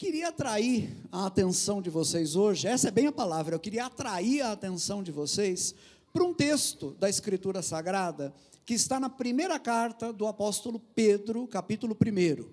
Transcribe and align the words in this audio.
queria 0.00 0.28
atrair 0.28 0.96
a 1.12 1.26
atenção 1.26 1.82
de 1.82 1.90
vocês 1.90 2.34
hoje, 2.34 2.66
essa 2.66 2.88
é 2.88 2.90
bem 2.90 3.08
a 3.08 3.12
palavra, 3.12 3.54
eu 3.54 3.60
queria 3.60 3.84
atrair 3.84 4.40
a 4.40 4.52
atenção 4.52 5.02
de 5.02 5.12
vocês 5.12 5.74
para 6.10 6.24
um 6.24 6.32
texto 6.32 6.96
da 6.98 7.06
Escritura 7.06 7.60
Sagrada 7.60 8.32
que 8.64 8.72
está 8.72 8.98
na 8.98 9.10
primeira 9.10 9.58
carta 9.58 10.10
do 10.10 10.26
apóstolo 10.26 10.80
Pedro, 10.94 11.46
capítulo 11.46 11.94
1. 11.94 12.48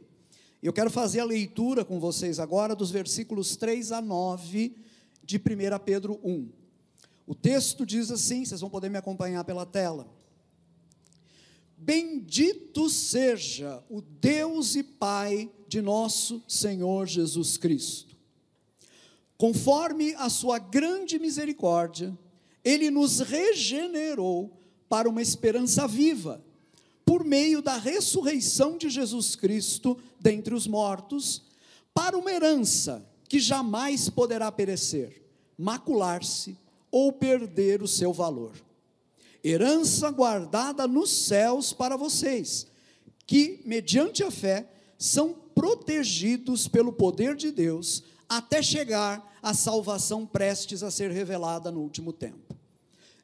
Eu 0.61 0.73
quero 0.73 0.89
fazer 0.89 1.21
a 1.21 1.23
leitura 1.23 1.85
com 1.85 2.01
vocês 2.01 2.37
agora 2.37 2.75
dos 2.75 2.91
versículos 2.91 3.55
3 3.55 3.93
a 3.93 4.01
9 4.01 4.75
de 5.23 5.37
1 5.37 5.41
Pedro 5.85 6.19
1. 6.21 6.49
O 7.25 7.33
texto 7.33 7.85
diz 7.85 8.11
assim, 8.11 8.43
vocês 8.43 8.59
vão 8.59 8.69
poder 8.69 8.89
me 8.89 8.97
acompanhar 8.97 9.45
pela 9.45 9.65
tela. 9.65 10.05
Bendito 11.77 12.89
seja 12.89 13.81
o 13.89 14.01
Deus 14.01 14.75
e 14.75 14.83
Pai 14.83 15.49
de 15.67 15.81
nosso 15.81 16.41
Senhor 16.47 17.07
Jesus 17.07 17.57
Cristo. 17.57 18.15
Conforme 19.37 20.13
a 20.15 20.29
sua 20.29 20.57
grande 20.57 21.19
misericórdia, 21.19 22.17
ele 22.63 22.89
nos 22.89 23.19
regenerou 23.19 24.51
para 24.89 25.07
uma 25.07 25.21
esperança 25.21 25.87
viva, 25.87 26.43
por 27.05 27.23
meio 27.23 27.61
da 27.61 27.77
ressurreição 27.77 28.77
de 28.77 28.89
Jesus 28.89 29.35
Cristo 29.35 29.97
dentre 30.19 30.53
os 30.53 30.67
mortos, 30.67 31.43
para 31.93 32.17
uma 32.17 32.31
herança 32.31 33.07
que 33.29 33.39
jamais 33.39 34.09
poderá 34.09 34.51
perecer, 34.51 35.21
macular-se 35.57 36.57
ou 36.91 37.11
perder 37.11 37.81
o 37.81 37.87
seu 37.87 38.11
valor 38.11 38.53
herança 39.43 40.09
guardada 40.11 40.87
nos 40.87 41.09
céus 41.09 41.73
para 41.73 41.95
vocês, 41.95 42.67
que, 43.25 43.61
mediante 43.65 44.23
a 44.23 44.31
fé, 44.31 44.67
são 44.97 45.33
protegidos 45.53 46.67
pelo 46.67 46.91
poder 46.91 47.35
de 47.35 47.51
Deus 47.51 48.03
até 48.27 48.61
chegar 48.61 49.37
à 49.41 49.53
salvação 49.53 50.25
prestes 50.25 50.83
a 50.83 50.91
ser 50.91 51.11
revelada 51.11 51.71
no 51.71 51.81
último 51.81 52.11
tempo. 52.11 52.55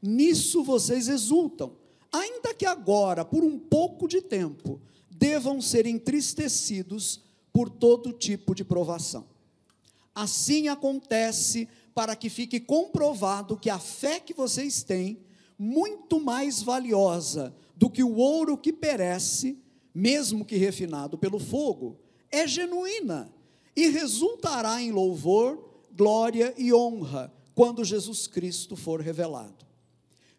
Nisso 0.01 0.63
vocês 0.63 1.07
exultam, 1.07 1.75
ainda 2.11 2.53
que 2.53 2.65
agora, 2.65 3.23
por 3.23 3.43
um 3.43 3.57
pouco 3.57 4.07
de 4.07 4.21
tempo, 4.21 4.81
devam 5.09 5.61
ser 5.61 5.85
entristecidos 5.85 7.21
por 7.51 7.69
todo 7.69 8.11
tipo 8.11 8.53
de 8.53 8.63
provação. 8.63 9.25
Assim 10.13 10.67
acontece 10.67 11.67
para 11.93 12.15
que 12.15 12.29
fique 12.29 12.59
comprovado 12.59 13.57
que 13.57 13.69
a 13.69 13.79
fé 13.79 14.19
que 14.19 14.33
vocês 14.33 14.83
têm 14.83 15.19
muito 15.57 16.19
mais 16.19 16.61
valiosa 16.61 17.55
do 17.75 17.89
que 17.89 18.03
o 18.03 18.15
ouro 18.15 18.57
que 18.57 18.73
perece, 18.73 19.57
mesmo 19.93 20.45
que 20.45 20.55
refinado 20.55 21.17
pelo 21.17 21.39
fogo, 21.39 21.97
é 22.31 22.47
genuína 22.47 23.31
e 23.75 23.89
resultará 23.89 24.81
em 24.81 24.91
louvor, 24.91 25.63
glória 25.95 26.53
e 26.57 26.73
honra 26.73 27.31
quando 27.53 27.83
Jesus 27.83 28.27
Cristo 28.27 28.75
for 28.75 29.01
revelado. 29.01 29.65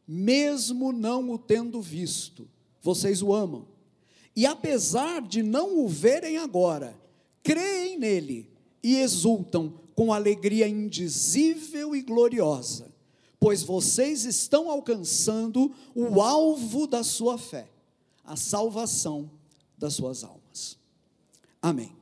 Mesmo 0.06 0.92
não 0.92 1.30
o 1.30 1.38
tendo 1.38 1.80
visto, 1.80 2.48
vocês 2.82 3.22
o 3.22 3.32
amam. 3.32 3.66
E 4.36 4.44
apesar 4.46 5.22
de 5.22 5.42
não 5.42 5.78
o 5.78 5.88
verem 5.88 6.38
agora, 6.38 6.98
creem 7.42 7.98
nele 7.98 8.50
e 8.82 8.96
exultam 8.96 9.74
com 9.94 10.12
alegria 10.12 10.66
indizível 10.66 11.94
e 11.94 12.02
gloriosa 12.02 12.94
pois 13.44 13.62
vocês 13.62 14.24
estão 14.24 14.70
alcançando 14.70 15.70
o 15.94 16.22
alvo 16.22 16.86
da 16.86 17.04
sua 17.04 17.36
fé, 17.36 17.68
a 18.24 18.36
salvação 18.36 19.30
das 19.84 19.92
suas 19.92 20.24
almas. 20.24 20.78
Amém. 21.60 21.92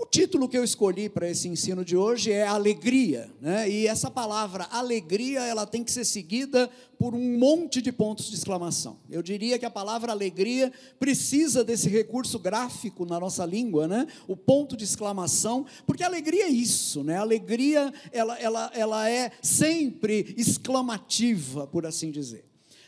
O 0.00 0.06
título 0.06 0.48
que 0.48 0.56
eu 0.56 0.62
escolhi 0.62 1.08
para 1.08 1.28
esse 1.28 1.48
ensino 1.48 1.84
de 1.84 1.96
hoje 1.96 2.30
é 2.30 2.46
alegria, 2.46 3.28
né? 3.40 3.68
E 3.68 3.88
essa 3.88 4.08
palavra 4.08 4.68
alegria, 4.70 5.40
ela 5.40 5.66
tem 5.66 5.82
que 5.82 5.90
ser 5.90 6.04
seguida 6.04 6.70
por 6.96 7.16
um 7.16 7.36
monte 7.36 7.82
de 7.82 7.90
pontos 7.90 8.30
de 8.30 8.36
exclamação. 8.36 8.96
Eu 9.10 9.24
diria 9.24 9.58
que 9.58 9.66
a 9.66 9.70
palavra 9.70 10.12
alegria 10.12 10.72
precisa 11.00 11.64
desse 11.64 11.88
recurso 11.88 12.38
gráfico 12.38 13.04
na 13.04 13.18
nossa 13.18 13.44
língua, 13.44 13.88
né? 13.88 14.06
O 14.28 14.36
ponto 14.36 14.76
de 14.76 14.84
exclamação, 14.84 15.66
porque 15.84 16.04
alegria 16.04 16.44
é 16.44 16.48
isso, 16.48 17.02
né? 17.02 17.16
alegria, 17.16 17.92
ela, 18.12 18.38
ela, 18.38 18.70
ela 18.72 19.10
é 19.10 19.32
sempre 19.42 20.32
exclamativa, 20.38 21.66
por 21.66 21.84
assim 21.84 22.12
dizer. 22.12 22.44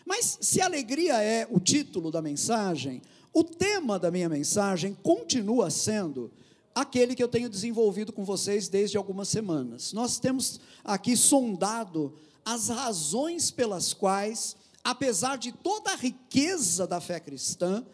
Mas 0.07 0.39
se 0.41 0.61
alegria 0.61 1.23
é 1.23 1.47
o 1.51 1.61
título 1.61 2.11
da 2.11 2.23
mensagem, 2.23 3.03
o 3.33 3.45
tema 3.45 3.99
da 3.99 4.11
minha 4.11 4.29
mensagem 4.29 4.97
continua 5.03 5.71
sendo 5.71 6.31
aquele 6.75 7.15
que 7.15 7.23
eu 7.23 7.29
tenho 7.29 7.49
desenvolvido 7.49 8.13
com 8.13 8.25
vocês 8.25 8.69
desde 8.69 8.97
algumas 8.97 9.29
semanas. 9.29 9.93
Nós 9.93 10.19
temos 10.19 10.61
aqui 10.85 11.17
sondado 11.17 12.15
as 12.45 12.69
razões 12.69 13.51
pelas 13.51 13.93
quais, 13.93 14.57
apesar 14.83 15.37
de 15.37 15.53
toda 15.53 15.93
a 15.93 15.97
riqueza 15.97 16.87
da 16.87 17.01
fé 17.01 17.21
cristã, 17.21 17.85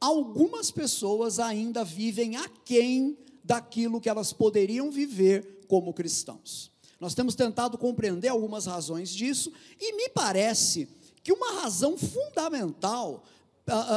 algumas 0.00 0.70
pessoas 0.70 1.38
ainda 1.38 1.84
vivem 1.84 2.36
aquém 2.36 3.16
daquilo 3.42 4.00
que 4.00 4.08
elas 4.08 4.32
poderiam 4.32 4.90
viver 4.90 5.64
como 5.68 5.92
cristãos. 5.92 6.70
Nós 7.00 7.14
temos 7.14 7.34
tentado 7.34 7.76
compreender 7.76 8.28
algumas 8.28 8.66
razões 8.66 9.10
disso, 9.10 9.52
e 9.80 9.96
me 9.96 10.08
parece 10.08 10.88
que 11.22 11.32
uma 11.32 11.62
razão 11.62 11.96
fundamental 11.96 13.24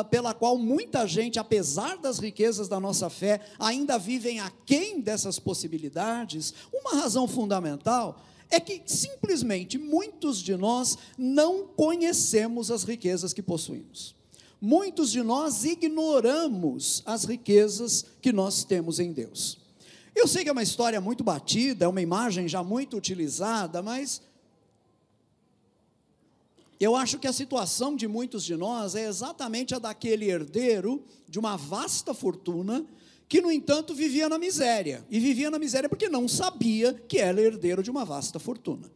pela 0.10 0.34
qual 0.34 0.58
muita 0.58 1.06
gente, 1.06 1.40
apesar 1.40 1.98
das 1.98 2.20
riquezas 2.20 2.68
da 2.68 2.80
nossa 2.80 3.10
fé, 3.10 3.42
ainda 3.60 3.98
vivem 3.98 4.40
aquém 4.40 5.02
dessas 5.02 5.40
possibilidades, 5.40 6.54
uma 6.74 7.02
razão 7.02 7.28
fundamental 7.28 8.24
é 8.50 8.60
que 8.60 8.82
simplesmente 8.86 9.78
muitos 9.78 10.42
de 10.42 10.56
nós 10.56 10.98
não 11.18 11.68
conhecemos 11.68 12.72
as 12.72 12.84
riquezas 12.84 13.34
que 13.34 13.42
possuímos. 13.42 14.16
Muitos 14.60 15.12
de 15.12 15.22
nós 15.22 15.66
ignoramos 15.66 17.04
as 17.06 17.26
riquezas 17.26 18.06
que 18.22 18.32
nós 18.32 18.64
temos 18.64 19.00
em 19.00 19.12
Deus. 19.12 19.60
Eu 20.16 20.28
sei 20.28 20.44
que 20.44 20.50
é 20.50 20.52
uma 20.52 20.64
história 20.64 21.00
muito 21.00 21.24
batida, 21.24 21.86
é 21.86 21.88
uma 21.88 22.02
imagem 22.02 22.48
já 22.48 22.64
muito 22.64 22.98
utilizada, 22.98 23.84
mas 23.84 24.22
eu 26.80 26.96
acho 26.96 27.18
que 27.18 27.28
a 27.28 27.34
situação 27.34 27.96
de 27.96 28.08
muitos 28.08 28.44
de 28.44 28.56
nós 28.56 28.96
é 28.96 29.08
exatamente 29.08 29.74
a 29.74 29.80
daquele 29.80 30.30
herdeiro 30.30 31.04
de 31.28 31.40
uma 31.40 31.56
vasta 31.56 32.14
fortuna 32.14 32.86
que, 33.28 33.42
no 33.42 33.52
entanto, 33.52 33.94
vivia 33.94 34.30
na 34.30 34.38
miséria. 34.38 35.06
E 35.10 35.20
vivia 35.20 35.50
na 35.50 35.60
miséria 35.60 35.90
porque 35.90 36.08
não 36.08 36.28
sabia 36.28 36.94
que 36.94 37.18
era 37.18 37.42
herdeiro 37.42 37.82
de 37.82 37.92
uma 37.92 38.06
vasta 38.06 38.40
fortuna. 38.40 38.90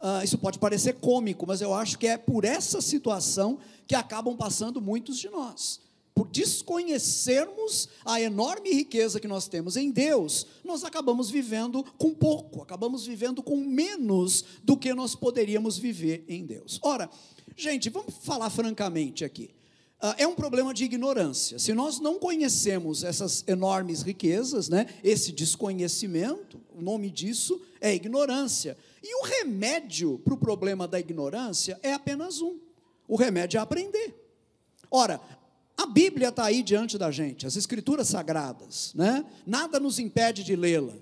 Uh, 0.00 0.24
isso 0.24 0.36
pode 0.36 0.58
parecer 0.58 0.94
cômico, 0.94 1.46
mas 1.46 1.60
eu 1.60 1.72
acho 1.72 1.96
que 1.96 2.08
é 2.08 2.18
por 2.18 2.44
essa 2.44 2.80
situação 2.80 3.58
que 3.86 3.94
acabam 3.94 4.36
passando 4.36 4.80
muitos 4.80 5.16
de 5.16 5.30
nós 5.30 5.80
por 6.14 6.28
desconhecermos 6.28 7.88
a 8.04 8.20
enorme 8.20 8.70
riqueza 8.70 9.18
que 9.18 9.28
nós 9.28 9.48
temos 9.48 9.76
em 9.76 9.90
Deus, 9.90 10.46
nós 10.64 10.84
acabamos 10.84 11.30
vivendo 11.30 11.82
com 11.96 12.14
pouco, 12.14 12.62
acabamos 12.62 13.06
vivendo 13.06 13.42
com 13.42 13.56
menos 13.56 14.44
do 14.62 14.76
que 14.76 14.92
nós 14.92 15.14
poderíamos 15.14 15.78
viver 15.78 16.24
em 16.28 16.44
Deus. 16.44 16.78
Ora, 16.82 17.08
gente, 17.56 17.88
vamos 17.88 18.14
falar 18.20 18.50
francamente 18.50 19.24
aqui. 19.24 19.50
Uh, 20.02 20.14
é 20.18 20.26
um 20.26 20.34
problema 20.34 20.74
de 20.74 20.84
ignorância. 20.84 21.60
Se 21.60 21.72
nós 21.72 22.00
não 22.00 22.18
conhecemos 22.18 23.04
essas 23.04 23.44
enormes 23.46 24.02
riquezas, 24.02 24.68
né, 24.68 24.86
esse 25.04 25.30
desconhecimento, 25.30 26.60
o 26.74 26.82
nome 26.82 27.08
disso 27.08 27.60
é 27.80 27.94
ignorância. 27.94 28.76
E 29.00 29.14
o 29.14 29.24
remédio 29.24 30.18
para 30.18 30.34
o 30.34 30.36
problema 30.36 30.88
da 30.88 30.98
ignorância 30.98 31.78
é 31.84 31.92
apenas 31.92 32.40
um: 32.40 32.58
o 33.06 33.14
remédio 33.14 33.58
é 33.58 33.60
aprender. 33.60 34.14
Ora, 34.90 35.20
a 35.76 35.86
Bíblia 35.86 36.28
está 36.28 36.44
aí 36.44 36.62
diante 36.62 36.98
da 36.98 37.10
gente, 37.10 37.46
as 37.46 37.56
Escrituras 37.56 38.08
sagradas, 38.08 38.92
né? 38.94 39.24
Nada 39.46 39.80
nos 39.80 39.98
impede 39.98 40.44
de 40.44 40.54
lê-la. 40.54 40.94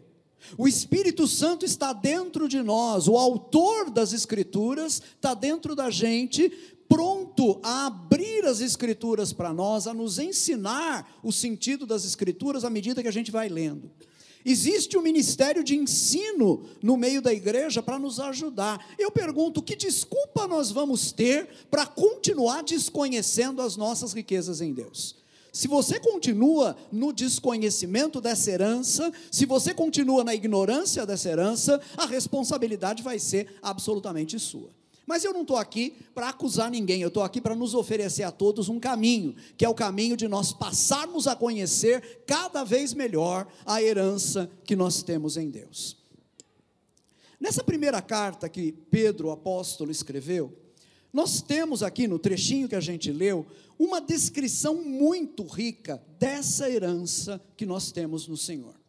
O 0.57 0.67
Espírito 0.67 1.27
Santo 1.27 1.65
está 1.65 1.93
dentro 1.93 2.49
de 2.49 2.63
nós, 2.63 3.09
o 3.09 3.17
autor 3.17 3.91
das 3.91 4.13
Escrituras 4.13 5.03
está 5.15 5.35
dentro 5.35 5.75
da 5.75 5.91
gente, 5.91 6.49
pronto 6.89 7.61
a 7.63 7.87
abrir 7.87 8.45
as 8.47 8.61
Escrituras 8.61 9.33
para 9.33 9.53
nós, 9.53 9.87
a 9.87 9.95
nos 9.95 10.19
ensinar 10.19 11.19
o 11.23 11.31
sentido 11.31 11.87
das 11.87 12.05
Escrituras 12.05 12.65
à 12.65 12.71
medida 12.71 13.03
que 13.03 13.09
a 13.09 13.13
gente 13.13 13.31
vai 13.31 13.49
lendo. 13.49 13.91
Existe 14.45 14.97
um 14.97 15.03
ministério 15.03 15.63
de 15.63 15.77
ensino 15.77 16.65
no 16.83 16.97
meio 16.97 17.21
da 17.21 17.33
igreja 17.33 17.83
para 17.83 17.99
nos 17.99 18.19
ajudar. 18.19 18.95
Eu 18.99 19.11
pergunto: 19.11 19.63
que 19.63 19.77
desculpa 19.77 20.47
nós 20.47 20.71
vamos 20.71 21.13
ter 21.13 21.49
para 21.71 21.87
continuar 21.87 22.63
desconhecendo 22.63 23.61
as 23.61 23.77
nossas 23.77 24.13
riquezas 24.13 24.61
em 24.61 24.73
Deus? 24.73 25.17
Se 25.53 25.67
você 25.67 25.99
continua 25.99 26.77
no 26.93 27.13
desconhecimento 27.13 28.21
dessa 28.21 28.51
herança, 28.51 29.13
se 29.31 29.45
você 29.45 29.75
continua 29.75 30.23
na 30.23 30.35
ignorância 30.35 31.05
dessa 31.05 31.29
herança, 31.29 31.81
a 31.97 32.07
responsabilidade 32.07 33.03
vai 33.03 33.19
ser 33.19 33.59
absolutamente 33.61 34.39
sua. 34.39 34.80
Mas 35.11 35.25
eu 35.25 35.33
não 35.33 35.43
estou 35.43 35.57
aqui 35.57 35.97
para 36.15 36.29
acusar 36.29 36.71
ninguém, 36.71 37.03
eu 37.03 37.09
estou 37.09 37.25
aqui 37.25 37.41
para 37.41 37.57
nos 37.57 37.75
oferecer 37.75 38.23
a 38.23 38.31
todos 38.31 38.69
um 38.69 38.79
caminho, 38.79 39.35
que 39.57 39.65
é 39.65 39.69
o 39.69 39.75
caminho 39.75 40.17
de 40.17 40.29
nós 40.29 40.53
passarmos 40.53 41.27
a 41.27 41.35
conhecer 41.35 42.23
cada 42.25 42.63
vez 42.63 42.95
melhor 42.95 43.49
a 43.67 43.83
herança 43.83 44.49
que 44.63 44.77
nós 44.77 45.03
temos 45.03 45.37
em 45.37 45.51
Deus. 45.51 45.97
Nessa 47.41 47.65
primeira 47.65 48.01
carta 48.01 48.49
que 48.49 48.71
Pedro, 48.71 49.27
o 49.27 49.31
apóstolo, 49.33 49.91
escreveu, 49.91 50.57
nós 51.13 51.43
temos 51.43 51.83
aqui 51.83 52.07
no 52.07 52.17
trechinho 52.17 52.69
que 52.69 52.77
a 52.77 52.81
gente 52.81 53.11
leu, 53.11 53.45
uma 53.77 54.01
descrição 54.01 54.77
muito 54.77 55.43
rica 55.43 56.01
dessa 56.21 56.71
herança 56.71 57.43
que 57.57 57.67
nós 57.67 57.91
temos 57.91 58.29
no 58.29 58.37
Senhor. 58.37 58.80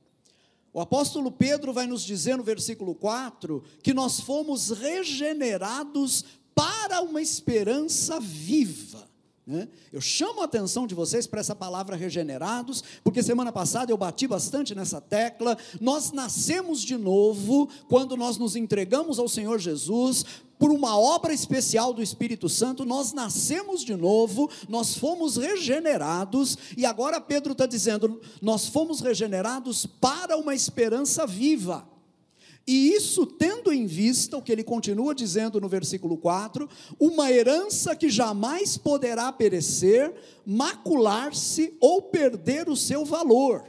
O 0.73 0.79
apóstolo 0.79 1.31
Pedro 1.31 1.73
vai 1.73 1.85
nos 1.85 2.03
dizer 2.03 2.37
no 2.37 2.43
versículo 2.43 2.95
4 2.95 3.63
que 3.83 3.93
nós 3.93 4.19
fomos 4.19 4.69
regenerados 4.69 6.23
para 6.55 7.01
uma 7.01 7.21
esperança 7.21 8.19
viva. 8.19 9.09
Né? 9.45 9.67
Eu 9.91 9.99
chamo 9.99 10.41
a 10.41 10.45
atenção 10.45 10.85
de 10.85 10.93
vocês 10.93 11.25
para 11.25 11.39
essa 11.39 11.55
palavra 11.55 11.95
regenerados, 11.95 12.83
porque 13.03 13.23
semana 13.23 13.51
passada 13.51 13.91
eu 13.91 13.97
bati 13.97 14.27
bastante 14.27 14.75
nessa 14.75 15.01
tecla. 15.01 15.57
Nós 15.79 16.11
nascemos 16.11 16.81
de 16.81 16.95
novo 16.95 17.67
quando 17.89 18.15
nós 18.15 18.37
nos 18.37 18.55
entregamos 18.55 19.17
ao 19.17 19.27
Senhor 19.27 19.57
Jesus 19.57 20.25
por 20.61 20.69
uma 20.69 20.95
obra 20.95 21.33
especial 21.33 21.91
do 21.91 22.03
Espírito 22.03 22.47
Santo, 22.47 22.85
nós 22.85 23.13
nascemos 23.13 23.83
de 23.83 23.95
novo, 23.95 24.47
nós 24.69 24.95
fomos 24.95 25.35
regenerados, 25.35 26.55
e 26.77 26.85
agora 26.85 27.19
Pedro 27.19 27.53
está 27.53 27.65
dizendo: 27.65 28.21
nós 28.39 28.67
fomos 28.67 29.01
regenerados 29.01 29.87
para 29.87 30.37
uma 30.37 30.53
esperança 30.53 31.25
viva. 31.25 31.90
E 32.65 32.93
isso 32.93 33.25
tendo 33.25 33.73
em 33.73 33.85
vista, 33.85 34.37
o 34.37 34.41
que 34.41 34.51
ele 34.51 34.63
continua 34.63 35.15
dizendo 35.15 35.59
no 35.59 35.67
versículo 35.67 36.17
4, 36.17 36.69
uma 36.99 37.31
herança 37.31 37.95
que 37.95 38.09
jamais 38.09 38.77
poderá 38.77 39.31
perecer, 39.31 40.13
macular-se 40.45 41.75
ou 41.79 42.03
perder 42.03 42.69
o 42.69 42.75
seu 42.75 43.03
valor, 43.03 43.63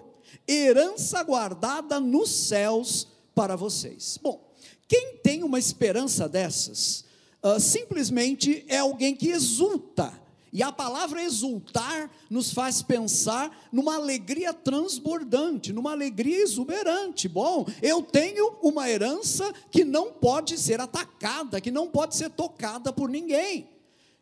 herança 0.47 1.23
guardada 1.23 1.99
nos 1.99 2.31
céus 2.31 3.09
para 3.35 3.57
vocês. 3.57 4.19
Bom, 4.23 4.53
quem 4.87 5.17
tem 5.23 5.43
uma 5.43 5.59
esperança 5.59 6.29
dessas, 6.29 7.05
uh, 7.43 7.59
simplesmente 7.59 8.65
é 8.69 8.79
alguém 8.79 9.17
que 9.17 9.31
exulta. 9.31 10.13
E 10.53 10.63
a 10.63 10.71
palavra 10.71 11.23
exultar 11.23 12.11
nos 12.29 12.53
faz 12.53 12.83
pensar 12.83 13.51
numa 13.73 13.95
alegria 13.95 14.53
transbordante, 14.53 15.73
numa 15.73 15.93
alegria 15.93 16.43
exuberante. 16.43 17.27
Bom, 17.27 17.67
eu 17.81 18.03
tenho 18.03 18.59
uma 18.63 18.91
herança 18.91 19.51
que 19.71 19.83
não 19.83 20.13
pode 20.13 20.59
ser 20.59 20.79
atacada, 20.79 21.59
que 21.59 21.71
não 21.71 21.89
pode 21.89 22.17
ser 22.17 22.29
tocada 22.29 22.93
por 22.93 23.09
ninguém. 23.09 23.67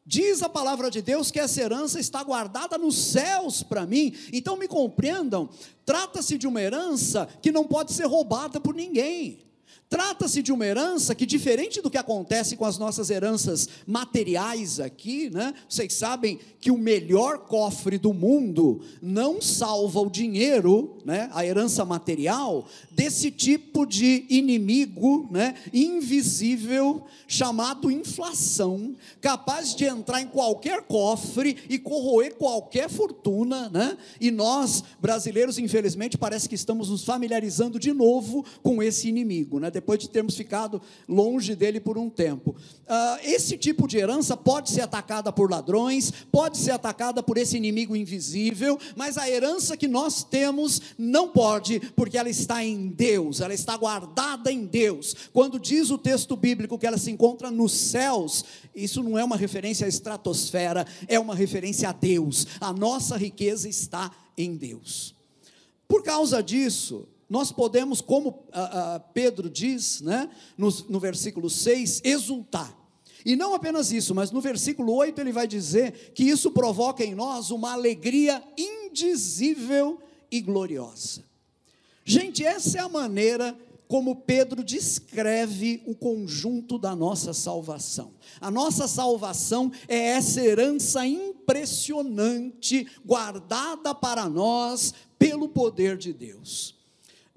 Diz 0.06 0.41
a 0.41 0.49
palavra 0.49 0.88
de 0.88 1.03
Deus 1.03 1.32
que 1.32 1.41
essa 1.41 1.61
herança 1.61 1.99
está 1.99 2.23
guardada 2.23 2.79
nos 2.79 2.97
céus 2.97 3.65
para 3.65 3.85
mim. 3.85 4.15
Então 4.32 4.56
me 4.56 4.69
compreendam, 4.69 5.49
trata-se 5.85 6.38
de 6.38 6.47
uma 6.47 6.62
herança 6.62 7.29
que 7.43 7.50
não 7.50 7.65
pode 7.65 7.93
ser 7.93 8.06
roubada 8.06 8.61
por 8.61 8.75
ninguém. 8.75 9.50
Trata-se 9.91 10.41
de 10.41 10.53
uma 10.53 10.65
herança 10.65 11.17
que, 11.17 11.27
diferente 11.27 11.83
do 11.83 11.91
que 11.91 11.99
acontece 11.99 12.57
com 12.57 12.65
as 12.65 12.79
nossas 12.79 13.11
heranças 13.11 13.69
materiais 13.85 14.79
aqui, 14.79 15.29
né? 15.31 15.53
Vocês 15.69 15.95
sabem 15.95 16.39
que 16.61 16.71
o 16.71 16.79
melhor 16.79 17.39
cofre 17.39 17.99
do 17.99 18.15
mundo 18.15 18.83
não 19.03 19.43
salva 19.43 19.99
o 20.01 20.09
dinheiro, 20.09 20.97
né? 21.05 21.29
A 21.33 21.45
herança 21.45 21.85
material 21.85 22.69
desse 22.93 23.33
tipo 23.33 23.85
de 23.85 24.27
inimigo, 24.31 25.27
né? 25.29 25.57
Invisível 25.73 27.03
chamado 27.27 27.91
inflação, 27.91 28.95
capaz 29.21 29.75
de 29.75 29.87
entrar 29.87 30.23
em 30.23 30.29
qualquer 30.29 30.83
cofre 30.83 31.57
e 31.69 31.81
corroer 31.81 32.37
qualquer 32.37 32.89
fortuna, 32.89 33.69
né? 33.71 33.99
E 34.21 34.31
nós 34.31 34.85
brasileiros, 35.01 35.59
infelizmente, 35.59 36.17
parece 36.17 36.49
que 36.49 36.55
estamos 36.55 36.91
nos 36.91 37.03
familiarizando 37.03 37.77
de 37.77 37.93
novo 37.93 38.45
com 38.63 38.81
esse 38.81 39.09
inimigo, 39.09 39.59
né? 39.59 39.69
Depois 39.81 39.99
de 39.99 40.09
termos 40.09 40.37
ficado 40.37 40.81
longe 41.09 41.56
dele 41.56 41.81
por 41.81 41.97
um 41.97 42.09
tempo. 42.11 42.50
Uh, 42.50 43.19
esse 43.23 43.56
tipo 43.56 43.88
de 43.88 43.97
herança 43.97 44.37
pode 44.37 44.71
ser 44.71 44.82
atacada 44.82 45.32
por 45.32 45.50
ladrões, 45.50 46.12
pode 46.31 46.59
ser 46.59 46.73
atacada 46.73 47.23
por 47.23 47.38
esse 47.38 47.56
inimigo 47.56 47.97
invisível, 47.97 48.79
mas 48.94 49.17
a 49.17 49.29
herança 49.29 49.77
que 49.77 49.88
nós 49.88 50.23
temos 50.23 50.81
não 50.99 51.31
pode, 51.31 51.81
porque 51.97 52.19
ela 52.19 52.29
está 52.29 52.62
em 52.62 52.88
Deus, 52.88 53.41
ela 53.41 53.55
está 53.55 53.77
guardada 53.77 54.53
em 54.53 54.67
Deus. 54.67 55.17
Quando 55.32 55.59
diz 55.59 55.91
o 55.91 55.99
texto 55.99 56.37
bíblico 56.37 56.79
que 56.79 56.87
ela 56.87 56.99
se 56.99 57.11
encontra 57.11 57.50
nos 57.50 57.73
céus, 57.73 58.44
isso 58.75 59.03
não 59.03 59.19
é 59.19 59.25
uma 59.25 59.37
referência 59.37 59.87
à 59.87 59.88
estratosfera, 59.88 60.87
é 61.09 61.19
uma 61.19 61.35
referência 61.35 61.88
a 61.88 61.93
Deus. 61.93 62.47
A 62.61 62.73
nossa 62.73 63.17
riqueza 63.17 63.69
está 63.69 64.11
em 64.37 64.56
Deus. 64.56 65.15
Por 65.88 66.03
causa 66.03 66.43
disso, 66.43 67.09
nós 67.31 67.53
podemos, 67.53 68.00
como 68.00 68.44
a, 68.53 68.97
a 68.97 69.00
Pedro 69.00 69.49
diz, 69.49 70.00
né, 70.00 70.29
no, 70.59 70.69
no 70.88 70.99
versículo 70.99 71.49
6, 71.49 72.03
exultar. 72.03 72.77
E 73.25 73.37
não 73.37 73.55
apenas 73.55 73.93
isso, 73.93 74.15
mas 74.15 74.32
no 74.32 74.41
versículo 74.41 74.93
8 74.94 75.21
ele 75.21 75.31
vai 75.31 75.47
dizer 75.47 76.12
que 76.12 76.25
isso 76.25 76.50
provoca 76.50 77.05
em 77.05 77.15
nós 77.15 77.53
uma 77.53 77.73
alegria 77.73 78.43
indizível 78.59 80.00
e 80.29 80.41
gloriosa. 80.41 81.23
Gente, 82.05 82.44
essa 82.44 82.79
é 82.79 82.81
a 82.81 82.88
maneira 82.88 83.56
como 83.87 84.17
Pedro 84.17 84.65
descreve 84.65 85.82
o 85.87 85.94
conjunto 85.94 86.79
da 86.79 86.97
nossa 86.97 87.32
salvação. 87.32 88.12
A 88.41 88.50
nossa 88.50 88.88
salvação 88.88 89.71
é 89.87 89.99
essa 90.11 90.41
herança 90.41 91.06
impressionante, 91.06 92.88
guardada 93.05 93.94
para 93.94 94.29
nós 94.29 94.94
pelo 95.19 95.49
poder 95.49 95.97
de 95.97 96.12
Deus. 96.12 96.80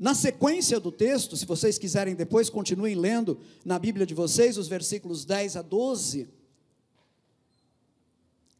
Na 0.03 0.13
sequência 0.13 0.81
do 0.81 0.91
texto, 0.91 1.37
se 1.37 1.45
vocês 1.45 1.77
quiserem 1.77 2.13
depois, 2.13 2.49
continuem 2.49 2.93
lendo 2.93 3.39
na 3.63 3.79
Bíblia 3.79 4.05
de 4.05 4.13
vocês, 4.13 4.57
os 4.57 4.67
versículos 4.67 5.23
10 5.23 5.55
a 5.55 5.61
12. 5.61 6.27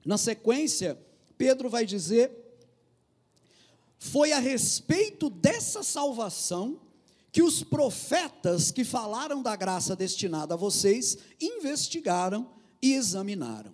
Na 0.06 0.18
sequência, 0.18 0.98
Pedro 1.38 1.70
vai 1.70 1.86
dizer: 1.86 2.32
Foi 4.00 4.32
a 4.32 4.40
respeito 4.40 5.30
dessa 5.30 5.84
salvação 5.84 6.80
que 7.30 7.44
os 7.44 7.62
profetas 7.62 8.72
que 8.72 8.86
falaram 8.86 9.44
da 9.44 9.54
graça 9.58 9.98
destinada 9.98 10.54
a 10.54 10.58
vocês 10.58 11.18
investigaram 11.42 12.50
e 12.82 12.94
examinaram. 12.94 13.73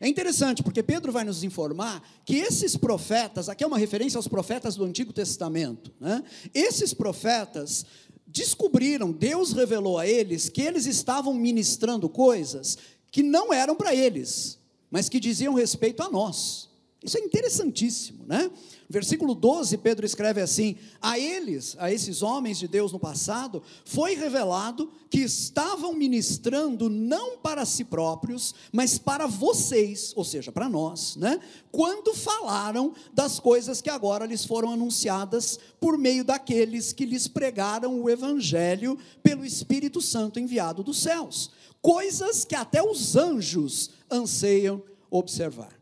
É 0.00 0.06
interessante, 0.06 0.62
porque 0.62 0.82
Pedro 0.82 1.10
vai 1.10 1.24
nos 1.24 1.42
informar 1.42 2.02
que 2.24 2.36
esses 2.36 2.76
profetas, 2.76 3.48
aqui 3.48 3.64
é 3.64 3.66
uma 3.66 3.78
referência 3.78 4.18
aos 4.18 4.28
profetas 4.28 4.76
do 4.76 4.84
Antigo 4.84 5.12
Testamento, 5.12 5.92
né? 5.98 6.22
esses 6.52 6.92
profetas 6.92 7.86
descobriram, 8.26 9.10
Deus 9.10 9.52
revelou 9.52 9.98
a 9.98 10.06
eles 10.06 10.48
que 10.48 10.60
eles 10.60 10.84
estavam 10.84 11.32
ministrando 11.32 12.08
coisas 12.08 12.76
que 13.10 13.22
não 13.22 13.52
eram 13.52 13.74
para 13.74 13.94
eles, 13.94 14.58
mas 14.90 15.08
que 15.08 15.18
diziam 15.18 15.54
respeito 15.54 16.02
a 16.02 16.10
nós. 16.10 16.68
Isso 17.04 17.18
é 17.18 17.20
interessantíssimo, 17.20 18.24
né? 18.26 18.50
Versículo 18.88 19.34
12, 19.34 19.76
Pedro 19.78 20.06
escreve 20.06 20.40
assim: 20.40 20.76
A 21.00 21.18
eles, 21.18 21.76
a 21.78 21.92
esses 21.92 22.22
homens 22.22 22.58
de 22.58 22.66
Deus 22.66 22.90
no 22.90 22.98
passado, 22.98 23.62
foi 23.84 24.14
revelado 24.14 24.90
que 25.10 25.20
estavam 25.20 25.92
ministrando 25.92 26.88
não 26.88 27.36
para 27.36 27.66
si 27.66 27.84
próprios, 27.84 28.54
mas 28.72 28.98
para 28.98 29.26
vocês, 29.26 30.12
ou 30.16 30.24
seja, 30.24 30.50
para 30.50 30.70
nós, 30.70 31.16
né? 31.16 31.38
Quando 31.70 32.14
falaram 32.14 32.94
das 33.12 33.38
coisas 33.38 33.82
que 33.82 33.90
agora 33.90 34.24
lhes 34.24 34.44
foram 34.44 34.72
anunciadas 34.72 35.58
por 35.78 35.98
meio 35.98 36.24
daqueles 36.24 36.94
que 36.94 37.04
lhes 37.04 37.28
pregaram 37.28 38.00
o 38.00 38.08
evangelho 38.08 38.98
pelo 39.22 39.44
Espírito 39.44 40.00
Santo 40.00 40.40
enviado 40.40 40.82
dos 40.82 41.02
céus, 41.02 41.50
coisas 41.82 42.44
que 42.44 42.54
até 42.54 42.82
os 42.82 43.16
anjos 43.16 43.90
anseiam 44.10 44.82
observar. 45.10 45.75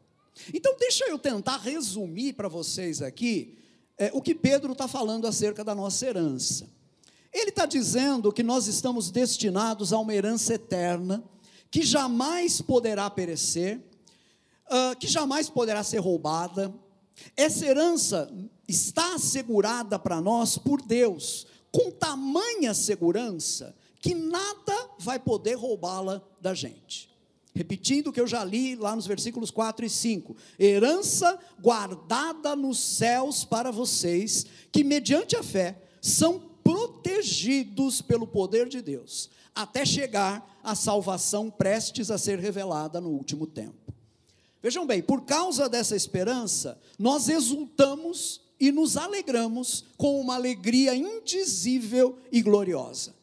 Então, 0.52 0.76
deixa 0.78 1.04
eu 1.06 1.18
tentar 1.18 1.58
resumir 1.58 2.32
para 2.32 2.48
vocês 2.48 3.00
aqui 3.02 3.58
é, 3.96 4.10
o 4.12 4.20
que 4.20 4.34
Pedro 4.34 4.72
está 4.72 4.88
falando 4.88 5.26
acerca 5.26 5.64
da 5.64 5.74
nossa 5.74 6.06
herança. 6.06 6.68
Ele 7.32 7.50
está 7.50 7.66
dizendo 7.66 8.32
que 8.32 8.42
nós 8.42 8.66
estamos 8.66 9.10
destinados 9.10 9.92
a 9.92 9.98
uma 9.98 10.14
herança 10.14 10.54
eterna, 10.54 11.22
que 11.70 11.82
jamais 11.82 12.60
poderá 12.60 13.10
perecer, 13.10 13.78
uh, 14.66 14.96
que 14.98 15.08
jamais 15.08 15.48
poderá 15.48 15.82
ser 15.82 15.98
roubada. 15.98 16.72
Essa 17.36 17.66
herança 17.66 18.32
está 18.68 19.14
assegurada 19.14 19.98
para 19.98 20.20
nós 20.20 20.56
por 20.56 20.80
Deus, 20.80 21.46
com 21.72 21.90
tamanha 21.90 22.72
segurança 22.72 23.74
que 24.00 24.14
nada 24.14 24.90
vai 24.98 25.18
poder 25.18 25.54
roubá-la 25.54 26.22
da 26.38 26.52
gente. 26.52 27.08
Repetindo 27.54 28.08
o 28.08 28.12
que 28.12 28.20
eu 28.20 28.26
já 28.26 28.42
li 28.42 28.74
lá 28.74 28.96
nos 28.96 29.06
versículos 29.06 29.50
4 29.50 29.86
e 29.86 29.90
5: 29.90 30.36
herança 30.58 31.38
guardada 31.60 32.56
nos 32.56 32.78
céus 32.80 33.44
para 33.44 33.70
vocês, 33.70 34.44
que 34.72 34.82
mediante 34.82 35.36
a 35.36 35.42
fé 35.42 35.80
são 36.02 36.40
protegidos 36.64 38.02
pelo 38.02 38.26
poder 38.26 38.68
de 38.68 38.82
Deus, 38.82 39.30
até 39.54 39.84
chegar 39.84 40.58
à 40.64 40.74
salvação 40.74 41.48
prestes 41.48 42.10
a 42.10 42.18
ser 42.18 42.40
revelada 42.40 43.00
no 43.00 43.10
último 43.10 43.46
tempo. 43.46 43.94
Vejam 44.60 44.86
bem, 44.86 45.02
por 45.02 45.22
causa 45.24 45.68
dessa 45.68 45.94
esperança, 45.94 46.80
nós 46.98 47.28
exultamos 47.28 48.40
e 48.58 48.72
nos 48.72 48.96
alegramos 48.96 49.84
com 49.96 50.20
uma 50.20 50.34
alegria 50.34 50.94
indizível 50.94 52.18
e 52.32 52.40
gloriosa. 52.40 53.14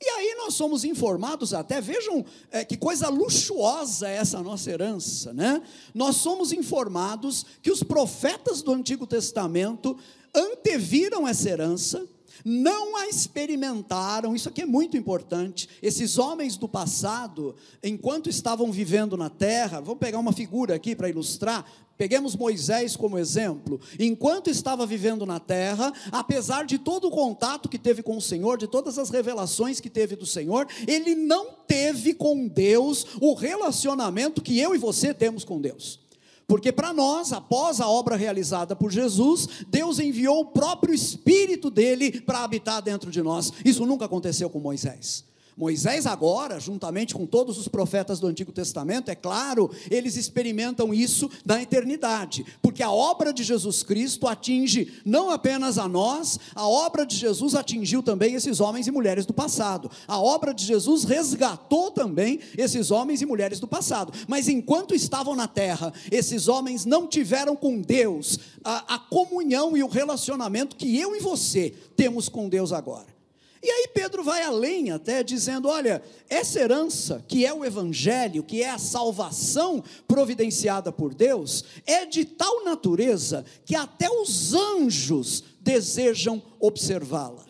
E 0.00 0.08
aí 0.08 0.34
nós 0.36 0.54
somos 0.54 0.84
informados 0.84 1.54
até, 1.54 1.80
vejam 1.80 2.24
é, 2.50 2.64
que 2.64 2.76
coisa 2.76 3.08
luxuosa 3.08 4.08
é 4.08 4.16
essa 4.16 4.42
nossa 4.42 4.70
herança, 4.70 5.32
né? 5.32 5.62
Nós 5.94 6.16
somos 6.16 6.52
informados 6.52 7.46
que 7.62 7.70
os 7.70 7.82
profetas 7.82 8.62
do 8.62 8.72
Antigo 8.72 9.06
Testamento 9.06 9.96
anteviram 10.34 11.26
essa 11.26 11.48
herança, 11.48 12.06
não 12.44 12.96
a 12.96 13.06
experimentaram, 13.06 14.34
isso 14.34 14.48
aqui 14.48 14.62
é 14.62 14.66
muito 14.66 14.96
importante. 14.96 15.68
Esses 15.82 16.18
homens 16.18 16.56
do 16.56 16.68
passado, 16.68 17.54
enquanto 17.82 18.28
estavam 18.28 18.70
vivendo 18.70 19.16
na 19.16 19.30
terra, 19.30 19.80
vamos 19.80 19.98
pegar 19.98 20.18
uma 20.18 20.32
figura 20.32 20.74
aqui 20.74 20.94
para 20.94 21.08
ilustrar, 21.08 21.64
Peguemos 21.96 22.36
Moisés 22.36 22.94
como 22.94 23.18
exemplo. 23.18 23.80
Enquanto 23.98 24.50
estava 24.50 24.84
vivendo 24.84 25.24
na 25.24 25.40
terra, 25.40 25.92
apesar 26.12 26.66
de 26.66 26.78
todo 26.78 27.08
o 27.08 27.10
contato 27.10 27.68
que 27.68 27.78
teve 27.78 28.02
com 28.02 28.16
o 28.16 28.22
Senhor, 28.22 28.58
de 28.58 28.66
todas 28.66 28.98
as 28.98 29.08
revelações 29.08 29.80
que 29.80 29.88
teve 29.88 30.14
do 30.14 30.26
Senhor, 30.26 30.68
ele 30.86 31.14
não 31.14 31.52
teve 31.66 32.12
com 32.12 32.46
Deus 32.46 33.06
o 33.20 33.34
relacionamento 33.34 34.42
que 34.42 34.58
eu 34.58 34.74
e 34.74 34.78
você 34.78 35.14
temos 35.14 35.42
com 35.42 35.60
Deus. 35.60 36.05
Porque 36.46 36.70
para 36.70 36.92
nós, 36.92 37.32
após 37.32 37.80
a 37.80 37.88
obra 37.88 38.14
realizada 38.14 38.76
por 38.76 38.92
Jesus, 38.92 39.48
Deus 39.68 39.98
enviou 39.98 40.40
o 40.40 40.46
próprio 40.46 40.94
Espírito 40.94 41.70
dele 41.70 42.20
para 42.20 42.44
habitar 42.44 42.80
dentro 42.80 43.10
de 43.10 43.20
nós. 43.20 43.52
Isso 43.64 43.84
nunca 43.84 44.04
aconteceu 44.04 44.48
com 44.48 44.60
Moisés. 44.60 45.24
Moisés, 45.56 46.04
agora, 46.04 46.60
juntamente 46.60 47.14
com 47.14 47.24
todos 47.24 47.56
os 47.56 47.66
profetas 47.66 48.20
do 48.20 48.26
Antigo 48.26 48.52
Testamento, 48.52 49.10
é 49.10 49.14
claro, 49.14 49.70
eles 49.90 50.14
experimentam 50.14 50.92
isso 50.92 51.30
na 51.46 51.62
eternidade, 51.62 52.44
porque 52.60 52.82
a 52.82 52.90
obra 52.90 53.32
de 53.32 53.42
Jesus 53.42 53.82
Cristo 53.82 54.28
atinge 54.28 55.00
não 55.02 55.30
apenas 55.30 55.78
a 55.78 55.88
nós, 55.88 56.38
a 56.54 56.68
obra 56.68 57.06
de 57.06 57.16
Jesus 57.16 57.54
atingiu 57.54 58.02
também 58.02 58.34
esses 58.34 58.60
homens 58.60 58.86
e 58.86 58.90
mulheres 58.90 59.24
do 59.24 59.32
passado, 59.32 59.90
a 60.06 60.20
obra 60.20 60.52
de 60.52 60.62
Jesus 60.62 61.04
resgatou 61.04 61.90
também 61.90 62.38
esses 62.58 62.90
homens 62.90 63.22
e 63.22 63.26
mulheres 63.26 63.58
do 63.58 63.66
passado, 63.66 64.12
mas 64.28 64.48
enquanto 64.48 64.94
estavam 64.94 65.34
na 65.34 65.48
terra, 65.48 65.90
esses 66.12 66.48
homens 66.48 66.84
não 66.84 67.06
tiveram 67.06 67.56
com 67.56 67.80
Deus 67.80 68.38
a, 68.62 68.96
a 68.96 68.98
comunhão 68.98 69.74
e 69.74 69.82
o 69.82 69.88
relacionamento 69.88 70.76
que 70.76 70.98
eu 70.98 71.16
e 71.16 71.20
você 71.20 71.72
temos 71.96 72.28
com 72.28 72.46
Deus 72.46 72.74
agora. 72.74 73.15
E 73.62 73.70
aí 73.70 73.88
Pedro 73.92 74.22
vai 74.22 74.42
além 74.42 74.90
até 74.90 75.22
dizendo: 75.22 75.68
olha, 75.68 76.02
essa 76.28 76.60
herança, 76.60 77.24
que 77.26 77.44
é 77.44 77.52
o 77.52 77.64
evangelho, 77.64 78.42
que 78.42 78.62
é 78.62 78.70
a 78.70 78.78
salvação 78.78 79.82
providenciada 80.06 80.92
por 80.92 81.14
Deus, 81.14 81.64
é 81.86 82.04
de 82.04 82.24
tal 82.24 82.64
natureza 82.64 83.44
que 83.64 83.74
até 83.74 84.10
os 84.10 84.54
anjos 84.54 85.42
desejam 85.60 86.42
observá-la. 86.60 87.46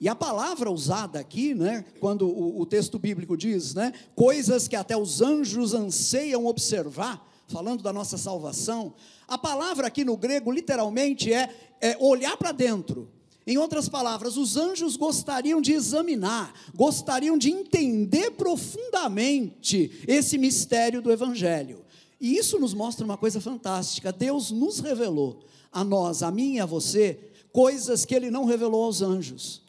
E 0.00 0.08
a 0.08 0.14
palavra 0.14 0.70
usada 0.70 1.18
aqui, 1.18 1.54
né, 1.54 1.84
quando 2.00 2.26
o, 2.26 2.60
o 2.60 2.64
texto 2.64 2.98
bíblico 2.98 3.36
diz, 3.36 3.74
né, 3.74 3.92
coisas 4.14 4.66
que 4.66 4.74
até 4.74 4.96
os 4.96 5.20
anjos 5.20 5.74
anseiam 5.74 6.46
observar, 6.46 7.28
falando 7.48 7.82
da 7.82 7.92
nossa 7.92 8.16
salvação, 8.16 8.94
a 9.28 9.36
palavra 9.36 9.86
aqui 9.88 10.02
no 10.02 10.16
grego 10.16 10.50
literalmente 10.50 11.30
é, 11.30 11.54
é 11.82 11.96
olhar 12.00 12.36
para 12.38 12.50
dentro, 12.50 13.10
em 13.46 13.56
outras 13.56 13.88
palavras, 13.88 14.36
os 14.36 14.56
anjos 14.56 14.96
gostariam 14.96 15.60
de 15.60 15.72
examinar, 15.72 16.52
gostariam 16.74 17.38
de 17.38 17.50
entender 17.50 18.32
profundamente 18.32 20.04
esse 20.06 20.36
mistério 20.36 21.00
do 21.00 21.10
Evangelho. 21.10 21.80
E 22.20 22.36
isso 22.36 22.58
nos 22.58 22.74
mostra 22.74 23.04
uma 23.04 23.16
coisa 23.16 23.40
fantástica: 23.40 24.12
Deus 24.12 24.50
nos 24.50 24.78
revelou, 24.78 25.40
a 25.72 25.82
nós, 25.82 26.22
a 26.22 26.30
mim 26.30 26.56
e 26.56 26.60
a 26.60 26.66
você, 26.66 27.18
coisas 27.52 28.04
que 28.04 28.14
Ele 28.14 28.30
não 28.30 28.44
revelou 28.44 28.84
aos 28.84 29.00
anjos. 29.00 29.62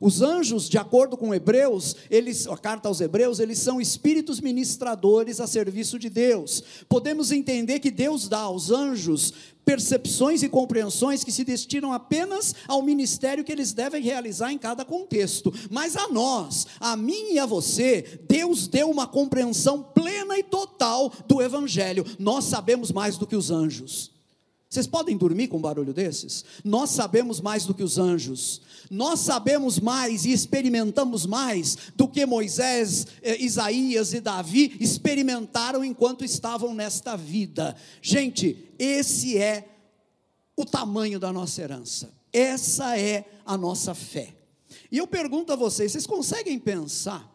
Os 0.00 0.22
anjos, 0.22 0.68
de 0.68 0.78
acordo 0.78 1.16
com 1.16 1.34
Hebreus, 1.34 1.96
eles, 2.08 2.46
a 2.46 2.56
carta 2.56 2.88
aos 2.88 3.00
Hebreus, 3.00 3.40
eles 3.40 3.58
são 3.58 3.80
espíritos 3.80 4.40
ministradores 4.40 5.40
a 5.40 5.46
serviço 5.46 5.98
de 5.98 6.08
Deus. 6.08 6.62
Podemos 6.88 7.32
entender 7.32 7.80
que 7.80 7.90
Deus 7.90 8.28
dá 8.28 8.38
aos 8.38 8.70
anjos 8.70 9.34
percepções 9.68 10.42
e 10.42 10.48
compreensões 10.48 11.22
que 11.22 11.30
se 11.30 11.44
destinam 11.44 11.92
apenas 11.92 12.54
ao 12.66 12.80
ministério 12.80 13.44
que 13.44 13.52
eles 13.52 13.74
devem 13.74 14.02
realizar 14.02 14.50
em 14.50 14.56
cada 14.56 14.82
contexto. 14.82 15.52
Mas 15.70 15.94
a 15.94 16.08
nós, 16.08 16.66
a 16.80 16.96
mim 16.96 17.34
e 17.34 17.38
a 17.38 17.44
você, 17.44 18.18
Deus 18.26 18.66
deu 18.66 18.90
uma 18.90 19.06
compreensão 19.06 19.82
plena 19.82 20.38
e 20.38 20.42
total 20.42 21.12
do 21.26 21.42
Evangelho. 21.42 22.02
Nós 22.18 22.46
sabemos 22.46 22.90
mais 22.90 23.18
do 23.18 23.26
que 23.26 23.36
os 23.36 23.50
anjos. 23.50 24.17
Vocês 24.70 24.86
podem 24.86 25.16
dormir 25.16 25.48
com 25.48 25.56
um 25.56 25.62
barulho 25.62 25.94
desses? 25.94 26.44
Nós 26.62 26.90
sabemos 26.90 27.40
mais 27.40 27.64
do 27.64 27.72
que 27.72 27.82
os 27.82 27.96
anjos. 27.96 28.60
Nós 28.90 29.20
sabemos 29.20 29.80
mais 29.80 30.26
e 30.26 30.32
experimentamos 30.32 31.24
mais 31.24 31.76
do 31.96 32.06
que 32.06 32.26
Moisés, 32.26 33.06
eh, 33.22 33.42
Isaías 33.42 34.12
e 34.12 34.20
Davi 34.20 34.76
experimentaram 34.78 35.82
enquanto 35.82 36.22
estavam 36.22 36.74
nesta 36.74 37.16
vida. 37.16 37.74
Gente, 38.02 38.68
esse 38.78 39.38
é 39.38 39.66
o 40.54 40.66
tamanho 40.66 41.18
da 41.18 41.32
nossa 41.32 41.62
herança. 41.62 42.12
Essa 42.30 42.98
é 42.98 43.24
a 43.46 43.56
nossa 43.56 43.94
fé. 43.94 44.34
E 44.92 44.98
eu 44.98 45.06
pergunto 45.06 45.50
a 45.50 45.56
vocês: 45.56 45.92
vocês 45.92 46.06
conseguem 46.06 46.58
pensar 46.58 47.26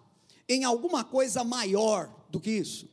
em 0.48 0.64
alguma 0.66 1.04
coisa 1.04 1.44
maior 1.44 2.14
do 2.30 2.40
que 2.40 2.52
isso? 2.52 2.88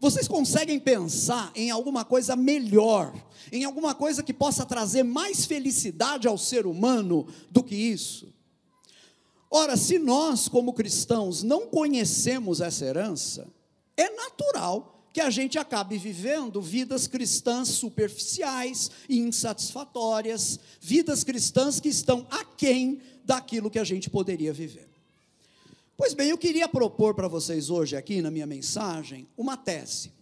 Vocês 0.00 0.28
conseguem 0.28 0.78
pensar 0.78 1.50
em 1.54 1.70
alguma 1.70 2.04
coisa 2.04 2.36
melhor, 2.36 3.14
em 3.50 3.64
alguma 3.64 3.94
coisa 3.94 4.22
que 4.22 4.32
possa 4.32 4.64
trazer 4.64 5.02
mais 5.02 5.44
felicidade 5.46 6.28
ao 6.28 6.36
ser 6.36 6.66
humano 6.66 7.26
do 7.50 7.62
que 7.62 7.74
isso? 7.74 8.28
Ora, 9.50 9.76
se 9.76 9.98
nós, 9.98 10.48
como 10.48 10.72
cristãos, 10.72 11.42
não 11.42 11.66
conhecemos 11.66 12.60
essa 12.60 12.84
herança, 12.84 13.48
é 13.96 14.10
natural 14.10 15.08
que 15.12 15.20
a 15.20 15.30
gente 15.30 15.58
acabe 15.58 15.96
vivendo 15.96 16.60
vidas 16.60 17.06
cristãs 17.06 17.68
superficiais 17.68 18.90
e 19.08 19.18
insatisfatórias, 19.18 20.60
vidas 20.78 21.24
cristãs 21.24 21.80
que 21.80 21.88
estão 21.88 22.26
aquém 22.30 23.00
daquilo 23.24 23.70
que 23.70 23.78
a 23.78 23.84
gente 23.84 24.10
poderia 24.10 24.52
viver. 24.52 24.95
Pois 25.96 26.12
bem, 26.12 26.28
eu 26.28 26.36
queria 26.36 26.68
propor 26.68 27.14
para 27.14 27.26
vocês 27.26 27.70
hoje, 27.70 27.96
aqui 27.96 28.20
na 28.20 28.30
minha 28.30 28.46
mensagem, 28.46 29.26
uma 29.36 29.56
tese. 29.56 30.12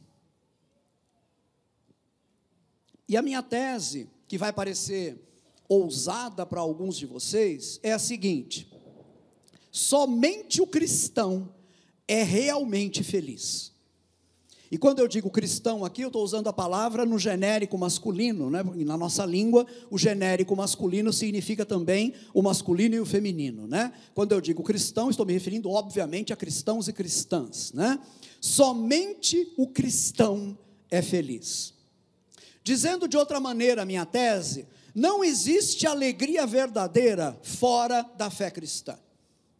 E 3.08 3.16
a 3.16 3.22
minha 3.22 3.42
tese, 3.42 4.08
que 4.28 4.38
vai 4.38 4.52
parecer 4.52 5.20
ousada 5.68 6.46
para 6.46 6.60
alguns 6.60 6.96
de 6.96 7.06
vocês, 7.06 7.80
é 7.82 7.92
a 7.92 7.98
seguinte: 7.98 8.72
somente 9.70 10.62
o 10.62 10.66
cristão 10.66 11.52
é 12.06 12.22
realmente 12.22 13.02
feliz. 13.02 13.73
E 14.74 14.76
quando 14.76 14.98
eu 14.98 15.06
digo 15.06 15.30
cristão 15.30 15.84
aqui, 15.84 16.02
eu 16.02 16.08
estou 16.08 16.24
usando 16.24 16.48
a 16.48 16.52
palavra 16.52 17.06
no 17.06 17.16
genérico 17.16 17.78
masculino, 17.78 18.50
né? 18.50 18.60
na 18.78 18.96
nossa 18.96 19.24
língua, 19.24 19.64
o 19.88 19.96
genérico 19.96 20.56
masculino 20.56 21.12
significa 21.12 21.64
também 21.64 22.12
o 22.34 22.42
masculino 22.42 22.96
e 22.96 22.98
o 22.98 23.06
feminino. 23.06 23.68
Né? 23.68 23.92
Quando 24.16 24.32
eu 24.32 24.40
digo 24.40 24.64
cristão, 24.64 25.08
estou 25.08 25.24
me 25.24 25.32
referindo, 25.32 25.70
obviamente, 25.70 26.32
a 26.32 26.36
cristãos 26.36 26.88
e 26.88 26.92
cristãs. 26.92 27.72
Né? 27.72 28.00
Somente 28.40 29.52
o 29.56 29.68
cristão 29.68 30.58
é 30.90 31.00
feliz. 31.00 31.72
Dizendo 32.64 33.06
de 33.06 33.16
outra 33.16 33.38
maneira 33.38 33.82
a 33.82 33.86
minha 33.86 34.04
tese, 34.04 34.66
não 34.92 35.22
existe 35.22 35.86
alegria 35.86 36.48
verdadeira 36.48 37.38
fora 37.44 38.02
da 38.18 38.28
fé 38.28 38.50
cristã. 38.50 38.98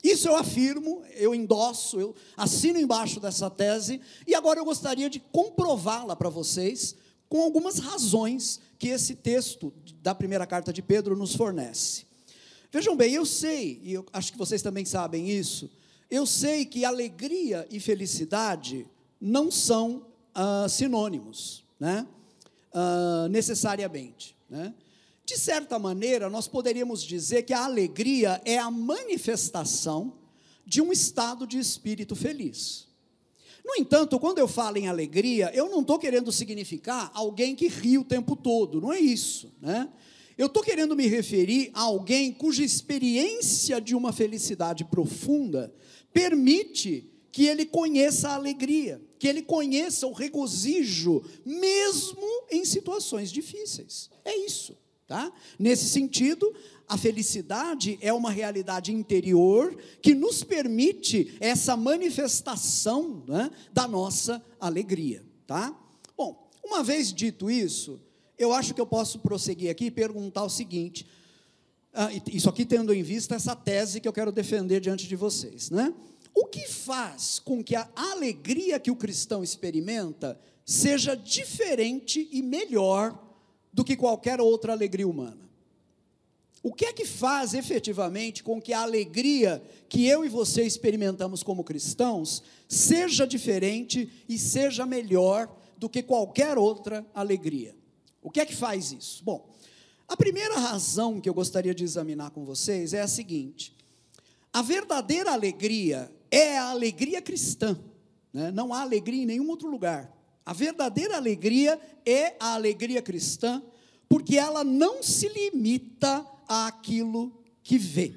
Isso 0.04 0.28
eu 0.28 0.36
afirmo, 0.36 1.02
eu 1.14 1.34
endosso, 1.34 1.98
eu 1.98 2.14
assino 2.36 2.78
embaixo 2.78 3.18
dessa 3.18 3.48
tese, 3.48 4.02
e 4.26 4.34
agora 4.34 4.60
eu 4.60 4.64
gostaria 4.64 5.08
de 5.08 5.18
comprová-la 5.18 6.14
para 6.14 6.28
vocês 6.28 6.94
com 7.26 7.40
algumas 7.40 7.78
razões 7.78 8.60
que 8.78 8.88
esse 8.88 9.14
texto 9.14 9.72
da 10.02 10.14
primeira 10.14 10.46
carta 10.46 10.70
de 10.74 10.82
Pedro 10.82 11.16
nos 11.16 11.34
fornece. 11.34 12.04
Vejam 12.70 12.94
bem, 12.94 13.14
eu 13.14 13.24
sei, 13.24 13.80
e 13.82 13.94
eu 13.94 14.04
acho 14.12 14.30
que 14.30 14.36
vocês 14.36 14.60
também 14.60 14.84
sabem 14.84 15.30
isso, 15.30 15.70
eu 16.10 16.26
sei 16.26 16.66
que 16.66 16.84
alegria 16.84 17.66
e 17.70 17.80
felicidade 17.80 18.86
não 19.18 19.50
são 19.50 20.06
ah, 20.34 20.66
sinônimos, 20.68 21.64
né? 21.80 22.06
Ah, 22.74 23.26
necessariamente. 23.30 24.36
Né? 24.50 24.74
De 25.24 25.38
certa 25.38 25.78
maneira, 25.78 26.28
nós 26.28 26.46
poderíamos 26.46 27.02
dizer 27.02 27.44
que 27.44 27.52
a 27.52 27.64
alegria 27.64 28.40
é 28.44 28.58
a 28.58 28.70
manifestação 28.70 30.18
de 30.66 30.82
um 30.82 30.92
estado 30.92 31.46
de 31.46 31.58
espírito 31.58 32.14
feliz. 32.14 32.86
No 33.64 33.74
entanto, 33.76 34.20
quando 34.20 34.38
eu 34.38 34.46
falo 34.46 34.76
em 34.76 34.88
alegria, 34.88 35.50
eu 35.54 35.70
não 35.70 35.80
estou 35.80 35.98
querendo 35.98 36.30
significar 36.30 37.10
alguém 37.14 37.56
que 37.56 37.68
ri 37.68 37.96
o 37.96 38.04
tempo 38.04 38.36
todo, 38.36 38.80
não 38.80 38.92
é 38.92 39.00
isso, 39.00 39.50
né? 39.60 39.88
Eu 40.36 40.48
estou 40.48 40.62
querendo 40.62 40.96
me 40.96 41.06
referir 41.06 41.70
a 41.72 41.82
alguém 41.82 42.32
cuja 42.32 42.62
experiência 42.62 43.80
de 43.80 43.94
uma 43.94 44.12
felicidade 44.12 44.84
profunda 44.84 45.72
permite 46.12 47.08
que 47.30 47.46
ele 47.46 47.64
conheça 47.64 48.28
a 48.28 48.34
alegria, 48.34 49.00
que 49.18 49.26
ele 49.26 49.42
conheça 49.42 50.06
o 50.06 50.12
regozijo, 50.12 51.22
mesmo 51.44 52.44
em 52.50 52.64
situações 52.64 53.32
difíceis. 53.32 54.10
É 54.24 54.36
isso, 54.36 54.76
tá? 55.06 55.32
Nesse 55.58 55.88
sentido, 55.88 56.52
a 56.88 56.96
felicidade 56.96 57.98
é 58.00 58.12
uma 58.12 58.30
realidade 58.30 58.92
interior 58.92 59.76
que 60.02 60.14
nos 60.14 60.42
permite 60.44 61.36
essa 61.40 61.76
manifestação 61.76 63.24
né, 63.26 63.50
da 63.72 63.88
nossa 63.88 64.44
alegria, 64.60 65.24
tá? 65.46 65.74
Bom, 66.16 66.48
uma 66.62 66.82
vez 66.82 67.12
dito 67.12 67.50
isso, 67.50 68.00
eu 68.38 68.52
acho 68.52 68.74
que 68.74 68.80
eu 68.80 68.86
posso 68.86 69.18
prosseguir 69.18 69.70
aqui 69.70 69.86
e 69.86 69.90
perguntar 69.90 70.44
o 70.44 70.50
seguinte: 70.50 71.06
ah, 71.92 72.10
isso 72.32 72.48
aqui 72.48 72.64
tendo 72.64 72.92
em 72.92 73.02
vista 73.02 73.34
essa 73.34 73.54
tese 73.54 74.00
que 74.00 74.08
eu 74.08 74.12
quero 74.12 74.32
defender 74.32 74.80
diante 74.80 75.06
de 75.06 75.16
vocês, 75.16 75.70
né? 75.70 75.94
O 76.34 76.46
que 76.46 76.66
faz 76.66 77.38
com 77.38 77.62
que 77.62 77.76
a 77.76 77.88
alegria 77.94 78.80
que 78.80 78.90
o 78.90 78.96
cristão 78.96 79.44
experimenta 79.44 80.38
seja 80.66 81.14
diferente 81.14 82.28
e 82.32 82.42
melhor 82.42 83.23
do 83.74 83.84
que 83.84 83.96
qualquer 83.96 84.40
outra 84.40 84.72
alegria 84.72 85.06
humana? 85.06 85.50
O 86.62 86.72
que 86.72 86.86
é 86.86 86.92
que 86.92 87.04
faz 87.04 87.52
efetivamente 87.52 88.42
com 88.42 88.62
que 88.62 88.72
a 88.72 88.80
alegria 88.80 89.62
que 89.88 90.06
eu 90.06 90.24
e 90.24 90.28
você 90.28 90.62
experimentamos 90.62 91.42
como 91.42 91.64
cristãos 91.64 92.42
seja 92.66 93.26
diferente 93.26 94.08
e 94.26 94.38
seja 94.38 94.86
melhor 94.86 95.54
do 95.76 95.90
que 95.90 96.02
qualquer 96.02 96.56
outra 96.56 97.04
alegria? 97.12 97.76
O 98.22 98.30
que 98.30 98.40
é 98.40 98.46
que 98.46 98.54
faz 98.54 98.92
isso? 98.92 99.22
Bom, 99.24 99.52
a 100.08 100.16
primeira 100.16 100.56
razão 100.56 101.20
que 101.20 101.28
eu 101.28 101.34
gostaria 101.34 101.74
de 101.74 101.84
examinar 101.84 102.30
com 102.30 102.44
vocês 102.44 102.94
é 102.94 103.02
a 103.02 103.08
seguinte: 103.08 103.76
a 104.52 104.62
verdadeira 104.62 105.32
alegria 105.32 106.10
é 106.30 106.56
a 106.56 106.70
alegria 106.70 107.20
cristã, 107.20 107.78
né? 108.32 108.50
não 108.50 108.72
há 108.72 108.80
alegria 108.80 109.24
em 109.24 109.26
nenhum 109.26 109.50
outro 109.50 109.68
lugar. 109.68 110.10
A 110.46 110.52
verdadeira 110.52 111.16
alegria 111.16 111.80
é 112.04 112.36
a 112.38 112.54
alegria 112.54 113.00
cristã, 113.00 113.62
porque 114.08 114.36
ela 114.36 114.62
não 114.62 115.02
se 115.02 115.28
limita 115.28 116.24
àquilo 116.46 117.32
que 117.62 117.78
vê. 117.78 118.14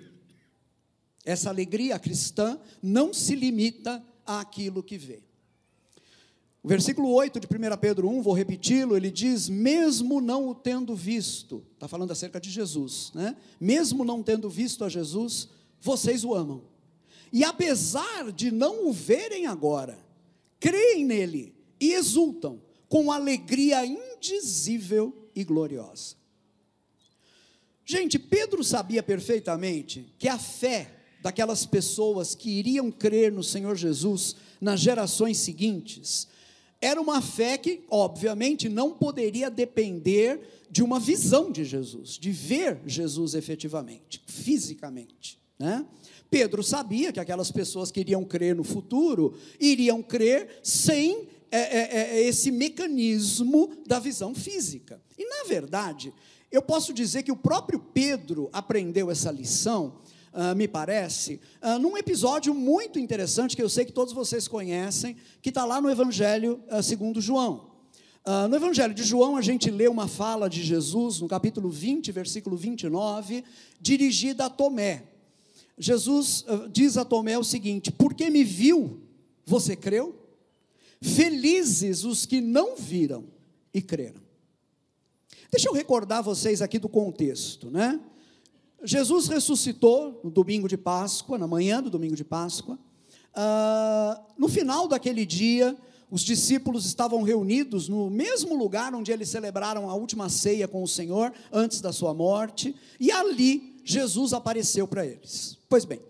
Essa 1.23 1.49
alegria 1.49 1.97
cristã 1.97 2.59
não 2.81 3.13
se 3.13 3.35
limita 3.35 4.03
àquilo 4.25 4.83
que 4.83 4.97
vê. 4.97 5.23
O 6.61 6.67
versículo 6.67 7.09
8 7.13 7.39
de 7.39 7.47
1 7.47 7.77
Pedro 7.77 8.09
1, 8.09 8.21
vou 8.21 8.33
repeti-lo, 8.33 8.97
ele 8.97 9.09
diz: 9.09 9.47
Mesmo 9.47 10.19
não 10.19 10.49
o 10.49 10.55
tendo 10.55 10.95
visto, 10.95 11.65
está 11.73 11.87
falando 11.87 12.11
acerca 12.11 12.41
de 12.41 12.49
Jesus, 12.49 13.11
né? 13.15 13.37
Mesmo 13.59 14.03
não 14.03 14.21
tendo 14.21 14.49
visto 14.49 14.83
a 14.83 14.89
Jesus, 14.89 15.47
vocês 15.79 16.25
o 16.25 16.33
amam. 16.33 16.63
E 17.31 17.43
apesar 17.43 18.31
de 18.33 18.51
não 18.51 18.87
o 18.87 18.91
verem 18.91 19.47
agora, 19.47 19.97
creem 20.59 21.05
nele 21.05 21.56
e 21.79 21.93
exultam 21.93 22.61
com 22.89 23.11
alegria 23.11 23.85
indizível 23.85 25.29
e 25.35 25.43
gloriosa. 25.43 26.15
Gente, 27.85 28.19
Pedro 28.19 28.63
sabia 28.63 29.01
perfeitamente 29.01 30.13
que 30.17 30.27
a 30.27 30.37
fé 30.37 30.91
daquelas 31.21 31.65
pessoas 31.65 32.35
que 32.35 32.49
iriam 32.49 32.91
crer 32.91 33.31
no 33.31 33.43
Senhor 33.43 33.75
Jesus 33.75 34.35
nas 34.59 34.79
gerações 34.79 35.37
seguintes 35.37 36.27
era 36.79 37.01
uma 37.01 37.21
fé 37.21 37.57
que, 37.57 37.83
obviamente, 37.89 38.69
não 38.69 38.93
poderia 38.93 39.49
depender 39.49 40.39
de 40.69 40.83
uma 40.83 40.99
visão 40.99 41.51
de 41.51 41.65
Jesus, 41.65 42.17
de 42.19 42.31
ver 42.31 42.79
Jesus 42.85 43.33
efetivamente, 43.33 44.21
fisicamente, 44.27 45.39
né? 45.57 45.85
Pedro 46.29 46.61
sabia 46.61 47.13
que 47.13 47.21
aquelas 47.21 47.51
pessoas 47.51 47.89
que 47.89 48.01
iriam 48.01 48.23
crer 48.25 48.53
no 48.53 48.63
futuro 48.63 49.33
iriam 49.59 50.03
crer 50.03 50.59
sem 50.61 51.29
é, 51.51 51.59
é, 51.59 52.19
é, 52.19 52.21
esse 52.23 52.51
mecanismo 52.51 53.69
da 53.85 53.99
visão 53.99 54.35
física. 54.35 55.01
E, 55.17 55.25
na 55.25 55.47
verdade, 55.47 56.13
eu 56.51 56.61
posso 56.61 56.93
dizer 56.93 57.23
que 57.23 57.31
o 57.31 57.37
próprio 57.37 57.79
Pedro 57.79 58.49
aprendeu 58.51 59.09
essa 59.09 59.31
lição, 59.31 59.95
uh, 60.33 60.55
me 60.55 60.67
parece, 60.67 61.39
uh, 61.61 61.79
num 61.79 61.97
episódio 61.97 62.53
muito 62.53 62.99
interessante 62.99 63.55
que 63.55 63.61
eu 63.61 63.69
sei 63.69 63.85
que 63.85 63.91
todos 63.91 64.13
vocês 64.13 64.47
conhecem, 64.47 65.15
que 65.41 65.49
está 65.49 65.65
lá 65.65 65.79
no 65.79 65.89
Evangelho 65.89 66.61
uh, 66.69 66.83
segundo 66.83 67.21
João. 67.21 67.71
no 68.49 68.55
Evangelho 68.55 68.93
de 68.93 69.03
João, 69.03 69.37
a 69.37 69.41
gente 69.41 69.71
lê 69.71 69.87
uma 69.87 70.05
fala 70.05 70.49
de 70.49 70.61
Jesus, 70.61 71.21
no 71.21 71.29
capítulo 71.29 71.69
20, 71.69 72.11
versículo 72.11 72.57
29, 72.57 73.41
dirigida 73.79 74.45
a 74.45 74.49
Tomé. 74.49 75.03
Jesus 75.77 76.43
diz 76.69 76.97
a 76.97 77.05
Tomé 77.05 77.37
o 77.37 77.43
seguinte: 77.43 77.89
Porque 77.89 78.29
me 78.29 78.43
viu, 78.43 78.99
você 79.45 79.77
creu? 79.77 80.13
Felizes 81.01 82.03
os 82.03 82.25
que 82.25 82.41
não 82.41 82.75
viram 82.75 83.25
e 83.73 83.81
creram. 83.81 84.21
Deixa 85.51 85.69
eu 85.69 85.73
recordar 85.73 86.21
vocês 86.21 86.61
aqui 86.61 86.77
do 86.79 86.89
contexto, 86.89 87.69
né? 87.69 87.99
Jesus 88.83 89.27
ressuscitou 89.27 90.19
no 90.23 90.29
domingo 90.29 90.67
de 90.67 90.77
Páscoa, 90.77 91.37
na 91.37 91.47
manhã 91.47 91.81
do 91.81 91.89
domingo 91.89 92.15
de 92.15 92.23
Páscoa. 92.23 92.77
Uh, 93.33 94.23
no 94.37 94.47
final 94.47 94.87
daquele 94.87 95.25
dia, 95.25 95.75
os 96.09 96.21
discípulos 96.21 96.85
estavam 96.85 97.21
reunidos 97.21 97.89
no 97.89 98.09
mesmo 98.09 98.55
lugar 98.55 98.93
onde 98.93 99.11
eles 99.11 99.29
celebraram 99.29 99.89
a 99.89 99.95
última 99.95 100.29
ceia 100.29 100.67
com 100.67 100.81
o 100.81 100.87
Senhor, 100.87 101.33
antes 101.51 101.81
da 101.81 101.91
sua 101.91 102.13
morte, 102.13 102.75
e 102.99 103.11
ali 103.11 103.79
Jesus 103.83 104.33
apareceu 104.33 104.87
para 104.87 105.05
eles. 105.05 105.57
Pois 105.69 105.85
bem, 105.85 106.01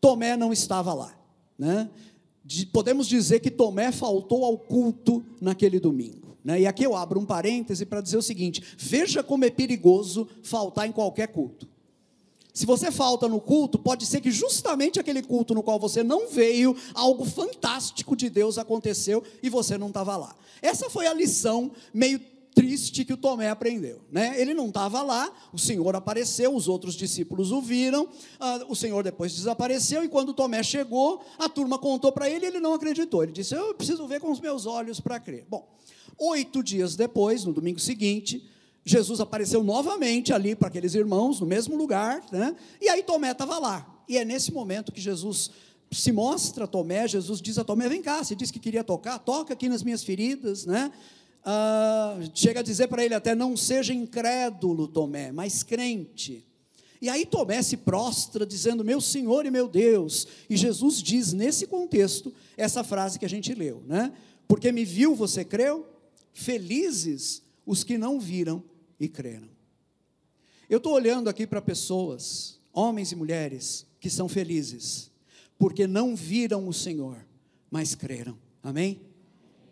Tomé 0.00 0.36
não 0.36 0.52
estava 0.52 0.92
lá, 0.92 1.18
né? 1.58 1.90
Podemos 2.72 3.06
dizer 3.06 3.40
que 3.40 3.50
Tomé 3.50 3.90
faltou 3.92 4.44
ao 4.44 4.56
culto 4.56 5.24
naquele 5.40 5.80
domingo. 5.80 6.36
Né? 6.44 6.60
E 6.60 6.66
aqui 6.66 6.84
eu 6.84 6.94
abro 6.94 7.18
um 7.18 7.26
parêntese 7.26 7.84
para 7.84 8.00
dizer 8.00 8.16
o 8.16 8.22
seguinte: 8.22 8.62
veja 8.78 9.22
como 9.22 9.44
é 9.44 9.50
perigoso 9.50 10.28
faltar 10.42 10.88
em 10.88 10.92
qualquer 10.92 11.28
culto. 11.28 11.68
Se 12.54 12.64
você 12.64 12.90
falta 12.90 13.28
no 13.28 13.38
culto, 13.38 13.78
pode 13.78 14.06
ser 14.06 14.22
que 14.22 14.30
justamente 14.30 14.98
aquele 14.98 15.22
culto 15.22 15.54
no 15.54 15.62
qual 15.62 15.78
você 15.78 16.02
não 16.02 16.28
veio, 16.28 16.74
algo 16.94 17.24
fantástico 17.26 18.16
de 18.16 18.30
Deus 18.30 18.56
aconteceu 18.56 19.22
e 19.42 19.50
você 19.50 19.76
não 19.76 19.88
estava 19.88 20.16
lá. 20.16 20.34
Essa 20.62 20.88
foi 20.88 21.06
a 21.06 21.12
lição 21.12 21.70
meio 21.92 22.18
triste 22.56 23.04
que 23.04 23.12
o 23.12 23.18
Tomé 23.18 23.50
aprendeu. 23.50 24.00
Né? 24.10 24.40
Ele 24.40 24.54
não 24.54 24.68
estava 24.68 25.02
lá, 25.02 25.30
o 25.52 25.58
Senhor 25.58 25.94
apareceu, 25.94 26.54
os 26.56 26.66
outros 26.66 26.94
discípulos 26.94 27.52
o 27.52 27.60
viram, 27.60 28.08
ah, 28.40 28.64
o 28.66 28.74
Senhor 28.74 29.04
depois 29.04 29.34
desapareceu, 29.34 30.02
e 30.02 30.08
quando 30.08 30.32
Tomé 30.32 30.62
chegou, 30.62 31.20
a 31.38 31.50
turma 31.50 31.78
contou 31.78 32.10
para 32.10 32.30
ele, 32.30 32.46
ele 32.46 32.58
não 32.58 32.72
acreditou. 32.72 33.22
Ele 33.22 33.32
disse: 33.32 33.54
Eu 33.54 33.74
preciso 33.74 34.06
ver 34.08 34.20
com 34.20 34.32
os 34.32 34.40
meus 34.40 34.64
olhos 34.64 34.98
para 34.98 35.20
crer. 35.20 35.44
Bom, 35.50 35.68
oito 36.18 36.62
dias 36.62 36.96
depois, 36.96 37.44
no 37.44 37.52
domingo 37.52 37.78
seguinte, 37.78 38.42
Jesus 38.82 39.20
apareceu 39.20 39.62
novamente 39.62 40.32
ali 40.32 40.56
para 40.56 40.68
aqueles 40.68 40.94
irmãos, 40.94 41.40
no 41.40 41.46
mesmo 41.46 41.76
lugar, 41.76 42.24
né? 42.32 42.56
e 42.80 42.88
aí 42.88 43.02
Tomé 43.02 43.32
estava 43.32 43.58
lá. 43.58 44.02
E 44.08 44.16
é 44.16 44.24
nesse 44.24 44.50
momento 44.50 44.92
que 44.92 45.00
Jesus 45.00 45.50
se 45.90 46.10
mostra 46.10 46.64
a 46.64 46.66
Tomé, 46.66 47.06
Jesus 47.06 47.42
diz 47.42 47.58
a 47.58 47.64
Tomé: 47.64 47.86
Vem 47.86 48.00
cá, 48.00 48.24
você 48.24 48.34
disse 48.34 48.50
que 48.50 48.58
queria 48.58 48.82
tocar, 48.82 49.18
toca 49.18 49.52
aqui 49.52 49.68
nas 49.68 49.82
minhas 49.82 50.02
feridas, 50.02 50.64
né? 50.64 50.90
Ah, 51.48 52.18
chega 52.34 52.58
a 52.58 52.62
dizer 52.62 52.88
para 52.88 53.04
ele 53.04 53.14
até: 53.14 53.32
Não 53.32 53.56
seja 53.56 53.94
incrédulo, 53.94 54.88
Tomé, 54.88 55.30
mas 55.30 55.62
crente. 55.62 56.44
E 57.00 57.08
aí 57.08 57.24
Tomé 57.24 57.62
se 57.62 57.76
prostra, 57.76 58.44
dizendo: 58.44 58.84
Meu 58.84 59.00
Senhor 59.00 59.46
e 59.46 59.50
meu 59.50 59.68
Deus. 59.68 60.26
E 60.50 60.56
Jesus 60.56 61.00
diz, 61.00 61.32
nesse 61.32 61.68
contexto, 61.68 62.34
essa 62.56 62.82
frase 62.82 63.16
que 63.16 63.24
a 63.24 63.28
gente 63.28 63.54
leu, 63.54 63.80
né? 63.86 64.12
Porque 64.48 64.72
me 64.72 64.84
viu, 64.84 65.14
você 65.14 65.44
creu? 65.44 65.86
Felizes 66.32 67.42
os 67.64 67.84
que 67.84 67.96
não 67.96 68.18
viram 68.18 68.60
e 68.98 69.06
creram. 69.06 69.48
Eu 70.68 70.78
estou 70.78 70.94
olhando 70.94 71.30
aqui 71.30 71.46
para 71.46 71.62
pessoas, 71.62 72.58
homens 72.72 73.12
e 73.12 73.16
mulheres, 73.16 73.86
que 74.00 74.10
são 74.10 74.28
felizes, 74.28 75.12
porque 75.56 75.86
não 75.86 76.16
viram 76.16 76.66
o 76.66 76.72
Senhor, 76.72 77.24
mas 77.70 77.94
creram. 77.94 78.36
Amém? 78.64 79.00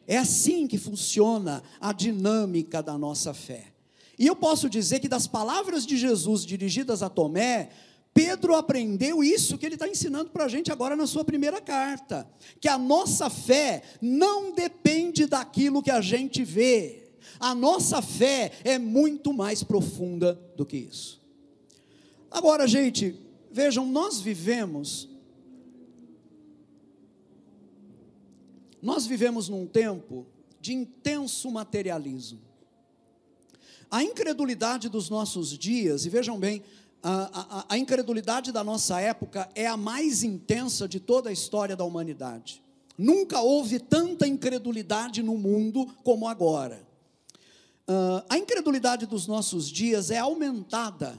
É 0.07 0.17
assim 0.19 0.67
que 0.67 0.79
funciona 0.79 1.62
a 1.81 1.93
dinâmica 1.93 2.83
da 2.83 2.99
nossa 2.99 3.33
fé. 3.33 3.73
E 4.19 4.27
eu 4.27 4.37
posso 4.37 4.69
dizer 4.69 5.01
que 5.01 5.09
das 5.09 5.27
palavras 5.27 5.85
de 5.85 5.97
Jesus 5.97 6.45
dirigidas 6.45 7.03
a 7.03 7.09
Tomé, 7.09 7.71
Pedro 8.12 8.55
aprendeu 8.55 9.25
isso 9.25 9.59
que 9.59 9.67
ele 9.67 9.75
está 9.75 9.88
ensinando 9.88 10.31
para 10.31 10.45
a 10.45 10.49
gente 10.49 10.71
agora 10.71 10.95
na 10.95 11.07
sua 11.07 11.25
primeira 11.25 11.61
carta: 11.61 12.29
que 12.61 12.69
a 12.69 12.79
nossa 12.79 13.29
fé 13.29 13.83
não 14.01 14.53
depende 14.53 15.27
daquilo 15.27 15.83
que 15.83 15.90
a 15.90 16.01
gente 16.01 16.45
vê, 16.45 17.09
a 17.40 17.55
nossa 17.55 18.01
fé 18.01 18.53
é 18.62 18.79
muito 18.79 19.33
mais 19.33 19.64
profunda 19.64 20.40
do 20.57 20.64
que 20.64 20.77
isso. 20.77 21.21
Agora, 22.31 22.67
gente, 22.69 23.17
vejam, 23.51 23.87
nós 23.87 24.21
vivemos. 24.21 25.13
Nós 28.85 29.07
vivemos 29.07 29.49
num 29.49 29.66
tempo 29.66 30.27
de 30.61 30.75
intenso 30.75 31.51
materialismo. 31.51 32.38
A 33.90 34.05
incredulidade 34.05 34.90
dos 34.90 35.09
nossos 35.09 35.57
dias, 35.57 36.05
e 36.05 36.11
vejam 36.11 36.38
bem, 36.38 36.62
a, 37.03 37.61
a, 37.61 37.64
a 37.70 37.79
incredulidade 37.79 38.53
da 38.53 38.62
nossa 38.62 39.01
época 39.01 39.49
é 39.55 39.66
a 39.66 39.75
mais 39.75 40.23
intensa 40.23 40.87
de 40.87 41.01
toda 41.01 41.31
a 41.31 41.33
história 41.33 41.75
da 41.75 41.83
humanidade. 41.83 42.62
Nunca 42.99 43.40
houve 43.40 43.79
tanta 43.79 44.29
incredulidade 44.29 45.23
no 45.23 45.38
mundo 45.38 45.87
como 46.05 46.29
agora. 46.29 46.87
Uh, 47.88 48.23
a 48.29 48.37
incredulidade 48.37 49.07
dos 49.07 49.27
nossos 49.27 49.70
dias 49.70 50.11
é 50.11 50.18
aumentada 50.18 51.18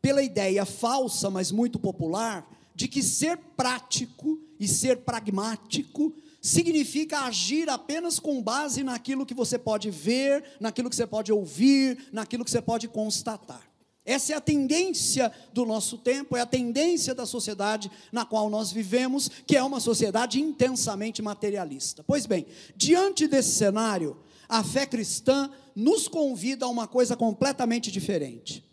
pela 0.00 0.22
ideia 0.22 0.64
falsa, 0.64 1.28
mas 1.28 1.52
muito 1.52 1.78
popular, 1.78 2.50
de 2.74 2.88
que 2.88 3.02
ser 3.02 3.36
prático 3.54 4.40
e 4.58 4.66
ser 4.66 5.00
pragmático 5.00 6.14
significa 6.42 7.20
agir 7.20 7.70
apenas 7.70 8.18
com 8.18 8.42
base 8.42 8.82
naquilo 8.82 9.24
que 9.24 9.32
você 9.32 9.56
pode 9.56 9.88
ver, 9.90 10.42
naquilo 10.58 10.90
que 10.90 10.96
você 10.96 11.06
pode 11.06 11.32
ouvir, 11.32 12.08
naquilo 12.12 12.44
que 12.44 12.50
você 12.50 12.60
pode 12.60 12.88
constatar. 12.88 13.62
Essa 14.04 14.32
é 14.32 14.36
a 14.36 14.40
tendência 14.40 15.32
do 15.52 15.64
nosso 15.64 15.96
tempo, 15.96 16.36
é 16.36 16.40
a 16.40 16.46
tendência 16.46 17.14
da 17.14 17.24
sociedade 17.24 17.88
na 18.10 18.24
qual 18.24 18.50
nós 18.50 18.72
vivemos, 18.72 19.30
que 19.46 19.56
é 19.56 19.62
uma 19.62 19.78
sociedade 19.78 20.40
intensamente 20.40 21.22
materialista. 21.22 22.02
Pois 22.02 22.26
bem, 22.26 22.44
diante 22.74 23.28
desse 23.28 23.52
cenário, 23.52 24.18
a 24.48 24.64
fé 24.64 24.84
cristã 24.84 25.48
nos 25.76 26.08
convida 26.08 26.66
a 26.66 26.68
uma 26.68 26.88
coisa 26.88 27.14
completamente 27.14 27.92
diferente. 27.92 28.68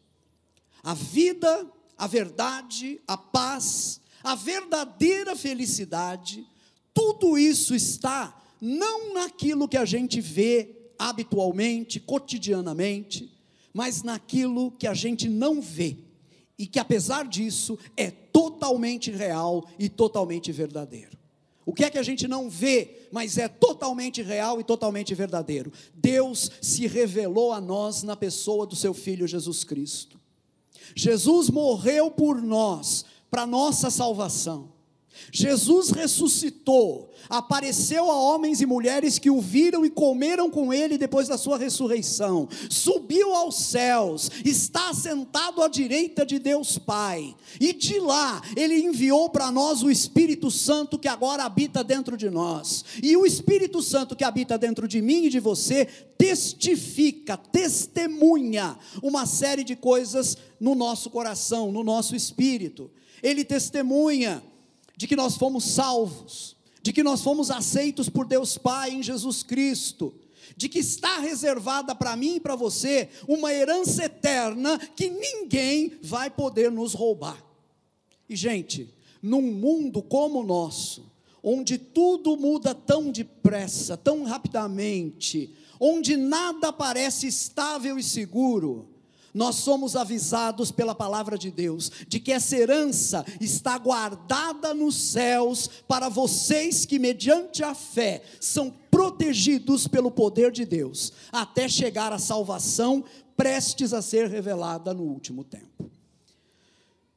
A 0.81 0.95
vida, 0.95 1.71
a 1.95 2.07
verdade, 2.07 2.99
a 3.07 3.15
paz, 3.15 4.01
a 4.23 4.33
verdadeira 4.33 5.35
felicidade, 5.35 6.47
tudo 6.99 7.37
isso 7.37 7.73
está 7.73 8.37
não 8.59 9.13
naquilo 9.13 9.69
que 9.69 9.77
a 9.77 9.85
gente 9.85 10.19
vê 10.19 10.91
habitualmente, 10.99 11.97
cotidianamente, 11.97 13.31
mas 13.73 14.03
naquilo 14.03 14.69
que 14.71 14.85
a 14.85 14.93
gente 14.93 15.29
não 15.29 15.61
vê 15.61 15.95
e 16.57 16.67
que 16.67 16.77
apesar 16.77 17.25
disso 17.25 17.79
é 17.95 18.11
totalmente 18.11 19.11
real 19.11 19.65
e 19.79 19.87
totalmente 19.87 20.51
verdadeiro. 20.51 21.17
O 21.65 21.71
que 21.71 21.85
é 21.85 21.89
que 21.89 21.97
a 21.97 22.03
gente 22.03 22.27
não 22.27 22.49
vê, 22.49 23.07
mas 23.13 23.37
é 23.37 23.47
totalmente 23.47 24.21
real 24.21 24.59
e 24.59 24.63
totalmente 24.65 25.15
verdadeiro? 25.15 25.71
Deus 25.93 26.51
se 26.61 26.85
revelou 26.85 27.53
a 27.53 27.61
nós 27.61 28.03
na 28.03 28.17
pessoa 28.17 28.67
do 28.67 28.75
seu 28.75 28.93
filho 28.93 29.25
Jesus 29.25 29.63
Cristo. 29.63 30.19
Jesus 30.93 31.49
morreu 31.49 32.11
por 32.11 32.41
nós, 32.41 33.05
para 33.31 33.47
nossa 33.47 33.89
salvação. 33.89 34.78
Jesus 35.31 35.89
ressuscitou, 35.91 37.11
apareceu 37.29 38.09
a 38.09 38.15
homens 38.15 38.61
e 38.61 38.65
mulheres 38.65 39.19
que 39.19 39.29
o 39.29 39.39
viram 39.39 39.85
e 39.85 39.89
comeram 39.89 40.49
com 40.49 40.73
ele 40.73 40.97
depois 40.97 41.27
da 41.27 41.37
sua 41.37 41.57
ressurreição, 41.57 42.47
subiu 42.69 43.33
aos 43.33 43.57
céus, 43.57 44.31
está 44.43 44.93
sentado 44.93 45.61
à 45.61 45.67
direita 45.67 46.25
de 46.25 46.39
Deus 46.39 46.77
Pai, 46.77 47.35
e 47.59 47.73
de 47.73 47.99
lá 47.99 48.41
ele 48.55 48.79
enviou 48.79 49.29
para 49.29 49.51
nós 49.51 49.83
o 49.83 49.91
Espírito 49.91 50.49
Santo 50.49 50.97
que 50.97 51.07
agora 51.07 51.43
habita 51.43 51.83
dentro 51.83 52.17
de 52.17 52.29
nós, 52.29 52.83
e 53.03 53.15
o 53.15 53.25
Espírito 53.25 53.81
Santo 53.81 54.15
que 54.15 54.23
habita 54.23 54.57
dentro 54.57 54.87
de 54.87 55.01
mim 55.01 55.25
e 55.25 55.29
de 55.29 55.39
você 55.39 55.85
testifica, 56.17 57.37
testemunha 57.37 58.77
uma 59.01 59.25
série 59.25 59.63
de 59.63 59.75
coisas 59.75 60.37
no 60.59 60.75
nosso 60.75 61.09
coração, 61.09 61.71
no 61.71 61.83
nosso 61.83 62.15
espírito. 62.15 62.91
Ele 63.23 63.45
testemunha 63.45 64.43
de 64.99 65.07
que 65.07 65.15
nós 65.15 65.37
fomos 65.37 65.63
salvos, 65.63 66.57
de 66.83 66.91
que 66.91 67.01
nós 67.01 67.21
fomos 67.21 67.49
aceitos 67.49 68.09
por 68.09 68.25
Deus 68.25 68.57
Pai 68.57 68.91
em 68.91 69.01
Jesus 69.01 69.43
Cristo, 69.43 70.13
de 70.57 70.67
que 70.67 70.79
está 70.79 71.19
reservada 71.19 71.95
para 71.95 72.17
mim 72.17 72.35
e 72.35 72.39
para 72.41 72.53
você 72.53 73.07
uma 73.25 73.53
herança 73.53 74.03
eterna 74.03 74.77
que 74.77 75.09
ninguém 75.09 75.93
vai 76.03 76.29
poder 76.29 76.69
nos 76.69 76.93
roubar. 76.93 77.41
E, 78.27 78.35
gente, 78.35 78.93
num 79.23 79.41
mundo 79.41 80.01
como 80.01 80.41
o 80.41 80.45
nosso, 80.45 81.09
onde 81.41 81.77
tudo 81.77 82.35
muda 82.35 82.75
tão 82.75 83.09
depressa, 83.09 83.95
tão 83.95 84.25
rapidamente, 84.25 85.55
onde 85.79 86.17
nada 86.17 86.73
parece 86.73 87.25
estável 87.25 87.97
e 87.97 88.03
seguro, 88.03 88.89
nós 89.33 89.55
somos 89.55 89.95
avisados 89.95 90.71
pela 90.71 90.95
palavra 90.95 91.37
de 91.37 91.51
Deus 91.51 91.91
de 92.07 92.19
que 92.19 92.31
essa 92.31 92.57
herança 92.57 93.25
está 93.39 93.77
guardada 93.77 94.73
nos 94.73 94.95
céus 94.95 95.69
para 95.87 96.09
vocês 96.09 96.85
que, 96.85 96.99
mediante 96.99 97.63
a 97.63 97.75
fé, 97.75 98.23
são 98.39 98.71
protegidos 98.89 99.87
pelo 99.87 100.11
poder 100.11 100.51
de 100.51 100.65
Deus, 100.65 101.13
até 101.31 101.67
chegar 101.67 102.11
à 102.11 102.19
salvação 102.19 103.03
prestes 103.37 103.93
a 103.93 104.01
ser 104.01 104.27
revelada 104.27 104.93
no 104.93 105.03
último 105.03 105.43
tempo. 105.43 105.89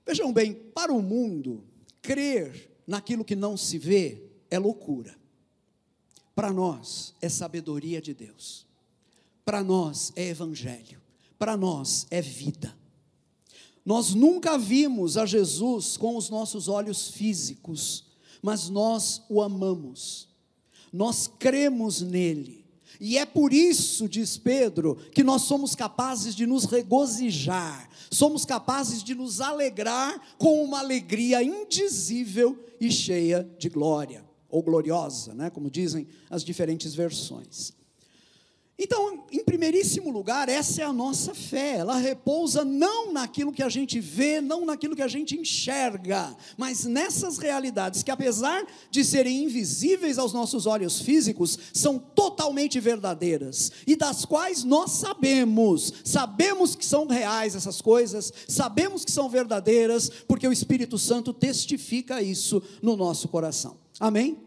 Vejam 0.06 0.32
bem, 0.32 0.52
para 0.54 0.92
o 0.92 1.02
mundo, 1.02 1.64
crer 2.00 2.70
naquilo 2.86 3.24
que 3.24 3.34
não 3.34 3.56
se 3.56 3.78
vê 3.78 4.22
é 4.50 4.58
loucura. 4.58 5.16
Para 6.34 6.52
nós 6.52 7.14
é 7.20 7.28
sabedoria 7.28 8.00
de 8.00 8.14
Deus. 8.14 8.66
Para 9.44 9.62
nós 9.62 10.12
é 10.14 10.28
evangelho 10.28 11.01
para 11.42 11.56
nós 11.56 12.06
é 12.08 12.22
vida. 12.22 12.72
Nós 13.84 14.14
nunca 14.14 14.56
vimos 14.56 15.16
a 15.16 15.26
Jesus 15.26 15.96
com 15.96 16.16
os 16.16 16.30
nossos 16.30 16.68
olhos 16.68 17.08
físicos, 17.08 18.04
mas 18.40 18.68
nós 18.68 19.22
o 19.28 19.42
amamos, 19.42 20.28
nós 20.92 21.26
cremos 21.26 22.00
nele, 22.00 22.64
e 23.00 23.18
é 23.18 23.26
por 23.26 23.52
isso, 23.52 24.08
diz 24.08 24.38
Pedro, 24.38 24.94
que 25.12 25.24
nós 25.24 25.42
somos 25.42 25.74
capazes 25.74 26.36
de 26.36 26.46
nos 26.46 26.64
regozijar, 26.64 27.90
somos 28.08 28.44
capazes 28.44 29.02
de 29.02 29.12
nos 29.12 29.40
alegrar 29.40 30.36
com 30.38 30.62
uma 30.62 30.78
alegria 30.78 31.42
indizível 31.42 32.56
e 32.80 32.88
cheia 32.88 33.50
de 33.58 33.68
glória, 33.68 34.24
ou 34.48 34.62
gloriosa, 34.62 35.34
né, 35.34 35.50
como 35.50 35.68
dizem 35.68 36.06
as 36.30 36.44
diferentes 36.44 36.94
versões. 36.94 37.72
Então, 38.82 39.22
em 39.30 39.44
primeiríssimo 39.44 40.10
lugar, 40.10 40.48
essa 40.48 40.82
é 40.82 40.84
a 40.84 40.92
nossa 40.92 41.32
fé. 41.32 41.76
Ela 41.76 41.98
repousa 41.98 42.64
não 42.64 43.12
naquilo 43.12 43.52
que 43.52 43.62
a 43.62 43.68
gente 43.68 44.00
vê, 44.00 44.40
não 44.40 44.66
naquilo 44.66 44.96
que 44.96 45.02
a 45.02 45.06
gente 45.06 45.38
enxerga, 45.38 46.36
mas 46.56 46.84
nessas 46.84 47.38
realidades 47.38 48.02
que, 48.02 48.10
apesar 48.10 48.66
de 48.90 49.04
serem 49.04 49.44
invisíveis 49.44 50.18
aos 50.18 50.32
nossos 50.32 50.66
olhos 50.66 51.00
físicos, 51.00 51.56
são 51.72 51.96
totalmente 51.96 52.80
verdadeiras 52.80 53.70
e 53.86 53.94
das 53.94 54.24
quais 54.24 54.64
nós 54.64 54.90
sabemos, 54.90 55.92
sabemos 56.04 56.74
que 56.74 56.84
são 56.84 57.06
reais 57.06 57.54
essas 57.54 57.80
coisas, 57.80 58.32
sabemos 58.48 59.04
que 59.04 59.12
são 59.12 59.28
verdadeiras, 59.28 60.10
porque 60.26 60.48
o 60.48 60.52
Espírito 60.52 60.98
Santo 60.98 61.32
testifica 61.32 62.20
isso 62.20 62.60
no 62.82 62.96
nosso 62.96 63.28
coração. 63.28 63.76
Amém? 64.00 64.38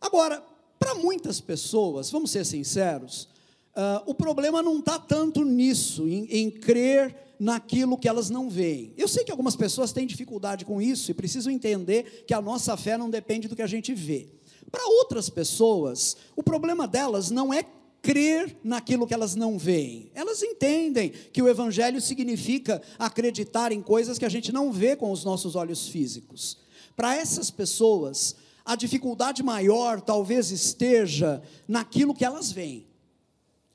Agora, 0.00 0.42
para 0.78 0.94
muitas 0.94 1.40
pessoas, 1.40 2.10
vamos 2.10 2.30
ser 2.30 2.44
sinceros, 2.44 3.28
uh, 3.76 4.02
o 4.06 4.14
problema 4.14 4.62
não 4.62 4.78
está 4.78 4.98
tanto 4.98 5.44
nisso, 5.44 6.08
em, 6.08 6.26
em 6.30 6.50
crer 6.50 7.14
naquilo 7.38 7.96
que 7.96 8.08
elas 8.08 8.30
não 8.30 8.50
veem. 8.50 8.92
Eu 8.96 9.06
sei 9.06 9.24
que 9.24 9.30
algumas 9.30 9.56
pessoas 9.56 9.92
têm 9.92 10.06
dificuldade 10.06 10.64
com 10.64 10.82
isso 10.82 11.10
e 11.10 11.14
precisam 11.14 11.52
entender 11.52 12.24
que 12.26 12.34
a 12.34 12.42
nossa 12.42 12.76
fé 12.76 12.98
não 12.98 13.08
depende 13.08 13.48
do 13.48 13.56
que 13.56 13.62
a 13.62 13.66
gente 13.66 13.94
vê. 13.94 14.28
Para 14.70 14.86
outras 14.86 15.30
pessoas, 15.30 16.16
o 16.36 16.42
problema 16.42 16.86
delas 16.86 17.30
não 17.30 17.52
é 17.52 17.64
crer 18.02 18.56
naquilo 18.62 19.06
que 19.06 19.14
elas 19.14 19.34
não 19.34 19.58
veem. 19.58 20.10
Elas 20.14 20.42
entendem 20.42 21.10
que 21.10 21.42
o 21.42 21.48
evangelho 21.48 22.00
significa 22.00 22.82
acreditar 22.98 23.72
em 23.72 23.82
coisas 23.82 24.18
que 24.18 24.24
a 24.24 24.28
gente 24.28 24.52
não 24.52 24.72
vê 24.72 24.96
com 24.96 25.10
os 25.10 25.24
nossos 25.24 25.56
olhos 25.56 25.88
físicos. 25.88 26.58
Para 26.96 27.16
essas 27.16 27.50
pessoas, 27.50 28.36
a 28.68 28.76
dificuldade 28.76 29.42
maior 29.42 29.98
talvez 29.98 30.50
esteja 30.50 31.42
naquilo 31.66 32.14
que 32.14 32.22
elas 32.22 32.52
veem. 32.52 32.86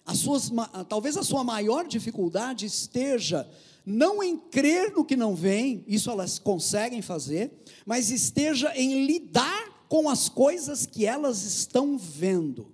As 0.06 0.20
suas, 0.20 0.52
talvez 0.88 1.18
a 1.18 1.24
sua 1.24 1.44
maior 1.44 1.88
dificuldade 1.88 2.68
esteja 2.68 3.50
não 3.84 4.22
em 4.22 4.38
crer 4.38 4.92
no 4.92 5.04
que 5.04 5.16
não 5.16 5.34
vem, 5.34 5.84
isso 5.88 6.12
elas 6.12 6.38
conseguem 6.38 7.02
fazer, 7.02 7.52
mas 7.88 8.12
esteja 8.12 8.72
em 8.76 9.08
lidar 9.08 9.88
com 9.90 10.08
as 10.08 10.30
coisas 10.30 10.86
que 10.86 11.08
elas 11.08 11.42
estão 11.42 11.98
vendo. 11.98 12.72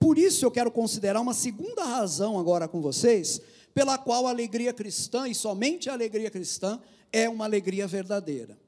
Por 0.00 0.18
isso 0.18 0.44
eu 0.44 0.50
quero 0.50 0.72
considerar 0.72 1.20
uma 1.20 1.32
segunda 1.32 1.84
razão 1.84 2.40
agora 2.40 2.66
com 2.66 2.80
vocês, 2.80 3.40
pela 3.72 3.96
qual 3.96 4.26
a 4.26 4.30
alegria 4.30 4.72
cristã, 4.72 5.28
e 5.28 5.34
somente 5.34 5.88
a 5.88 5.92
alegria 5.92 6.28
cristã, 6.28 6.80
é 7.12 7.28
uma 7.28 7.44
alegria 7.44 7.86
verdadeira. 7.86 8.58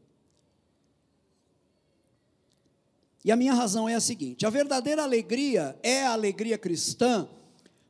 E 3.24 3.30
a 3.30 3.36
minha 3.36 3.54
razão 3.54 3.88
é 3.88 3.94
a 3.94 4.00
seguinte: 4.00 4.44
a 4.44 4.50
verdadeira 4.50 5.02
alegria 5.02 5.78
é 5.82 6.04
a 6.04 6.12
alegria 6.12 6.58
cristã, 6.58 7.28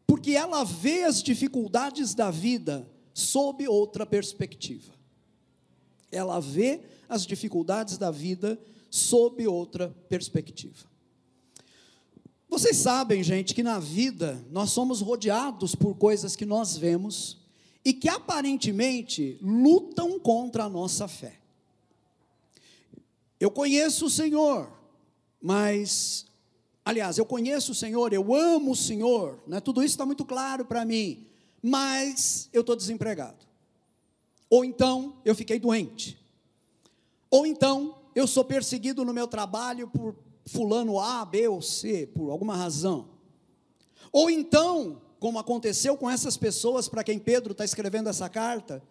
porque 0.06 0.32
ela 0.32 0.64
vê 0.64 1.04
as 1.04 1.22
dificuldades 1.22 2.14
da 2.14 2.30
vida 2.30 2.88
sob 3.14 3.66
outra 3.66 4.04
perspectiva. 4.04 4.92
Ela 6.10 6.40
vê 6.40 6.80
as 7.08 7.26
dificuldades 7.26 7.96
da 7.96 8.10
vida 8.10 8.60
sob 8.90 9.46
outra 9.46 9.88
perspectiva. 10.08 10.92
Vocês 12.48 12.76
sabem, 12.76 13.22
gente, 13.22 13.54
que 13.54 13.62
na 13.62 13.78
vida 13.78 14.44
nós 14.50 14.70
somos 14.70 15.00
rodeados 15.00 15.74
por 15.74 15.94
coisas 15.96 16.36
que 16.36 16.44
nós 16.44 16.76
vemos 16.76 17.38
e 17.82 17.94
que 17.94 18.10
aparentemente 18.10 19.38
lutam 19.40 20.20
contra 20.20 20.64
a 20.64 20.68
nossa 20.68 21.08
fé. 21.08 21.38
Eu 23.40 23.50
conheço 23.50 24.04
o 24.04 24.10
Senhor, 24.10 24.70
mas, 25.42 26.24
aliás, 26.85 27.18
eu 27.18 27.26
conheço 27.26 27.72
o 27.72 27.74
Senhor, 27.74 28.12
eu 28.12 28.33
amo 28.33 28.70
o 28.70 28.76
Senhor, 28.76 29.42
né? 29.46 29.61
tudo 29.61 29.83
isso 29.83 29.94
está 29.94 30.07
muito 30.07 30.24
claro 30.24 30.64
para 30.64 30.85
mim, 30.85 31.26
mas 31.61 32.48
eu 32.52 32.61
estou 32.61 32.76
desempregado. 32.76 33.44
Ou 34.48 34.64
então 34.64 35.16
eu 35.24 35.35
fiquei 35.35 35.59
doente. 35.59 36.18
Ou 37.31 37.46
então 37.46 37.96
eu 38.14 38.26
sou 38.26 38.44
perseguido 38.44 39.05
no 39.05 39.12
meu 39.12 39.26
trabalho 39.26 39.88
por 39.88 40.14
fulano 40.44 41.00
A, 41.00 41.24
B 41.24 41.48
ou 41.48 41.62
C, 41.62 42.07
por 42.07 42.31
alguma 42.31 42.55
razão. 42.55 43.09
Ou 44.12 44.28
então, 44.31 45.00
como 45.18 45.38
aconteceu 45.38 45.96
com 45.96 46.11
essas 46.11 46.37
pessoas 46.37 46.88
para 46.88 47.02
quem 47.02 47.18
Pedro 47.18 47.52
está 47.52 47.64
escrevendo 47.64 48.09
essa 48.09 48.28
carta, 48.28 48.83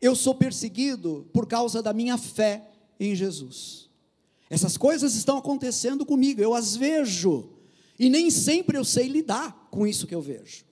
eu 0.00 0.14
sou 0.14 0.34
perseguido 0.34 1.26
por 1.32 1.46
causa 1.46 1.82
da 1.82 1.92
minha 1.92 2.18
fé 2.18 2.68
em 3.00 3.14
Jesus. 3.14 3.87
Essas 4.50 4.76
coisas 4.76 5.14
estão 5.14 5.36
acontecendo 5.36 6.06
comigo, 6.06 6.40
eu 6.40 6.54
as 6.54 6.74
vejo, 6.74 7.50
e 7.98 8.08
nem 8.08 8.30
sempre 8.30 8.78
eu 8.78 8.84
sei 8.84 9.08
lidar 9.08 9.68
com 9.70 9.86
isso 9.86 10.06
que 10.06 10.14
eu 10.14 10.22
vejo. 10.22 10.64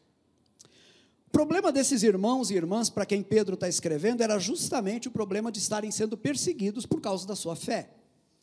O 1.27 1.31
problema 1.31 1.71
desses 1.71 2.03
irmãos 2.03 2.51
e 2.51 2.55
irmãs 2.55 2.89
para 2.89 3.05
quem 3.05 3.23
Pedro 3.23 3.55
está 3.55 3.69
escrevendo 3.69 4.23
era 4.23 4.39
justamente 4.39 5.09
o 5.09 5.11
problema 5.11 5.53
de 5.53 5.59
estarem 5.59 5.91
sendo 5.91 6.17
perseguidos 6.17 6.87
por 6.87 7.01
causa 7.01 7.27
da 7.27 7.37
sua 7.37 7.55
fé. 7.55 7.91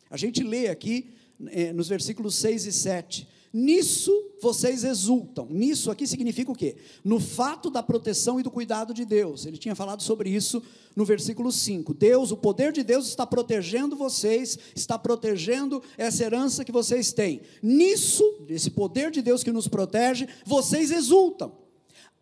A 0.10 0.18
gente 0.18 0.44
lê 0.44 0.68
aqui 0.68 1.12
eh, 1.48 1.74
nos 1.74 1.88
versículos 1.88 2.36
6 2.36 2.68
e 2.68 2.72
7. 2.72 3.28
Nisso 3.52 4.12
vocês 4.44 4.84
exultam. 4.84 5.48
Nisso 5.50 5.90
aqui 5.90 6.06
significa 6.06 6.52
o 6.52 6.56
quê? 6.56 6.76
No 7.04 7.20
fato 7.20 7.72
da 7.72 7.82
proteção 7.82 8.40
e 8.40 8.44
do 8.44 8.52
cuidado 8.52 8.94
de 8.94 9.06
Deus. 9.06 9.46
Ele 9.46 9.58
tinha 9.58 9.74
falado 9.74 10.04
sobre 10.04 10.30
isso 10.30 10.62
no 10.96 11.06
versículo 11.06 11.52
5. 11.52 11.94
Deus, 11.94 12.32
o 12.32 12.38
poder 12.38 12.72
de 12.72 12.84
Deus 12.84 13.08
está 13.08 13.26
protegendo 13.26 13.96
vocês, 13.96 14.60
está 14.76 15.00
protegendo 15.00 15.82
essa 15.98 16.24
herança 16.24 16.64
que 16.64 16.72
vocês 16.72 17.12
têm. 17.12 17.42
Nisso, 17.62 18.24
esse 18.48 18.70
poder 18.70 19.10
de 19.10 19.22
Deus 19.22 19.44
que 19.44 19.52
nos 19.52 19.68
protege, 19.68 20.28
vocês 20.46 20.92
exultam 20.92 21.64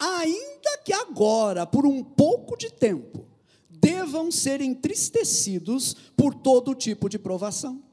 ainda 0.02 0.80
que 0.84 0.92
agora, 0.92 1.68
por 1.68 1.86
um 1.86 2.04
pouco 2.04 2.58
de 2.58 2.72
tempo, 2.72 3.28
devam 3.70 4.32
ser 4.32 4.60
entristecidos 4.60 5.96
por 6.18 6.34
todo 6.34 6.74
tipo 6.74 7.08
de 7.08 7.20
provação. 7.20 7.84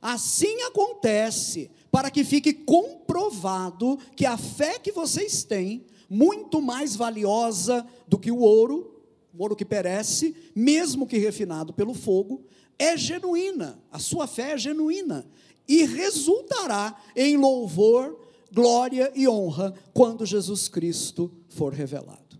Assim 0.00 0.62
acontece 0.62 1.70
para 1.96 2.10
que 2.10 2.24
fique 2.24 2.52
comprovado 2.52 3.98
que 4.14 4.26
a 4.26 4.36
fé 4.36 4.78
que 4.78 4.92
vocês 4.92 5.44
têm, 5.44 5.86
muito 6.10 6.60
mais 6.60 6.94
valiosa 6.94 7.86
do 8.06 8.18
que 8.18 8.30
o 8.30 8.40
ouro, 8.40 9.02
o 9.34 9.40
ouro 9.40 9.56
que 9.56 9.64
perece, 9.64 10.36
mesmo 10.54 11.06
que 11.06 11.16
refinado 11.16 11.72
pelo 11.72 11.94
fogo, 11.94 12.44
é 12.78 12.98
genuína, 12.98 13.82
a 13.90 13.98
sua 13.98 14.26
fé 14.26 14.52
é 14.52 14.58
genuína 14.58 15.26
e 15.66 15.86
resultará 15.86 17.02
em 17.16 17.38
louvor 17.38 18.20
glória 18.52 19.10
e 19.14 19.26
honra 19.26 19.72
quando 19.94 20.26
Jesus 20.26 20.68
Cristo 20.68 21.32
for 21.48 21.72
revelado. 21.72 22.38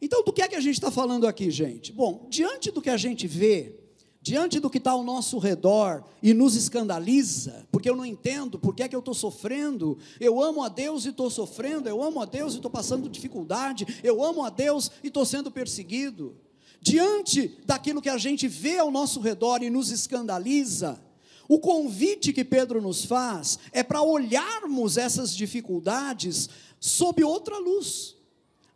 Então, 0.00 0.24
do 0.24 0.32
que 0.32 0.40
é 0.40 0.48
que 0.48 0.56
a 0.56 0.60
gente 0.60 0.76
está 0.76 0.90
falando 0.90 1.26
aqui, 1.26 1.50
gente? 1.50 1.92
Bom, 1.92 2.26
diante 2.30 2.70
do 2.70 2.80
que 2.80 2.88
a 2.88 2.96
gente 2.96 3.26
vê, 3.26 3.83
diante 4.24 4.58
do 4.58 4.70
que 4.70 4.78
está 4.78 4.92
ao 4.92 5.04
nosso 5.04 5.36
redor 5.36 6.02
e 6.22 6.32
nos 6.32 6.56
escandaliza, 6.56 7.66
porque 7.70 7.90
eu 7.90 7.94
não 7.94 8.06
entendo 8.06 8.58
por 8.58 8.74
que 8.74 8.82
é 8.82 8.88
que 8.88 8.96
eu 8.96 9.00
estou 9.00 9.12
sofrendo, 9.12 9.98
eu 10.18 10.42
amo 10.42 10.64
a 10.64 10.70
Deus 10.70 11.04
e 11.04 11.10
estou 11.10 11.28
sofrendo, 11.28 11.90
eu 11.90 12.02
amo 12.02 12.22
a 12.22 12.24
Deus 12.24 12.54
e 12.54 12.56
estou 12.56 12.70
passando 12.70 13.06
dificuldade, 13.06 13.86
eu 14.02 14.24
amo 14.24 14.42
a 14.42 14.48
Deus 14.48 14.90
e 15.02 15.08
estou 15.08 15.26
sendo 15.26 15.50
perseguido. 15.50 16.34
Diante 16.80 17.58
daquilo 17.66 18.00
que 18.00 18.08
a 18.08 18.16
gente 18.16 18.48
vê 18.48 18.78
ao 18.78 18.90
nosso 18.90 19.20
redor 19.20 19.62
e 19.62 19.68
nos 19.68 19.90
escandaliza, 19.90 20.98
o 21.46 21.58
convite 21.58 22.32
que 22.32 22.46
Pedro 22.46 22.80
nos 22.80 23.04
faz 23.04 23.58
é 23.72 23.82
para 23.82 24.00
olharmos 24.00 24.96
essas 24.96 25.36
dificuldades 25.36 26.48
sob 26.80 27.22
outra 27.22 27.58
luz, 27.58 28.16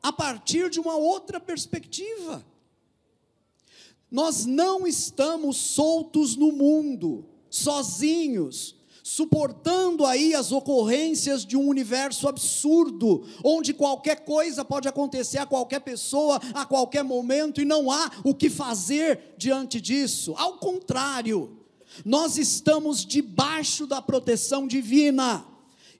a 0.03 0.13
partir 0.13 0.69
de 0.69 0.79
uma 0.79 0.97
outra 0.97 1.41
perspectiva. 1.41 2.45
Nós 4.11 4.47
não 4.47 4.87
estamos 4.87 5.57
soltos 5.57 6.35
no 6.35 6.51
mundo, 6.51 7.27
sozinhos, 7.51 8.75
suportando 9.03 10.05
aí 10.05 10.35
as 10.35 10.53
ocorrências 10.53 11.45
de 11.45 11.57
um 11.57 11.67
universo 11.67 12.29
absurdo, 12.29 13.25
onde 13.43 13.73
qualquer 13.73 14.25
coisa 14.25 14.65
pode 14.65 14.87
acontecer 14.87 15.39
a 15.39 15.47
qualquer 15.47 15.81
pessoa, 15.81 16.41
a 16.53 16.65
qualquer 16.65 17.03
momento, 17.03 17.61
e 17.61 17.65
não 17.65 17.91
há 17.91 18.11
o 18.23 18.35
que 18.35 18.51
fazer 18.51 19.35
diante 19.39 19.81
disso. 19.81 20.35
Ao 20.37 20.59
contrário, 20.59 21.59
nós 22.05 22.37
estamos 22.37 23.05
debaixo 23.05 23.87
da 23.87 24.01
proteção 24.01 24.67
divina. 24.67 25.45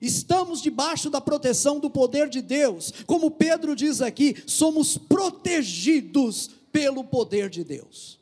Estamos 0.01 0.61
debaixo 0.61 1.09
da 1.09 1.19
proteção 1.19 1.79
do 1.79 1.89
poder 1.89 2.29
de 2.29 2.41
Deus. 2.41 2.93
Como 3.05 3.31
Pedro 3.31 3.75
diz 3.75 4.01
aqui, 4.01 4.35
somos 4.45 4.97
protegidos 4.97 6.51
pelo 6.71 7.03
poder 7.03 7.49
de 7.49 7.63
Deus. 7.63 8.19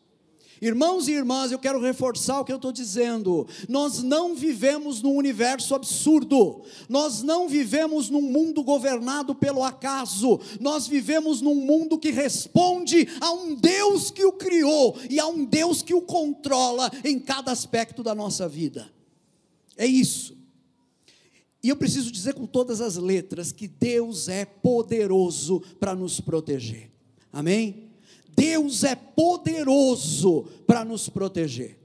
Irmãos 0.61 1.07
e 1.07 1.11
irmãs, 1.11 1.51
eu 1.51 1.59
quero 1.59 1.79
reforçar 1.79 2.39
o 2.39 2.45
que 2.45 2.51
eu 2.51 2.55
estou 2.55 2.71
dizendo. 2.71 3.47
Nós 3.69 4.01
não 4.01 4.35
vivemos 4.35 5.01
num 5.01 5.15
universo 5.15 5.75
absurdo, 5.75 6.63
nós 6.89 7.21
não 7.21 7.47
vivemos 7.47 8.09
num 8.09 8.21
mundo 8.21 8.63
governado 8.63 9.35
pelo 9.35 9.63
acaso, 9.63 10.39
nós 10.59 10.87
vivemos 10.87 11.41
num 11.41 11.55
mundo 11.55 11.97
que 11.97 12.09
responde 12.09 13.07
a 13.21 13.31
um 13.31 13.53
Deus 13.53 14.09
que 14.09 14.25
o 14.25 14.31
criou 14.31 14.97
e 15.09 15.19
a 15.19 15.27
um 15.27 15.45
Deus 15.45 15.83
que 15.83 15.93
o 15.93 16.01
controla 16.01 16.91
em 17.03 17.19
cada 17.19 17.51
aspecto 17.51 18.01
da 18.01 18.15
nossa 18.15 18.47
vida. 18.47 18.91
É 19.77 19.85
isso. 19.85 20.35
E 21.61 21.69
eu 21.69 21.75
preciso 21.75 22.11
dizer 22.11 22.33
com 22.33 22.45
todas 22.47 22.81
as 22.81 22.95
letras 22.95 23.51
que 23.51 23.67
Deus 23.67 24.27
é 24.27 24.45
poderoso 24.45 25.61
para 25.79 25.93
nos 25.93 26.19
proteger. 26.19 26.89
Amém? 27.31 27.86
Deus 28.37 28.83
é 28.83 28.95
poderoso 28.95 30.43
para 30.67 30.85
nos 30.85 31.09
proteger. 31.09 31.79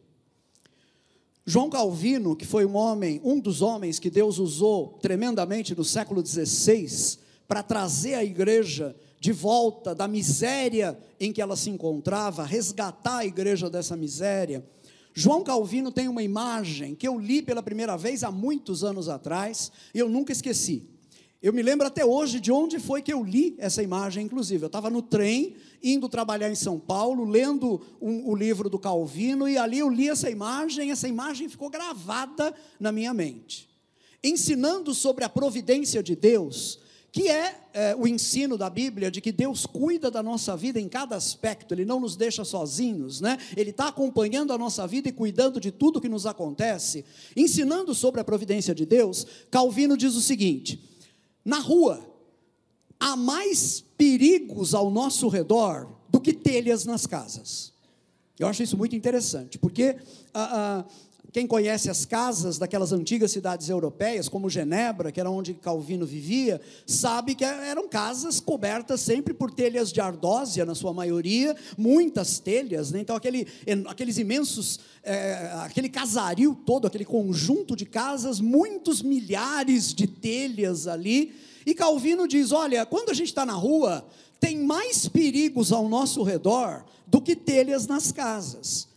João 1.46 1.70
Calvino, 1.70 2.36
que 2.36 2.44
foi 2.44 2.66
um 2.66 2.76
homem, 2.76 3.20
um 3.24 3.40
dos 3.40 3.62
homens 3.62 3.98
que 3.98 4.10
Deus 4.10 4.38
usou 4.38 4.98
tremendamente 5.00 5.74
no 5.74 5.82
século 5.82 6.24
XVI 6.24 7.18
para 7.48 7.62
trazer 7.62 8.14
a 8.14 8.22
igreja 8.22 8.94
de 9.18 9.32
volta 9.32 9.94
da 9.94 10.06
miséria 10.06 10.98
em 11.18 11.32
que 11.32 11.40
ela 11.40 11.56
se 11.56 11.70
encontrava, 11.70 12.44
resgatar 12.44 13.18
a 13.18 13.26
igreja 13.26 13.70
dessa 13.70 13.96
miséria. 13.96 14.64
João 15.14 15.42
Calvino 15.42 15.90
tem 15.90 16.06
uma 16.06 16.22
imagem 16.22 16.94
que 16.94 17.08
eu 17.08 17.18
li 17.18 17.40
pela 17.40 17.62
primeira 17.62 17.96
vez 17.96 18.22
há 18.22 18.30
muitos 18.30 18.84
anos 18.84 19.08
atrás 19.08 19.72
e 19.94 19.98
eu 19.98 20.08
nunca 20.08 20.32
esqueci. 20.32 20.91
Eu 21.42 21.52
me 21.52 21.60
lembro 21.60 21.84
até 21.84 22.04
hoje 22.04 22.38
de 22.38 22.52
onde 22.52 22.78
foi 22.78 23.02
que 23.02 23.12
eu 23.12 23.24
li 23.24 23.56
essa 23.58 23.82
imagem, 23.82 24.24
inclusive. 24.24 24.62
Eu 24.62 24.68
estava 24.68 24.88
no 24.88 25.02
trem, 25.02 25.56
indo 25.82 26.08
trabalhar 26.08 26.48
em 26.48 26.54
São 26.54 26.78
Paulo, 26.78 27.24
lendo 27.24 27.82
um, 28.00 28.30
o 28.30 28.36
livro 28.36 28.70
do 28.70 28.78
Calvino, 28.78 29.48
e 29.48 29.58
ali 29.58 29.80
eu 29.80 29.88
li 29.88 30.08
essa 30.08 30.30
imagem, 30.30 30.92
essa 30.92 31.08
imagem 31.08 31.48
ficou 31.48 31.68
gravada 31.68 32.54
na 32.78 32.92
minha 32.92 33.12
mente. 33.12 33.68
Ensinando 34.22 34.94
sobre 34.94 35.24
a 35.24 35.28
providência 35.28 36.00
de 36.00 36.14
Deus, 36.14 36.78
que 37.10 37.28
é, 37.28 37.60
é, 37.74 37.96
o 37.96 38.06
ensino 38.06 38.56
da 38.56 38.70
Bíblia 38.70 39.10
de 39.10 39.20
que 39.20 39.32
Deus 39.32 39.66
cuida 39.66 40.12
da 40.12 40.22
nossa 40.22 40.56
vida 40.56 40.78
em 40.78 40.88
cada 40.88 41.16
aspecto, 41.16 41.74
Ele 41.74 41.84
não 41.84 41.98
nos 41.98 42.14
deixa 42.14 42.44
sozinhos, 42.44 43.20
né? 43.20 43.36
Ele 43.56 43.70
está 43.70 43.88
acompanhando 43.88 44.52
a 44.52 44.58
nossa 44.58 44.86
vida 44.86 45.08
e 45.08 45.12
cuidando 45.12 45.58
de 45.58 45.72
tudo 45.72 46.00
que 46.00 46.08
nos 46.08 46.24
acontece. 46.24 47.04
Ensinando 47.36 47.96
sobre 47.96 48.20
a 48.20 48.24
providência 48.24 48.72
de 48.72 48.86
Deus, 48.86 49.26
Calvino 49.50 49.96
diz 49.96 50.14
o 50.14 50.20
seguinte 50.20 50.91
na 51.44 51.58
rua, 51.58 52.06
há 52.98 53.16
mais 53.16 53.84
perigos 53.96 54.74
ao 54.74 54.90
nosso 54.90 55.28
redor 55.28 55.88
do 56.08 56.20
que 56.20 56.32
telhas 56.32 56.84
nas 56.84 57.06
casas. 57.06 57.72
Eu 58.38 58.46
acho 58.46 58.62
isso 58.62 58.76
muito 58.76 58.96
interessante, 58.96 59.58
porque 59.58 59.96
ah, 60.34 60.84
ah, 60.84 60.84
quem 61.32 61.46
conhece 61.46 61.88
as 61.88 62.04
casas 62.04 62.58
daquelas 62.58 62.92
antigas 62.92 63.30
cidades 63.30 63.70
europeias, 63.70 64.28
como 64.28 64.50
Genebra, 64.50 65.10
que 65.10 65.18
era 65.18 65.30
onde 65.30 65.54
Calvino 65.54 66.04
vivia, 66.04 66.60
sabe 66.86 67.34
que 67.34 67.42
eram 67.42 67.88
casas 67.88 68.38
cobertas 68.38 69.00
sempre 69.00 69.32
por 69.32 69.50
telhas 69.50 69.90
de 69.90 69.98
ardósia, 69.98 70.66
na 70.66 70.74
sua 70.74 70.92
maioria, 70.92 71.56
muitas 71.78 72.38
telhas, 72.38 72.92
né? 72.92 73.00
então 73.00 73.16
aquele, 73.16 73.46
aqueles 73.88 74.18
imensos, 74.18 74.78
é, 75.02 75.50
aquele 75.60 75.88
casario 75.88 76.54
todo, 76.66 76.86
aquele 76.86 77.06
conjunto 77.06 77.74
de 77.74 77.86
casas, 77.86 78.38
muitos 78.38 79.00
milhares 79.00 79.94
de 79.94 80.06
telhas 80.06 80.86
ali. 80.86 81.32
E 81.64 81.74
Calvino 81.74 82.28
diz: 82.28 82.52
olha, 82.52 82.84
quando 82.84 83.08
a 83.08 83.14
gente 83.14 83.28
está 83.28 83.46
na 83.46 83.54
rua, 83.54 84.06
tem 84.38 84.58
mais 84.58 85.08
perigos 85.08 85.72
ao 85.72 85.88
nosso 85.88 86.22
redor 86.22 86.84
do 87.06 87.22
que 87.22 87.34
telhas 87.34 87.86
nas 87.86 88.12
casas. 88.12 88.91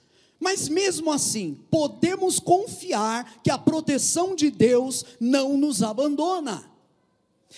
Mas 0.45 0.69
mesmo 0.69 1.11
assim, 1.11 1.57
podemos 1.71 2.39
confiar 2.39 3.39
que 3.41 3.49
a 3.49 3.57
proteção 3.57 4.35
de 4.35 4.51
Deus 4.51 5.03
não 5.19 5.57
nos 5.57 5.81
abandona. 5.81 6.63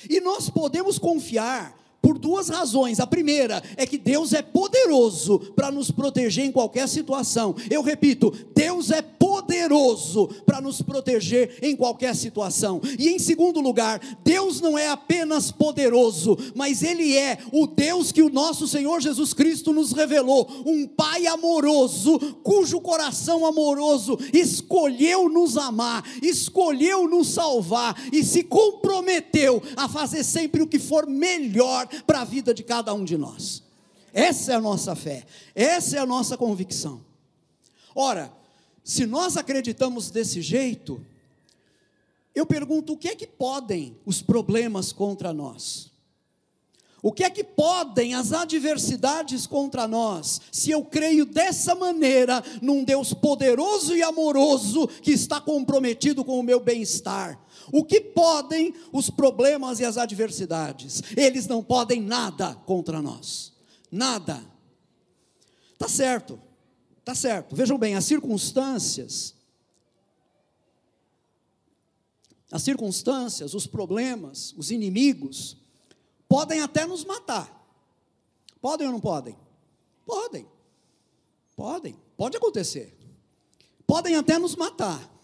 E 0.09 0.21
nós 0.21 0.49
podemos 0.49 0.97
confiar 0.97 1.77
por 2.01 2.17
duas 2.17 2.47
razões. 2.47 3.01
A 3.01 3.05
primeira 3.05 3.61
é 3.75 3.85
que 3.85 3.97
Deus 3.97 4.31
é 4.31 4.41
poderoso 4.41 5.37
para 5.53 5.69
nos 5.69 5.91
proteger 5.91 6.45
em 6.45 6.51
qualquer 6.51 6.87
situação. 6.87 7.53
Eu 7.69 7.81
repito, 7.81 8.33
Deus 8.55 8.89
é 8.89 9.01
poderoso 9.27 10.29
para 10.45 10.61
nos 10.61 10.81
proteger 10.81 11.59
em 11.61 11.75
qualquer 11.75 12.15
situação. 12.15 12.79
E 12.97 13.09
em 13.09 13.19
segundo 13.19 13.59
lugar, 13.59 13.99
Deus 14.23 14.61
não 14.61 14.77
é 14.77 14.87
apenas 14.87 15.51
poderoso, 15.51 16.37
mas 16.55 16.81
Ele 16.81 17.17
é 17.17 17.37
o 17.51 17.67
Deus 17.67 18.13
que 18.13 18.21
o 18.21 18.29
nosso 18.29 18.65
Senhor 18.65 19.01
Jesus 19.01 19.33
Cristo 19.33 19.73
nos 19.73 19.91
revelou, 19.91 20.47
um 20.65 20.87
Pai 20.87 21.27
amoroso, 21.27 22.17
cujo 22.41 22.79
coração 22.79 23.45
amoroso 23.45 24.17
escolheu 24.33 25.27
nos 25.27 25.57
amar, 25.57 26.05
escolheu 26.23 27.05
nos 27.09 27.27
salvar 27.27 28.01
e 28.13 28.23
se 28.23 28.43
comprometeu 28.43 29.61
a 29.75 29.89
fazer 29.89 30.23
sempre 30.23 30.61
o 30.61 30.67
que 30.67 30.79
for 30.79 31.05
melhor 31.05 31.85
para 32.05 32.21
a 32.21 32.25
vida 32.25 32.53
de 32.53 32.63
cada 32.63 32.93
um 32.93 33.03
de 33.03 33.17
nós. 33.17 33.61
Essa 34.13 34.53
é 34.53 34.55
a 34.55 34.61
nossa 34.61 34.95
fé, 34.95 35.25
essa 35.53 35.97
é 35.97 35.99
a 35.99 36.05
nossa 36.05 36.37
convicção. 36.37 37.01
Ora, 37.93 38.36
se 38.87 39.05
nós 39.05 39.35
acreditamos 39.35 40.09
desse 40.09 40.41
jeito, 40.41 41.05
eu 42.33 42.45
pergunto: 42.45 42.93
o 42.93 42.97
que 42.97 43.09
é 43.09 43.15
que 43.17 43.27
podem 43.27 43.97
os 44.05 44.21
problemas 44.21 44.93
contra 44.93 45.33
nós? 45.33 45.91
O 47.03 47.11
que 47.11 47.25
é 47.25 47.29
que 47.29 47.43
podem 47.43 48.13
as 48.15 48.31
adversidades 48.31 49.45
contra 49.45 49.89
nós, 49.89 50.39
se 50.53 50.71
eu 50.71 50.85
creio 50.85 51.25
dessa 51.25 51.75
maneira 51.75 52.41
num 52.61 52.81
Deus 52.85 53.13
poderoso 53.13 53.93
e 53.93 54.01
amoroso 54.01 54.87
que 54.87 55.11
está 55.11 55.41
comprometido 55.41 56.23
com 56.23 56.39
o 56.39 56.43
meu 56.43 56.61
bem-estar? 56.61 57.37
O 57.73 57.83
que 57.83 57.99
podem 57.99 58.73
os 58.93 59.09
problemas 59.09 59.81
e 59.81 59.85
as 59.85 59.97
adversidades? 59.97 61.03
Eles 61.17 61.45
não 61.45 61.61
podem 61.61 62.01
nada 62.01 62.55
contra 62.65 63.01
nós. 63.01 63.51
Nada. 63.91 64.41
Tá 65.77 65.89
certo. 65.89 66.46
Tá 67.07 67.15
certo. 67.15 67.55
Vejam 67.55 67.77
bem, 67.77 67.95
as 67.95 68.03
circunstâncias 68.03 69.33
as 72.51 72.63
circunstâncias, 72.63 73.53
os 73.53 73.65
problemas, 73.65 74.53
os 74.57 74.71
inimigos 74.71 75.55
podem 76.27 76.61
até 76.61 76.85
nos 76.85 77.05
matar. 77.05 77.49
Podem 78.59 78.87
ou 78.87 78.93
não 78.93 78.99
podem? 78.99 79.37
Podem. 80.05 80.45
Podem. 81.55 81.97
Pode 82.17 82.35
acontecer. 82.35 82.93
Podem 83.85 84.15
até 84.15 84.37
nos 84.37 84.55
matar 84.55 85.15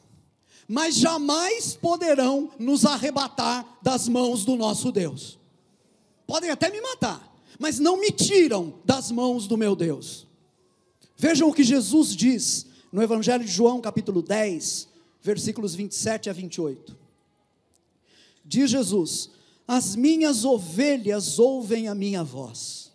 mas 0.66 0.96
jamais 0.96 1.76
poderão 1.76 2.50
nos 2.58 2.86
arrebatar 2.86 3.78
das 3.82 4.08
mãos 4.08 4.46
do 4.46 4.56
nosso 4.56 4.94
Deus. 4.94 5.38
Podem 6.26 6.50
até 6.50 6.72
me 6.72 6.80
matar, 6.80 7.36
mas 7.60 7.80
não 7.80 7.98
me 7.98 8.10
tiram 8.12 8.80
das 8.86 9.12
mãos 9.12 9.46
do 9.46 9.58
meu 9.58 9.76
Deus. 9.76 10.26
Vejam 11.16 11.50
o 11.50 11.54
que 11.54 11.64
Jesus 11.64 12.16
diz 12.16 12.66
no 12.92 13.02
Evangelho 13.02 13.44
de 13.44 13.52
João, 13.52 13.82
capítulo 13.82 14.22
10, 14.22 14.88
versículos 15.22 15.76
27 15.76 16.30
a 16.30 16.34
28. 16.34 16.98
Diz 18.44 18.70
Jesus: 18.70 19.32
As 19.68 19.96
minhas 19.96 20.44
ovelhas 20.44 21.40
ouvem 21.40 21.88
a 21.88 21.96
minha 21.96 22.24
voz, 22.24 22.92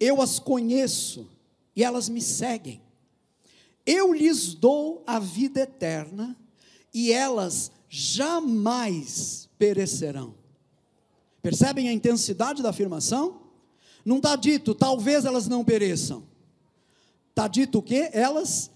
eu 0.00 0.20
as 0.20 0.38
conheço 0.38 1.28
e 1.76 1.84
elas 1.84 2.08
me 2.08 2.20
seguem. 2.20 2.80
Eu 3.84 4.12
lhes 4.12 4.54
dou 4.54 5.02
a 5.06 5.18
vida 5.18 5.60
eterna 5.60 6.36
e 6.94 7.12
elas 7.12 7.72
jamais 7.88 9.48
perecerão. 9.58 10.34
Percebem 11.42 11.88
a 11.88 11.92
intensidade 11.92 12.62
da 12.62 12.70
afirmação? 12.70 13.42
Não 14.04 14.18
está 14.18 14.36
dito, 14.36 14.74
talvez 14.74 15.24
elas 15.24 15.48
não 15.48 15.64
pereçam. 15.64 16.24
Está 17.32 17.48
dito 17.48 17.78
o 17.78 17.82
que? 17.82 18.10
Elas 18.12 18.70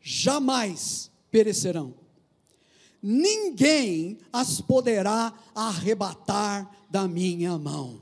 jamais 0.00 1.12
perecerão. 1.30 1.94
Ninguém 3.00 4.18
as 4.32 4.60
poderá 4.60 5.32
arrebatar 5.54 6.68
da 6.90 7.06
minha 7.06 7.56
mão. 7.56 8.00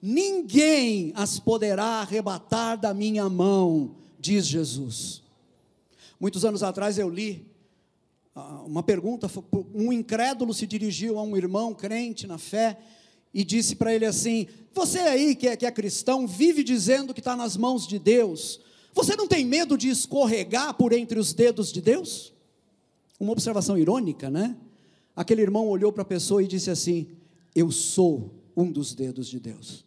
Ninguém 0.00 1.12
as 1.14 1.38
poderá 1.38 2.00
arrebatar 2.00 2.80
da 2.80 2.94
minha 2.94 3.28
mão, 3.28 3.96
diz 4.18 4.46
Jesus. 4.46 5.22
Muitos 6.18 6.42
anos 6.44 6.62
atrás 6.62 6.96
eu 6.96 7.08
li 7.10 7.46
ah, 8.34 8.62
uma 8.64 8.82
pergunta, 8.82 9.30
um 9.74 9.92
incrédulo 9.92 10.54
se 10.54 10.66
dirigiu 10.66 11.18
a 11.18 11.22
um 11.22 11.36
irmão 11.36 11.74
crente 11.74 12.26
na 12.26 12.38
fé 12.38 12.78
e 13.34 13.44
disse 13.44 13.76
para 13.76 13.94
ele 13.94 14.06
assim: 14.06 14.48
Você 14.72 15.00
aí 15.00 15.36
que 15.36 15.48
é, 15.48 15.56
que 15.56 15.66
é 15.66 15.70
cristão, 15.70 16.26
vive 16.26 16.64
dizendo 16.64 17.12
que 17.12 17.20
está 17.20 17.36
nas 17.36 17.58
mãos 17.58 17.86
de 17.86 17.98
Deus, 17.98 18.58
você 18.92 19.16
não 19.16 19.26
tem 19.26 19.44
medo 19.44 19.76
de 19.76 19.88
escorregar 19.88 20.74
por 20.74 20.92
entre 20.92 21.18
os 21.18 21.32
dedos 21.32 21.72
de 21.72 21.80
Deus? 21.80 22.32
Uma 23.18 23.32
observação 23.32 23.78
irônica, 23.78 24.28
né? 24.28 24.56
Aquele 25.14 25.42
irmão 25.42 25.68
olhou 25.68 25.92
para 25.92 26.02
a 26.02 26.06
pessoa 26.06 26.42
e 26.42 26.46
disse 26.46 26.70
assim: 26.70 27.08
Eu 27.54 27.70
sou 27.70 28.30
um 28.56 28.70
dos 28.70 28.94
dedos 28.94 29.28
de 29.28 29.38
Deus. 29.40 29.84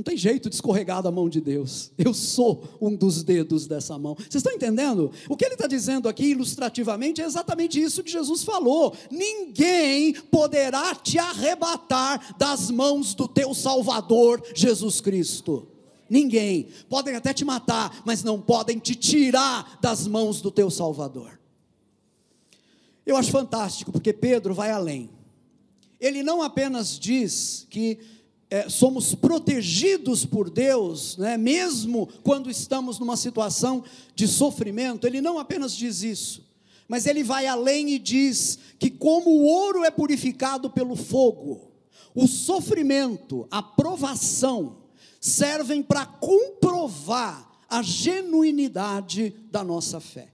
Não 0.00 0.02
tem 0.02 0.16
jeito 0.16 0.48
de 0.48 0.54
escorregar 0.54 1.02
da 1.02 1.10
mão 1.10 1.28
de 1.28 1.42
Deus. 1.42 1.92
Eu 1.98 2.14
sou 2.14 2.64
um 2.80 2.96
dos 2.96 3.22
dedos 3.22 3.66
dessa 3.66 3.98
mão. 3.98 4.14
Vocês 4.14 4.36
estão 4.36 4.54
entendendo? 4.54 5.12
O 5.28 5.36
que 5.36 5.44
ele 5.44 5.54
está 5.54 5.66
dizendo 5.66 6.08
aqui, 6.08 6.28
ilustrativamente, 6.30 7.20
é 7.20 7.24
exatamente 7.26 7.78
isso 7.78 8.02
que 8.02 8.10
Jesus 8.10 8.42
falou. 8.42 8.96
Ninguém 9.10 10.14
poderá 10.14 10.94
te 10.94 11.18
arrebatar 11.18 12.34
das 12.38 12.70
mãos 12.70 13.14
do 13.14 13.28
teu 13.28 13.52
Salvador, 13.52 14.42
Jesus 14.54 15.02
Cristo. 15.02 15.68
Ninguém. 16.10 16.66
Podem 16.88 17.14
até 17.14 17.32
te 17.32 17.44
matar, 17.44 18.02
mas 18.04 18.24
não 18.24 18.40
podem 18.40 18.80
te 18.80 18.96
tirar 18.96 19.78
das 19.80 20.08
mãos 20.08 20.42
do 20.42 20.50
teu 20.50 20.68
Salvador. 20.68 21.38
Eu 23.06 23.16
acho 23.16 23.30
fantástico, 23.30 23.92
porque 23.92 24.12
Pedro 24.12 24.52
vai 24.52 24.72
além. 24.72 25.08
Ele 26.00 26.22
não 26.24 26.42
apenas 26.42 26.98
diz 26.98 27.66
que 27.70 27.98
é, 28.50 28.68
somos 28.68 29.14
protegidos 29.14 30.26
por 30.26 30.50
Deus, 30.50 31.16
né, 31.16 31.36
mesmo 31.36 32.08
quando 32.24 32.50
estamos 32.50 32.98
numa 32.98 33.16
situação 33.16 33.84
de 34.14 34.26
sofrimento, 34.26 35.06
ele 35.06 35.20
não 35.20 35.38
apenas 35.38 35.76
diz 35.76 36.02
isso, 36.02 36.44
mas 36.88 37.06
ele 37.06 37.22
vai 37.22 37.46
além 37.46 37.90
e 37.90 37.98
diz 37.98 38.58
que, 38.76 38.90
como 38.90 39.30
o 39.30 39.44
ouro 39.44 39.84
é 39.84 39.90
purificado 39.90 40.68
pelo 40.68 40.96
fogo, 40.96 41.70
o 42.12 42.26
sofrimento, 42.26 43.46
a 43.50 43.62
provação, 43.62 44.78
servem 45.20 45.82
para 45.82 46.06
comprovar 46.06 47.48
a 47.68 47.82
genuinidade 47.82 49.34
da 49.50 49.62
nossa 49.62 50.00
fé. 50.00 50.32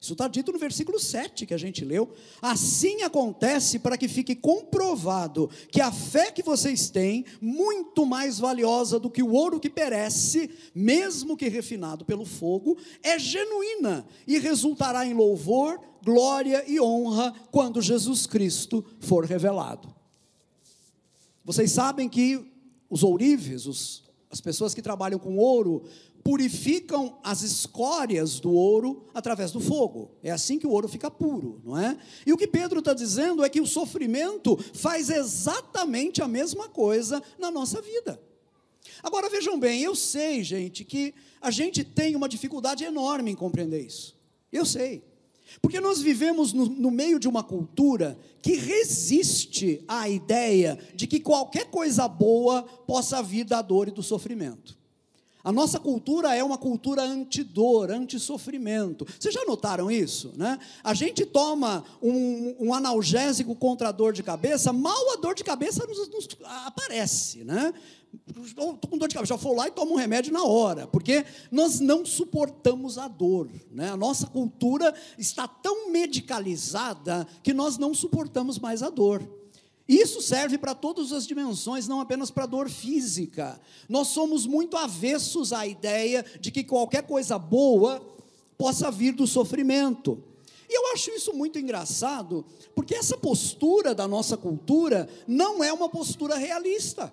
Isso 0.00 0.14
está 0.14 0.26
dito 0.26 0.50
no 0.50 0.58
versículo 0.58 0.98
7 0.98 1.44
que 1.44 1.52
a 1.52 1.58
gente 1.58 1.84
leu. 1.84 2.10
Assim 2.40 3.02
acontece 3.02 3.78
para 3.78 3.98
que 3.98 4.08
fique 4.08 4.34
comprovado 4.34 5.50
que 5.70 5.78
a 5.78 5.92
fé 5.92 6.32
que 6.32 6.42
vocês 6.42 6.88
têm, 6.88 7.26
muito 7.38 8.06
mais 8.06 8.38
valiosa 8.38 8.98
do 8.98 9.10
que 9.10 9.22
o 9.22 9.32
ouro 9.32 9.60
que 9.60 9.68
perece, 9.68 10.48
mesmo 10.74 11.36
que 11.36 11.50
refinado 11.50 12.02
pelo 12.02 12.24
fogo, 12.24 12.78
é 13.02 13.18
genuína 13.18 14.06
e 14.26 14.38
resultará 14.38 15.04
em 15.04 15.12
louvor, 15.12 15.78
glória 16.02 16.64
e 16.66 16.80
honra 16.80 17.34
quando 17.50 17.82
Jesus 17.82 18.26
Cristo 18.26 18.82
for 19.00 19.26
revelado. 19.26 19.94
Vocês 21.44 21.72
sabem 21.72 22.08
que 22.08 22.42
os 22.88 23.02
ourives, 23.02 23.66
os, 23.66 24.02
as 24.30 24.40
pessoas 24.40 24.72
que 24.72 24.80
trabalham 24.80 25.18
com 25.18 25.36
ouro, 25.36 25.82
purificam 26.22 27.18
as 27.24 27.42
escórias 27.42 28.38
do 28.38 28.52
ouro 28.52 29.04
através 29.12 29.50
do 29.50 29.60
fogo. 29.60 30.12
É 30.22 30.30
assim 30.30 30.58
que 30.58 30.66
o 30.66 30.70
ouro 30.70 30.86
fica 30.86 31.10
puro, 31.10 31.60
não 31.64 31.76
é? 31.76 31.98
E 32.24 32.32
o 32.32 32.36
que 32.36 32.46
Pedro 32.46 32.78
está 32.78 32.94
dizendo 32.94 33.44
é 33.44 33.48
que 33.48 33.60
o 33.60 33.66
sofrimento 33.66 34.56
faz 34.72 35.10
exatamente 35.10 36.22
a 36.22 36.28
mesma 36.28 36.68
coisa 36.68 37.20
na 37.38 37.50
nossa 37.50 37.82
vida. 37.82 38.20
Agora 39.02 39.28
vejam 39.28 39.58
bem, 39.58 39.82
eu 39.82 39.96
sei, 39.96 40.44
gente, 40.44 40.84
que 40.84 41.12
a 41.40 41.50
gente 41.50 41.82
tem 41.82 42.14
uma 42.14 42.28
dificuldade 42.28 42.84
enorme 42.84 43.32
em 43.32 43.36
compreender 43.36 43.84
isso. 43.84 44.16
Eu 44.52 44.64
sei. 44.64 45.09
Porque 45.60 45.80
nós 45.80 46.00
vivemos 46.00 46.52
no, 46.52 46.66
no, 46.66 46.90
meio 46.90 47.18
de 47.18 47.28
uma 47.28 47.42
cultura 47.42 48.18
que 48.40 48.54
resiste 48.54 49.82
à 49.88 50.08
ideia 50.08 50.78
de 50.94 51.06
que 51.06 51.20
qualquer 51.20 51.66
coisa 51.66 52.06
boa 52.06 52.62
possa 52.62 53.22
vir 53.22 53.44
da 53.44 53.60
dor 53.62 53.88
e 53.88 53.90
do 53.90 54.02
sofrimento. 54.02 54.78
A 55.42 55.50
nossa 55.50 55.78
cultura 55.78 56.34
é 56.34 56.44
uma 56.44 56.58
cultura 56.58 57.02
anti-dor, 57.02 57.90
anti-sofrimento. 57.90 59.06
Vocês 59.18 59.32
já 59.32 59.42
notaram 59.46 59.90
isso? 59.90 60.32
Né? 60.36 60.58
A 60.84 60.92
gente 60.92 61.24
toma 61.24 61.82
um, 62.02 62.56
um, 62.60 62.74
analgésico 62.74 63.54
contra 63.54 63.88
a 63.88 63.92
dor 63.92 64.12
de 64.12 64.22
cabeça, 64.22 64.70
mal 64.72 65.12
a 65.12 65.16
dor 65.16 65.34
de 65.34 65.42
cabeça 65.42 65.86
nos, 65.86 66.08
nos 66.08 66.28
aparece. 66.42 67.42
Né? 67.42 67.72
Estou 68.44 68.76
com 68.76 68.98
dor 68.98 69.08
de 69.08 69.14
cabeça, 69.14 69.34
já 69.34 69.36
vou 69.36 69.54
lá 69.54 69.68
e 69.68 69.70
tomo 69.70 69.92
um 69.92 69.96
remédio 69.96 70.32
na 70.32 70.44
hora, 70.44 70.86
porque 70.86 71.24
nós 71.50 71.78
não 71.80 72.04
suportamos 72.04 72.98
a 72.98 73.06
dor. 73.06 73.48
Né? 73.70 73.90
A 73.90 73.96
nossa 73.96 74.26
cultura 74.26 74.94
está 75.18 75.46
tão 75.46 75.90
medicalizada 75.90 77.26
que 77.42 77.52
nós 77.52 77.78
não 77.78 77.94
suportamos 77.94 78.58
mais 78.58 78.82
a 78.82 78.90
dor. 78.90 79.22
Isso 79.88 80.22
serve 80.22 80.56
para 80.56 80.74
todas 80.74 81.12
as 81.12 81.26
dimensões, 81.26 81.88
não 81.88 82.00
apenas 82.00 82.30
para 82.30 82.46
dor 82.46 82.70
física. 82.70 83.60
Nós 83.88 84.08
somos 84.08 84.46
muito 84.46 84.76
avessos 84.76 85.52
à 85.52 85.66
ideia 85.66 86.24
de 86.40 86.52
que 86.52 86.62
qualquer 86.62 87.02
coisa 87.02 87.36
boa 87.38 88.00
possa 88.56 88.90
vir 88.90 89.12
do 89.12 89.26
sofrimento. 89.26 90.22
E 90.68 90.76
eu 90.78 90.92
acho 90.92 91.10
isso 91.10 91.34
muito 91.34 91.58
engraçado, 91.58 92.46
porque 92.76 92.94
essa 92.94 93.16
postura 93.16 93.92
da 93.92 94.06
nossa 94.06 94.36
cultura 94.36 95.08
não 95.26 95.64
é 95.64 95.72
uma 95.72 95.88
postura 95.88 96.36
realista. 96.36 97.12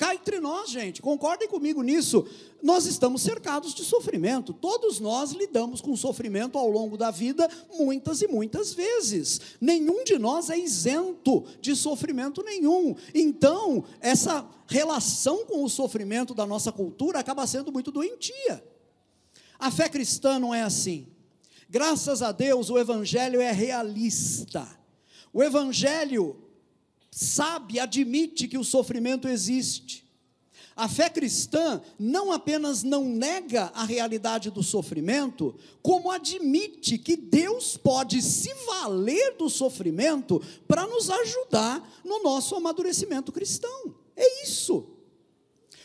Cá 0.00 0.14
entre 0.14 0.40
nós, 0.40 0.70
gente, 0.70 1.02
concordem 1.02 1.46
comigo 1.46 1.82
nisso. 1.82 2.26
Nós 2.62 2.86
estamos 2.86 3.20
cercados 3.20 3.74
de 3.74 3.84
sofrimento. 3.84 4.54
Todos 4.54 4.98
nós 4.98 5.32
lidamos 5.32 5.82
com 5.82 5.94
sofrimento 5.94 6.56
ao 6.56 6.70
longo 6.70 6.96
da 6.96 7.10
vida, 7.10 7.46
muitas 7.78 8.22
e 8.22 8.26
muitas 8.26 8.72
vezes. 8.72 9.38
Nenhum 9.60 10.02
de 10.02 10.18
nós 10.18 10.48
é 10.48 10.56
isento 10.56 11.44
de 11.60 11.76
sofrimento 11.76 12.42
nenhum. 12.42 12.96
Então, 13.14 13.84
essa 14.00 14.48
relação 14.66 15.44
com 15.44 15.62
o 15.62 15.68
sofrimento 15.68 16.32
da 16.32 16.46
nossa 16.46 16.72
cultura 16.72 17.18
acaba 17.18 17.46
sendo 17.46 17.70
muito 17.70 17.90
doentia. 17.90 18.64
A 19.58 19.70
fé 19.70 19.86
cristã 19.86 20.38
não 20.38 20.54
é 20.54 20.62
assim. 20.62 21.08
Graças 21.68 22.22
a 22.22 22.32
Deus, 22.32 22.70
o 22.70 22.78
Evangelho 22.78 23.38
é 23.38 23.52
realista. 23.52 24.66
O 25.30 25.42
Evangelho 25.42 26.49
sabe, 27.10 27.80
admite 27.80 28.46
que 28.46 28.58
o 28.58 28.64
sofrimento 28.64 29.28
existe. 29.28 30.08
A 30.76 30.88
fé 30.88 31.10
cristã 31.10 31.82
não 31.98 32.32
apenas 32.32 32.82
não 32.82 33.04
nega 33.04 33.70
a 33.74 33.84
realidade 33.84 34.50
do 34.50 34.62
sofrimento, 34.62 35.54
como 35.82 36.10
admite 36.10 36.96
que 36.96 37.16
Deus 37.16 37.76
pode 37.76 38.22
se 38.22 38.54
valer 38.66 39.36
do 39.36 39.50
sofrimento 39.50 40.40
para 40.66 40.86
nos 40.86 41.10
ajudar 41.10 41.86
no 42.04 42.22
nosso 42.22 42.54
amadurecimento 42.54 43.30
cristão. 43.30 43.94
É 44.16 44.44
isso. 44.44 44.86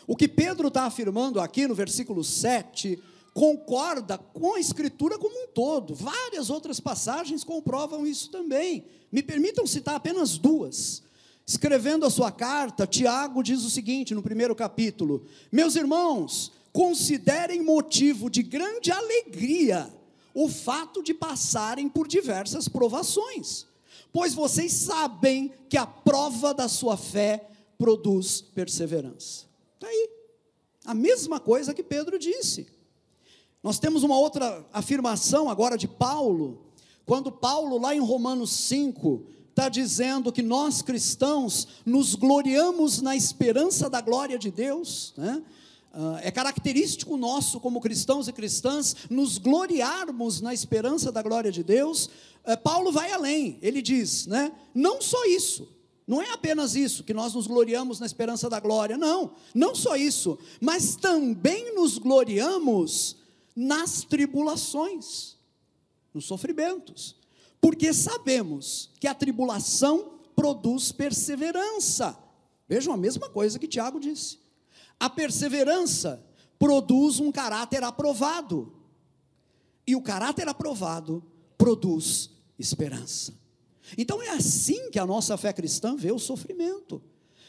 O 0.07 0.15
que 0.15 0.27
Pedro 0.27 0.69
está 0.69 0.83
afirmando 0.83 1.41
aqui 1.41 1.67
no 1.67 1.75
versículo 1.75 2.23
7 2.23 3.01
concorda 3.33 4.17
com 4.17 4.55
a 4.55 4.59
Escritura 4.61 5.17
como 5.17 5.43
um 5.43 5.47
todo. 5.47 5.93
Várias 5.93 6.49
outras 6.49 6.79
passagens 6.79 7.43
comprovam 7.43 8.07
isso 8.07 8.29
também. 8.29 8.85
Me 9.11 9.21
permitam 9.21 9.67
citar 9.67 9.95
apenas 9.95 10.37
duas. 10.37 11.03
Escrevendo 11.45 12.05
a 12.05 12.09
sua 12.09 12.31
carta, 12.31 12.87
Tiago 12.87 13.43
diz 13.43 13.63
o 13.63 13.69
seguinte 13.69 14.15
no 14.15 14.23
primeiro 14.23 14.55
capítulo: 14.55 15.25
Meus 15.51 15.75
irmãos, 15.75 16.51
considerem 16.73 17.61
motivo 17.61 18.29
de 18.29 18.41
grande 18.41 18.91
alegria 18.91 19.93
o 20.33 20.49
fato 20.49 21.03
de 21.03 21.13
passarem 21.13 21.87
por 21.87 22.07
diversas 22.07 22.67
provações, 22.67 23.67
pois 24.11 24.33
vocês 24.33 24.73
sabem 24.73 25.53
que 25.69 25.77
a 25.77 25.85
prova 25.85 26.51
da 26.51 26.67
sua 26.67 26.97
fé 26.97 27.47
produz 27.77 28.41
perseverança. 28.41 29.45
Está 29.75 29.87
aí. 29.87 30.09
A 30.83 30.93
mesma 30.93 31.39
coisa 31.39 31.73
que 31.73 31.83
Pedro 31.83 32.17
disse. 32.17 32.67
Nós 33.61 33.79
temos 33.79 34.03
uma 34.03 34.17
outra 34.17 34.63
afirmação 34.71 35.49
agora 35.49 35.77
de 35.77 35.87
Paulo, 35.87 36.65
quando 37.05 37.31
Paulo, 37.31 37.79
lá 37.79 37.95
em 37.95 37.99
Romanos 37.99 38.51
5, 38.51 39.34
está 39.55 39.69
dizendo 39.69 40.33
que 40.33 40.41
nós 40.41 40.81
cristãos 40.81 41.65
nos 41.85 42.13
gloriamos 42.13 43.01
na 43.01 43.15
esperança 43.15 43.89
da 43.89 44.01
glória 44.01 44.37
de 44.37 44.51
Deus, 44.51 45.13
né? 45.15 45.41
Uh, 45.93 46.17
é 46.21 46.29
característico 46.29 47.15
nosso, 47.15 47.57
como 47.61 47.79
cristãos 47.79 48.27
e 48.27 48.33
cristãs, 48.33 48.93
nos 49.09 49.37
gloriarmos 49.37 50.41
na 50.41 50.53
esperança 50.53 51.09
da 51.09 51.21
glória 51.21 51.53
de 51.53 51.63
Deus. 51.63 52.09
Uh, 52.45 52.57
Paulo 52.61 52.91
vai 52.91 53.13
além, 53.13 53.57
ele 53.61 53.81
diz, 53.81 54.27
né? 54.27 54.51
Não 54.73 55.01
só 55.01 55.23
isso, 55.23 55.65
não 56.05 56.21
é 56.21 56.31
apenas 56.31 56.75
isso, 56.75 57.05
que 57.05 57.13
nós 57.13 57.33
nos 57.33 57.47
gloriamos 57.47 57.97
na 58.01 58.05
esperança 58.05 58.49
da 58.49 58.59
glória, 58.59 58.97
não, 58.97 59.35
não 59.53 59.73
só 59.73 59.95
isso, 59.95 60.37
mas 60.59 60.97
também 60.97 61.73
nos 61.73 61.97
gloriamos 61.97 63.15
nas 63.55 64.03
tribulações, 64.03 65.37
nos 66.13 66.25
sofrimentos 66.25 67.15
porque 67.65 67.91
sabemos 67.95 68.91
que 68.99 69.07
a 69.07 69.15
tribulação 69.15 70.19
produz 70.35 70.91
perseverança. 70.91 72.15
Vejam 72.69 72.93
a 72.93 72.97
mesma 72.97 73.27
coisa 73.27 73.57
que 73.57 73.67
Tiago 73.67 73.99
disse. 73.99 74.37
A 74.99 75.09
perseverança 75.09 76.23
produz 76.59 77.19
um 77.19 77.31
caráter 77.31 77.83
aprovado. 77.83 78.71
E 79.87 79.95
o 79.95 80.01
caráter 80.03 80.47
aprovado 80.47 81.23
produz 81.57 82.29
esperança. 82.59 83.33
Então 83.97 84.21
é 84.21 84.29
assim 84.29 84.91
que 84.91 84.99
a 84.99 85.05
nossa 85.07 85.35
fé 85.35 85.51
cristã 85.51 85.95
vê 85.95 86.11
o 86.11 86.19
sofrimento. 86.19 87.01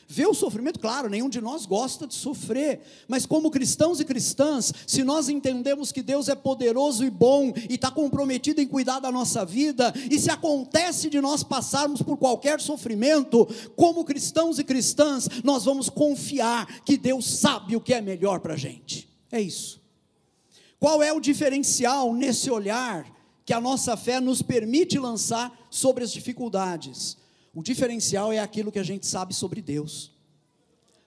Vê 0.09 0.25
o 0.25 0.35
sofrimento, 0.35 0.79
claro, 0.79 1.09
nenhum 1.09 1.29
de 1.29 1.41
nós 1.41 1.67
gosta 1.67 2.07
de 2.07 2.15
sofrer, 2.15 2.81
mas 3.09 3.27
como 3.27 3.51
cristãos 3.51 3.99
e 3.99 4.05
cristãs, 4.05 4.73
se 4.87 5.03
nós 5.03 5.29
entendemos 5.29 5.91
que 5.91 6.01
Deus 6.01 6.29
é 6.29 6.35
poderoso 6.35 7.05
e 7.05 7.11
bom 7.11 7.53
e 7.69 7.75
está 7.75 7.91
comprometido 7.91 8.61
em 8.61 8.69
cuidar 8.69 9.01
da 9.01 9.11
nossa 9.11 9.45
vida, 9.45 9.93
e 10.09 10.17
se 10.19 10.31
acontece 10.31 11.11
de 11.11 11.21
nós 11.21 11.43
passarmos 11.43 12.03
por 12.03 12.17
qualquer 12.17 12.61
sofrimento, 12.61 13.49
como 13.75 14.05
cristãos 14.05 14.61
e 14.61 14.65
cristãs, 14.65 15.29
nós 15.43 15.65
vamos 15.65 15.91
confiar 15.91 16.83
que 16.83 16.97
Deus 16.97 17.27
sabe 17.27 17.75
o 17.75 17.81
que 17.81 17.93
é 17.93 18.01
melhor 18.01 18.39
para 18.39 18.55
a 18.55 18.57
gente. 18.57 19.09
É 19.33 19.41
isso. 19.41 19.81
Qual 20.79 21.03
é 21.03 21.13
o 21.13 21.21
diferencial 21.21 22.15
nesse 22.15 22.49
olhar 22.49 23.13
que 23.45 23.53
a 23.53 23.61
nossa 23.61 23.97
fé 23.97 24.21
nos 24.21 24.41
permite 24.41 25.01
lançar 25.01 25.53
sobre 25.69 26.05
as 26.05 26.13
dificuldades? 26.13 27.17
O 27.57 27.63
diferencial 27.63 28.31
é 28.35 28.39
aquilo 28.39 28.71
que 28.71 28.79
a 28.79 28.83
gente 28.83 29.07
sabe 29.07 29.33
sobre 29.33 29.63
Deus. 29.63 30.13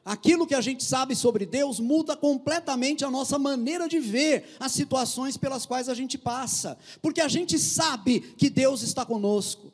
Aquilo 0.04 0.48
que 0.48 0.56
a 0.56 0.62
gente 0.62 0.84
sabe 0.84 1.16
sobre 1.16 1.46
Deus 1.46 1.80
muda 1.80 2.18
completamente 2.18 3.06
a 3.06 3.12
nossa 3.12 3.38
maneira 3.38 3.88
de 3.88 4.00
ver 4.00 4.56
as 4.60 4.72
situações 4.72 5.38
pelas 5.38 5.68
quais 5.68 5.88
a 5.88 5.94
gente 5.94 6.18
passa, 6.18 6.76
porque 7.04 7.22
a 7.22 7.28
gente 7.28 7.60
sabe 7.60 8.20
que 8.36 8.50
Deus 8.50 8.82
está 8.82 9.06
conosco. 9.06 9.72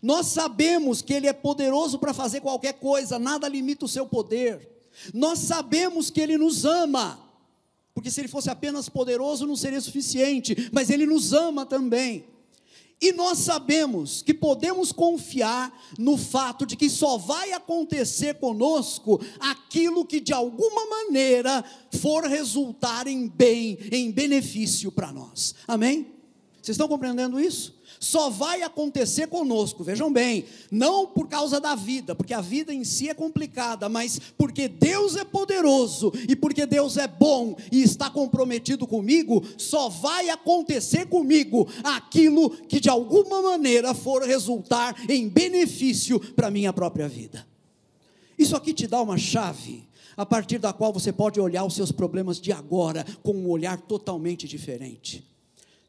Nós 0.00 0.28
sabemos 0.28 1.02
que 1.02 1.12
Ele 1.12 1.26
é 1.26 1.32
poderoso 1.32 1.98
para 1.98 2.14
fazer 2.14 2.40
qualquer 2.40 2.74
coisa, 2.74 3.18
nada 3.18 3.48
limita 3.48 3.84
o 3.84 3.88
seu 3.88 4.06
poder. 4.06 4.70
Nós 5.12 5.40
sabemos 5.40 6.10
que 6.10 6.20
Ele 6.20 6.38
nos 6.38 6.64
ama, 6.64 7.18
porque 7.92 8.08
se 8.08 8.20
Ele 8.20 8.28
fosse 8.28 8.48
apenas 8.48 8.88
poderoso 8.88 9.48
não 9.48 9.56
seria 9.56 9.80
suficiente, 9.80 10.70
mas 10.70 10.90
Ele 10.90 11.06
nos 11.06 11.32
ama 11.32 11.66
também. 11.66 12.24
E 13.00 13.12
nós 13.12 13.38
sabemos 13.38 14.22
que 14.22 14.32
podemos 14.32 14.92
confiar 14.92 15.72
no 15.98 16.16
fato 16.16 16.64
de 16.64 16.76
que 16.76 16.88
só 16.88 17.18
vai 17.18 17.52
acontecer 17.52 18.34
conosco 18.34 19.20
aquilo 19.40 20.06
que 20.06 20.20
de 20.20 20.32
alguma 20.32 20.86
maneira 20.86 21.64
for 22.00 22.24
resultar 22.24 23.06
em 23.06 23.28
bem, 23.28 23.78
em 23.90 24.10
benefício 24.10 24.90
para 24.90 25.12
nós. 25.12 25.54
Amém? 25.66 26.14
Vocês 26.62 26.76
estão 26.76 26.88
compreendendo 26.88 27.38
isso? 27.38 27.73
Só 27.98 28.30
vai 28.30 28.62
acontecer 28.62 29.26
conosco, 29.26 29.84
vejam 29.84 30.12
bem, 30.12 30.44
não 30.70 31.06
por 31.06 31.28
causa 31.28 31.60
da 31.60 31.74
vida, 31.74 32.14
porque 32.14 32.34
a 32.34 32.40
vida 32.40 32.72
em 32.72 32.84
si 32.84 33.08
é 33.08 33.14
complicada, 33.14 33.88
mas 33.88 34.20
porque 34.36 34.68
Deus 34.68 35.16
é 35.16 35.24
poderoso 35.24 36.12
e 36.28 36.36
porque 36.36 36.66
Deus 36.66 36.96
é 36.96 37.06
bom 37.06 37.56
e 37.70 37.82
está 37.82 38.10
comprometido 38.10 38.86
comigo, 38.86 39.42
só 39.56 39.88
vai 39.88 40.30
acontecer 40.30 41.06
comigo 41.06 41.68
aquilo 41.82 42.50
que 42.50 42.80
de 42.80 42.88
alguma 42.88 43.42
maneira 43.42 43.94
for 43.94 44.22
resultar 44.22 44.94
em 45.08 45.28
benefício 45.28 46.18
para 46.20 46.48
a 46.48 46.50
minha 46.50 46.72
própria 46.72 47.08
vida. 47.08 47.46
Isso 48.38 48.56
aqui 48.56 48.72
te 48.72 48.86
dá 48.86 49.00
uma 49.00 49.16
chave 49.16 49.88
a 50.16 50.24
partir 50.24 50.58
da 50.58 50.72
qual 50.72 50.92
você 50.92 51.12
pode 51.12 51.40
olhar 51.40 51.64
os 51.64 51.74
seus 51.74 51.90
problemas 51.90 52.40
de 52.40 52.52
agora 52.52 53.04
com 53.22 53.32
um 53.32 53.48
olhar 53.48 53.80
totalmente 53.80 54.46
diferente. 54.46 55.33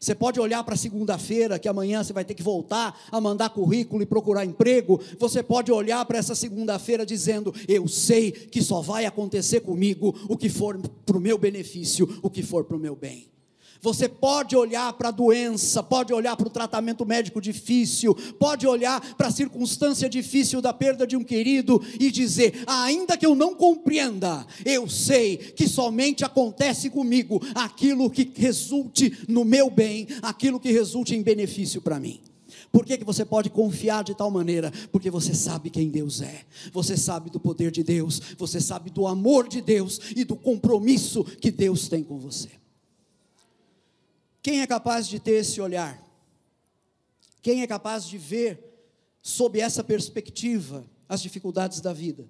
Você 0.06 0.14
pode 0.14 0.40
olhar 0.40 0.64
para 0.64 0.76
segunda-feira, 0.76 1.58
que 1.58 1.68
amanhã 1.68 2.04
você 2.04 2.14
vai 2.14 2.24
ter 2.24 2.36
que 2.36 2.44
voltar 2.44 2.96
a 3.12 3.20
mandar 3.20 3.50
currículo 3.50 4.04
e 4.04 4.06
procurar 4.06 4.46
emprego. 4.46 5.02
Você 5.18 5.42
pode 5.42 5.72
olhar 5.72 6.06
para 6.06 6.20
essa 6.20 6.36
segunda-feira 6.36 7.04
dizendo: 7.04 7.52
Eu 7.68 7.88
sei 7.88 8.32
que 8.32 8.62
só 8.62 8.82
vai 8.82 9.08
acontecer 9.08 9.62
comigo 9.62 10.16
o 10.30 10.38
que 10.38 10.48
for 10.48 10.78
para 11.04 11.18
o 11.18 11.20
meu 11.20 11.40
benefício, 11.40 12.20
o 12.22 12.30
que 12.30 12.44
for 12.44 12.66
para 12.66 12.78
o 12.78 12.80
meu 12.80 12.96
bem. 12.96 13.35
Você 13.82 14.08
pode 14.08 14.56
olhar 14.56 14.92
para 14.94 15.10
a 15.10 15.12
doença, 15.12 15.84
pode 15.84 16.14
olhar 16.14 16.36
para 16.36 16.48
o 16.48 16.52
tratamento 16.52 17.06
médico 17.06 17.42
difícil, 17.42 18.16
pode 18.40 18.66
olhar 18.66 19.00
para 19.16 19.28
a 19.28 19.32
circunstância 19.32 20.10
difícil 20.10 20.62
da 20.62 20.74
perda 20.74 21.06
de 21.06 21.16
um 21.16 21.24
querido 21.24 21.82
e 22.00 22.10
dizer: 22.12 22.64
ainda 22.66 23.18
que 23.18 23.26
eu 23.26 23.36
não 23.36 23.56
compreenda, 23.56 24.46
eu 24.64 24.88
sei 24.90 25.38
que 25.38 25.68
somente 25.68 26.24
acontece 26.24 26.90
comigo 26.90 27.42
aquilo 27.54 28.10
que 28.10 28.32
resulte 28.36 29.18
no 29.28 29.46
meu 29.46 29.70
bem, 29.70 30.08
aquilo 30.22 30.60
que 30.60 30.72
resulte 30.72 31.16
em 31.16 31.22
benefício 31.22 31.82
para 31.82 32.00
mim. 32.00 32.22
Por 32.72 32.86
que, 32.86 32.98
que 32.98 33.06
você 33.06 33.24
pode 33.24 33.50
confiar 33.50 34.04
de 34.04 34.14
tal 34.14 34.30
maneira? 34.30 34.72
Porque 34.92 35.10
você 35.10 35.34
sabe 35.34 35.70
quem 35.70 35.90
Deus 35.90 36.22
é, 36.22 36.44
você 36.74 36.98
sabe 36.98 37.30
do 37.30 37.40
poder 37.40 37.72
de 37.72 37.84
Deus, 37.84 38.22
você 38.38 38.60
sabe 38.60 38.90
do 38.90 39.08
amor 39.08 39.48
de 39.48 39.62
Deus 39.62 40.00
e 40.16 40.24
do 40.24 40.36
compromisso 40.36 41.24
que 41.24 41.52
Deus 41.52 41.88
tem 41.88 42.04
com 42.04 42.18
você. 42.18 42.50
Quem 44.46 44.62
é 44.62 44.68
capaz 44.68 45.08
de 45.08 45.20
ter 45.20 45.38
esse 45.38 45.60
olhar? 45.60 46.00
Quem 47.42 47.64
é 47.64 47.68
capaz 47.68 48.06
de 48.06 48.16
ver 48.16 48.64
sob 49.20 49.60
essa 49.60 49.84
perspectiva, 49.84 50.86
as 51.10 51.20
dificuldades 51.20 51.82
da 51.82 51.92
vida? 51.92 52.30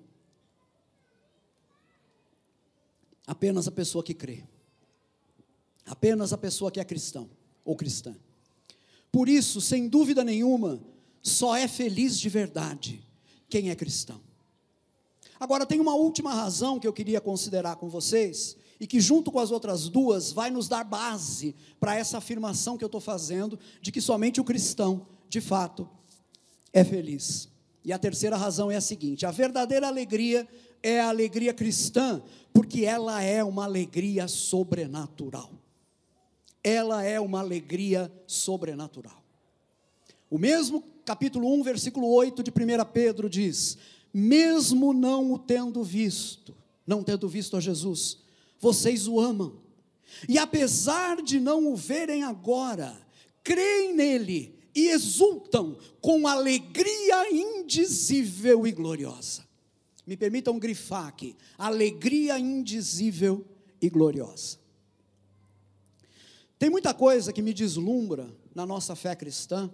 Apenas 3.27 3.67
a 3.67 3.71
pessoa 3.71 4.01
que 4.01 4.13
crê. 4.13 4.45
Apenas 5.85 6.31
a 6.31 6.37
pessoa 6.37 6.71
que 6.71 6.79
é 6.79 6.85
cristão 6.85 7.29
ou 7.65 7.75
cristã. 7.75 8.15
Por 9.11 9.27
isso, 9.27 9.59
sem 9.59 9.89
dúvida 9.89 10.23
nenhuma, 10.23 10.81
só 11.21 11.57
é 11.57 11.67
feliz 11.67 12.17
de 12.17 12.29
verdade 12.29 13.05
quem 13.49 13.71
é 13.71 13.75
cristão. 13.75 14.21
Agora, 15.37 15.65
tem 15.65 15.81
uma 15.81 15.95
última 15.95 16.33
razão 16.33 16.79
que 16.79 16.87
eu 16.87 16.93
queria 16.93 17.19
considerar 17.19 17.75
com 17.75 17.89
vocês, 17.89 18.55
e 18.79 18.85
que, 18.85 18.99
junto 18.99 19.31
com 19.31 19.39
as 19.39 19.51
outras 19.51 19.87
duas, 19.87 20.31
vai 20.31 20.49
nos 20.49 20.67
dar 20.67 20.83
base 20.83 21.55
para 21.79 21.95
essa 21.95 22.17
afirmação 22.17 22.77
que 22.77 22.83
eu 22.83 22.87
estou 22.87 23.01
fazendo, 23.01 23.57
de 23.81 23.91
que 23.91 24.01
somente 24.01 24.41
o 24.41 24.43
cristão, 24.43 25.07
de 25.29 25.39
fato, 25.39 25.89
é 26.73 26.83
feliz. 26.83 27.47
E 27.83 27.93
a 27.93 27.99
terceira 27.99 28.35
razão 28.35 28.69
é 28.69 28.75
a 28.75 28.81
seguinte: 28.81 29.25
a 29.25 29.31
verdadeira 29.31 29.87
alegria 29.87 30.47
é 30.83 30.99
a 30.99 31.09
alegria 31.09 31.53
cristã, 31.53 32.21
porque 32.53 32.83
ela 32.83 33.21
é 33.21 33.43
uma 33.43 33.63
alegria 33.63 34.27
sobrenatural. 34.27 35.51
Ela 36.63 37.03
é 37.03 37.19
uma 37.19 37.39
alegria 37.39 38.11
sobrenatural. 38.25 39.23
O 40.29 40.37
mesmo 40.37 40.83
capítulo 41.05 41.53
1, 41.53 41.63
versículo 41.63 42.07
8 42.07 42.43
de 42.43 42.51
1 42.51 42.85
Pedro 42.91 43.29
diz: 43.29 43.77
Mesmo 44.13 44.91
não 44.91 45.31
o 45.31 45.39
tendo 45.39 45.83
visto, 45.83 46.55
não 46.85 47.03
tendo 47.03 47.29
visto 47.29 47.55
a 47.55 47.59
Jesus, 47.59 48.24
vocês 48.59 49.07
o 49.07 49.19
amam. 49.19 49.61
E 50.27 50.37
apesar 50.37 51.21
de 51.21 51.39
não 51.39 51.71
o 51.71 51.75
verem 51.75 52.23
agora, 52.23 52.95
creem 53.43 53.93
nele 53.93 54.55
e 54.73 54.89
exultam 54.89 55.77
com 56.01 56.27
alegria 56.27 57.31
indizível 57.31 58.67
e 58.67 58.71
gloriosa. 58.71 59.45
Me 60.05 60.15
permitam 60.15 60.59
grifar 60.59 61.07
aqui: 61.07 61.35
alegria 61.57 62.37
indizível 62.37 63.45
e 63.81 63.89
gloriosa. 63.89 64.59
Tem 66.57 66.69
muita 66.69 66.93
coisa 66.93 67.33
que 67.33 67.41
me 67.41 67.53
deslumbra 67.53 68.33
na 68.53 68.65
nossa 68.65 68.95
fé 68.95 69.15
cristã, 69.15 69.69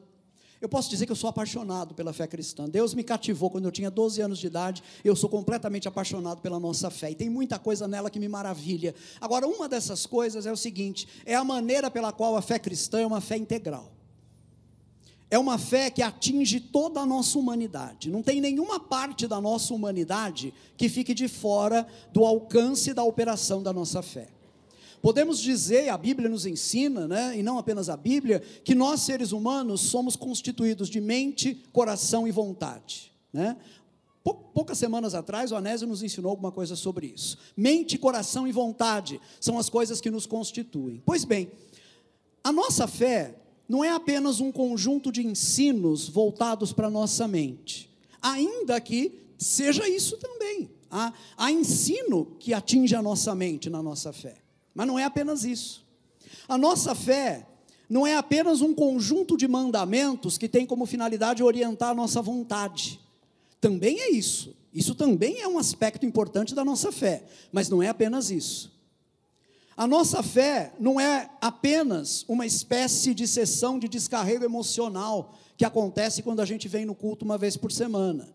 eu 0.62 0.70
posso 0.70 0.92
dizer 0.92 1.08
que 1.08 1.12
eu 1.12 1.16
sou 1.16 1.28
apaixonado 1.28 1.96
pela 1.96 2.14
fé 2.14 2.28
cristã. 2.28 2.70
Deus 2.70 2.94
me 2.94 3.04
cativou 3.04 3.50
quando 3.50 3.66
eu 3.66 3.72
tinha 3.72 3.90
12 3.90 4.22
anos 4.22 4.38
de 4.38 4.46
idade. 4.46 4.84
Eu 5.04 5.16
sou 5.16 5.28
completamente 5.28 5.88
apaixonado 5.88 6.40
pela 6.40 6.60
nossa 6.60 6.92
fé. 6.92 7.10
E 7.10 7.16
tem 7.16 7.32
muita 7.32 7.58
coisa 7.58 7.88
nela 7.88 8.12
que 8.12 8.20
me 8.20 8.28
maravilha. 8.28 8.94
Agora, 9.20 9.48
uma 9.48 9.68
dessas 9.68 10.06
coisas 10.06 10.46
é 10.46 10.52
o 10.52 10.56
seguinte: 10.56 11.08
é 11.26 11.34
a 11.34 11.44
maneira 11.44 11.90
pela 11.90 12.12
qual 12.12 12.38
a 12.38 12.44
fé 12.44 12.60
cristã 12.60 13.02
é 13.02 13.08
uma 13.08 13.20
fé 13.20 13.38
integral. 13.38 13.92
É 15.32 15.40
uma 15.40 15.58
fé 15.58 15.90
que 15.90 16.04
atinge 16.04 16.60
toda 16.60 17.00
a 17.00 17.06
nossa 17.08 17.40
humanidade. 17.40 18.12
Não 18.12 18.22
tem 18.22 18.40
nenhuma 18.40 18.80
parte 18.80 19.26
da 19.26 19.42
nossa 19.42 19.74
humanidade 19.74 20.54
que 20.78 20.90
fique 20.90 21.14
de 21.16 21.28
fora 21.28 21.88
do 22.14 22.24
alcance 22.24 22.94
da 22.94 23.04
operação 23.04 23.64
da 23.64 23.74
nossa 23.74 24.04
fé. 24.04 24.28
Podemos 25.02 25.40
dizer, 25.40 25.90
a 25.90 25.98
Bíblia 25.98 26.30
nos 26.30 26.46
ensina, 26.46 27.08
né, 27.08 27.38
e 27.38 27.42
não 27.42 27.58
apenas 27.58 27.90
a 27.90 27.98
Bíblia, 27.98 28.40
que 28.64 28.76
nós 28.76 29.02
seres 29.02 29.32
humanos 29.32 29.82
somos 29.82 30.16
constituídos 30.16 30.90
de 30.90 31.02
mente, 31.02 31.64
coração 31.74 32.28
e 32.28 32.32
vontade. 32.32 33.12
Né? 33.34 33.58
Poucas 34.24 34.78
semanas 34.78 35.16
atrás, 35.16 35.52
o 35.52 35.56
Anésio 35.56 35.88
nos 35.88 36.04
ensinou 36.04 36.30
alguma 36.30 36.52
coisa 36.52 36.76
sobre 36.76 37.08
isso. 37.08 37.38
Mente, 37.58 37.98
coração 37.98 38.48
e 38.48 38.52
vontade 38.52 39.20
são 39.40 39.58
as 39.58 39.70
coisas 39.70 40.00
que 40.00 40.12
nos 40.12 40.28
constituem. 40.28 41.02
Pois 41.04 41.26
bem, 41.26 41.52
a 42.44 42.52
nossa 42.52 42.88
fé 42.88 43.36
não 43.68 43.84
é 43.84 43.90
apenas 43.90 44.40
um 44.40 44.52
conjunto 44.52 45.12
de 45.12 45.26
ensinos 45.26 46.08
voltados 46.08 46.72
para 46.72 46.88
a 46.88 46.92
nossa 46.92 47.28
mente, 47.28 47.90
ainda 48.22 48.80
que 48.80 49.20
seja 49.38 49.90
isso 49.90 50.18
também. 50.18 50.70
Há, 50.92 51.14
há 51.38 51.52
ensino 51.52 52.36
que 52.38 52.54
atinge 52.54 52.94
a 52.94 53.02
nossa 53.02 53.34
mente 53.34 53.70
na 53.70 53.82
nossa 53.82 54.12
fé. 54.12 54.41
Mas 54.74 54.88
não 54.88 54.98
é 54.98 55.04
apenas 55.04 55.44
isso. 55.44 55.86
A 56.48 56.58
nossa 56.58 56.96
fé 56.96 57.48
não 57.90 58.08
é 58.08 58.16
apenas 58.16 58.62
um 58.62 58.74
conjunto 58.74 59.36
de 59.36 59.48
mandamentos 59.48 60.38
que 60.38 60.48
tem 60.48 60.66
como 60.66 60.86
finalidade 60.86 61.44
orientar 61.44 61.90
a 61.90 61.96
nossa 61.96 62.22
vontade. 62.22 63.00
Também 63.60 64.00
é 64.00 64.12
isso. 64.12 64.56
Isso 64.74 64.96
também 64.96 65.42
é 65.42 65.48
um 65.48 65.58
aspecto 65.58 66.06
importante 66.06 66.56
da 66.56 66.64
nossa 66.64 66.92
fé, 66.92 67.24
mas 67.52 67.68
não 67.68 67.84
é 67.84 67.90
apenas 67.90 68.32
isso. 68.32 68.72
A 69.76 69.86
nossa 69.88 70.22
fé 70.22 70.74
não 70.80 71.00
é 71.00 71.30
apenas 71.42 72.24
uma 72.28 72.46
espécie 72.46 73.14
de 73.14 73.28
sessão 73.28 73.80
de 73.80 73.90
descarrego 73.90 74.46
emocional 74.46 75.34
que 75.58 75.66
acontece 75.66 76.22
quando 76.22 76.40
a 76.40 76.46
gente 76.46 76.68
vem 76.68 76.86
no 76.86 76.96
culto 76.96 77.26
uma 77.26 77.38
vez 77.38 77.58
por 77.58 77.72
semana. 77.72 78.30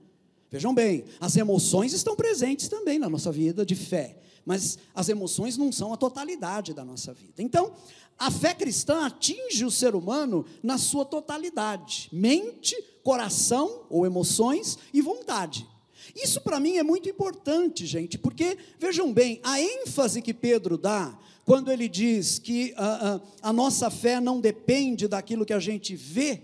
Vejam 0.50 0.74
bem, 0.74 1.04
as 1.20 1.36
emoções 1.36 1.92
estão 1.92 2.14
presentes 2.14 2.68
também 2.68 2.98
na 2.98 3.08
nossa 3.08 3.32
vida 3.32 3.64
de 3.64 3.74
fé, 3.74 4.18
mas 4.46 4.78
as 4.94 5.08
emoções 5.08 5.58
não 5.58 5.72
são 5.72 5.92
a 5.92 5.96
totalidade 5.96 6.72
da 6.72 6.84
nossa 6.84 7.12
vida. 7.12 7.42
Então, 7.42 7.74
a 8.16 8.30
fé 8.30 8.54
cristã 8.54 9.04
atinge 9.04 9.64
o 9.64 9.70
ser 9.70 9.96
humano 9.96 10.46
na 10.62 10.78
sua 10.78 11.04
totalidade: 11.04 12.08
mente, 12.12 12.74
coração 13.02 13.82
ou 13.90 14.06
emoções 14.06 14.78
e 14.94 15.02
vontade. 15.02 15.66
Isso 16.14 16.40
para 16.40 16.60
mim 16.60 16.76
é 16.76 16.82
muito 16.84 17.08
importante, 17.08 17.84
gente, 17.84 18.16
porque 18.16 18.56
vejam 18.78 19.12
bem, 19.12 19.40
a 19.42 19.60
ênfase 19.60 20.22
que 20.22 20.32
Pedro 20.32 20.78
dá 20.78 21.18
quando 21.44 21.70
ele 21.70 21.88
diz 21.88 22.38
que 22.38 22.72
a, 22.76 23.20
a, 23.42 23.50
a 23.50 23.52
nossa 23.52 23.90
fé 23.90 24.20
não 24.20 24.40
depende 24.40 25.08
daquilo 25.08 25.44
que 25.44 25.52
a 25.52 25.60
gente 25.60 25.94
vê, 25.94 26.42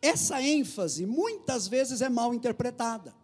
essa 0.00 0.40
ênfase 0.40 1.04
muitas 1.04 1.66
vezes 1.66 2.00
é 2.00 2.08
mal 2.08 2.32
interpretada. 2.32 3.14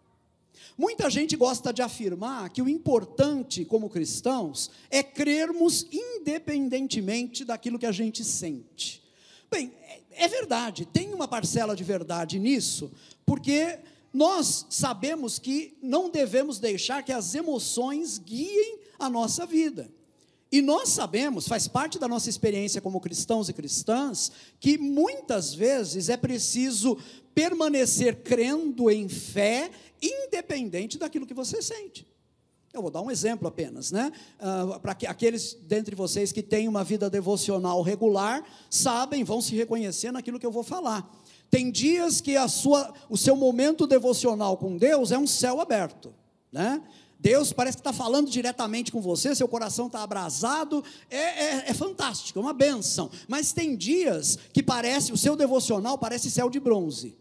Muita 0.77 1.09
gente 1.09 1.35
gosta 1.35 1.73
de 1.73 1.81
afirmar 1.81 2.51
que 2.51 2.61
o 2.61 2.69
importante 2.69 3.65
como 3.65 3.89
cristãos 3.89 4.69
é 4.91 5.01
crermos 5.01 5.87
independentemente 5.91 7.43
daquilo 7.43 7.79
que 7.79 7.85
a 7.85 7.91
gente 7.91 8.23
sente. 8.23 9.01
Bem, 9.49 9.73
é, 9.81 10.01
é 10.25 10.27
verdade, 10.27 10.85
tem 10.85 11.13
uma 11.13 11.27
parcela 11.27 11.75
de 11.75 11.83
verdade 11.83 12.37
nisso, 12.37 12.91
porque 13.25 13.79
nós 14.13 14.67
sabemos 14.69 15.39
que 15.39 15.75
não 15.81 16.09
devemos 16.11 16.59
deixar 16.59 17.03
que 17.03 17.11
as 17.11 17.33
emoções 17.33 18.19
guiem 18.19 18.79
a 18.99 19.09
nossa 19.09 19.47
vida. 19.47 19.89
E 20.51 20.61
nós 20.61 20.89
sabemos, 20.89 21.47
faz 21.47 21.67
parte 21.67 21.99
da 21.99 22.07
nossa 22.07 22.29
experiência 22.29 22.79
como 22.79 23.01
cristãos 23.01 23.49
e 23.49 23.53
cristãs, 23.53 24.31
que 24.59 24.77
muitas 24.77 25.53
vezes 25.53 26.07
é 26.09 26.15
preciso 26.15 26.97
permanecer 27.35 28.23
crendo 28.23 28.89
em 28.89 29.09
fé 29.09 29.69
independente 30.01 30.97
daquilo 30.97 31.25
que 31.25 31.33
você 31.33 31.61
sente. 31.61 32.07
Eu 32.73 32.81
vou 32.81 32.91
dar 32.91 33.01
um 33.01 33.09
exemplo 33.09 33.47
apenas, 33.47 33.91
né? 33.91 34.11
Uh, 34.39 34.79
Para 34.79 34.91
aqueles 34.91 35.57
dentre 35.63 35.95
vocês 35.95 36.31
que 36.31 36.43
têm 36.43 36.67
uma 36.67 36.83
vida 36.83 37.09
devocional 37.09 37.81
regular, 37.81 38.43
sabem, 38.69 39.23
vão 39.23 39.41
se 39.41 39.55
reconhecer 39.55 40.11
naquilo 40.11 40.39
que 40.39 40.45
eu 40.45 40.51
vou 40.51 40.63
falar. 40.63 41.09
Tem 41.49 41.71
dias 41.71 42.21
que 42.21 42.35
a 42.37 42.47
sua, 42.47 42.93
o 43.09 43.17
seu 43.17 43.35
momento 43.35 43.87
devocional 43.87 44.57
com 44.57 44.77
Deus 44.77 45.11
é 45.11 45.17
um 45.17 45.27
céu 45.27 45.59
aberto, 45.59 46.13
né? 46.51 46.81
Deus 47.19 47.51
parece 47.51 47.77
que 47.77 47.81
está 47.81 47.93
falando 47.93 48.29
diretamente 48.29 48.91
com 48.91 49.01
você, 49.01 49.33
seu 49.33 49.47
coração 49.47 49.87
está 49.87 50.03
abrasado, 50.03 50.83
é, 51.09 51.17
é, 51.17 51.63
é, 51.67 51.73
fantástico, 51.73 52.37
é 52.37 52.41
uma 52.41 52.53
benção. 52.53 53.09
Mas 53.27 53.51
tem 53.51 53.75
dias 53.75 54.37
que 54.53 54.61
parece, 54.61 55.11
o 55.11 55.17
seu 55.17 55.35
devocional 55.35 55.97
parece 55.97 56.29
céu 56.29 56.49
de 56.49 56.59
bronze. 56.59 57.15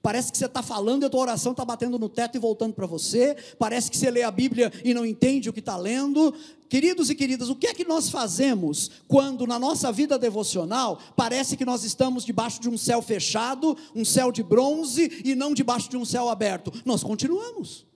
Parece 0.00 0.30
que 0.30 0.38
você 0.38 0.46
está 0.46 0.62
falando 0.62 1.02
e 1.02 1.06
a 1.06 1.10
tua 1.10 1.20
oração 1.20 1.52
está 1.52 1.64
batendo 1.64 1.98
no 1.98 2.08
teto 2.08 2.36
e 2.36 2.38
voltando 2.38 2.72
para 2.72 2.86
você. 2.86 3.36
Parece 3.58 3.90
que 3.90 3.96
você 3.96 4.10
lê 4.10 4.22
a 4.22 4.30
Bíblia 4.30 4.72
e 4.84 4.94
não 4.94 5.04
entende 5.04 5.50
o 5.50 5.52
que 5.52 5.58
está 5.58 5.76
lendo. 5.76 6.32
Queridos 6.68 7.10
e 7.10 7.14
queridas, 7.14 7.48
o 7.48 7.56
que 7.56 7.66
é 7.66 7.74
que 7.74 7.84
nós 7.84 8.08
fazemos 8.08 8.90
quando 9.08 9.46
na 9.46 9.58
nossa 9.58 9.90
vida 9.90 10.18
devocional 10.18 11.00
parece 11.16 11.56
que 11.56 11.64
nós 11.64 11.82
estamos 11.82 12.24
debaixo 12.24 12.60
de 12.60 12.68
um 12.68 12.78
céu 12.78 13.02
fechado, 13.02 13.76
um 13.94 14.04
céu 14.04 14.30
de 14.30 14.42
bronze 14.42 15.20
e 15.24 15.34
não 15.34 15.52
debaixo 15.52 15.90
de 15.90 15.96
um 15.96 16.04
céu 16.04 16.28
aberto? 16.28 16.72
Nós 16.84 17.02
continuamos, 17.02 17.87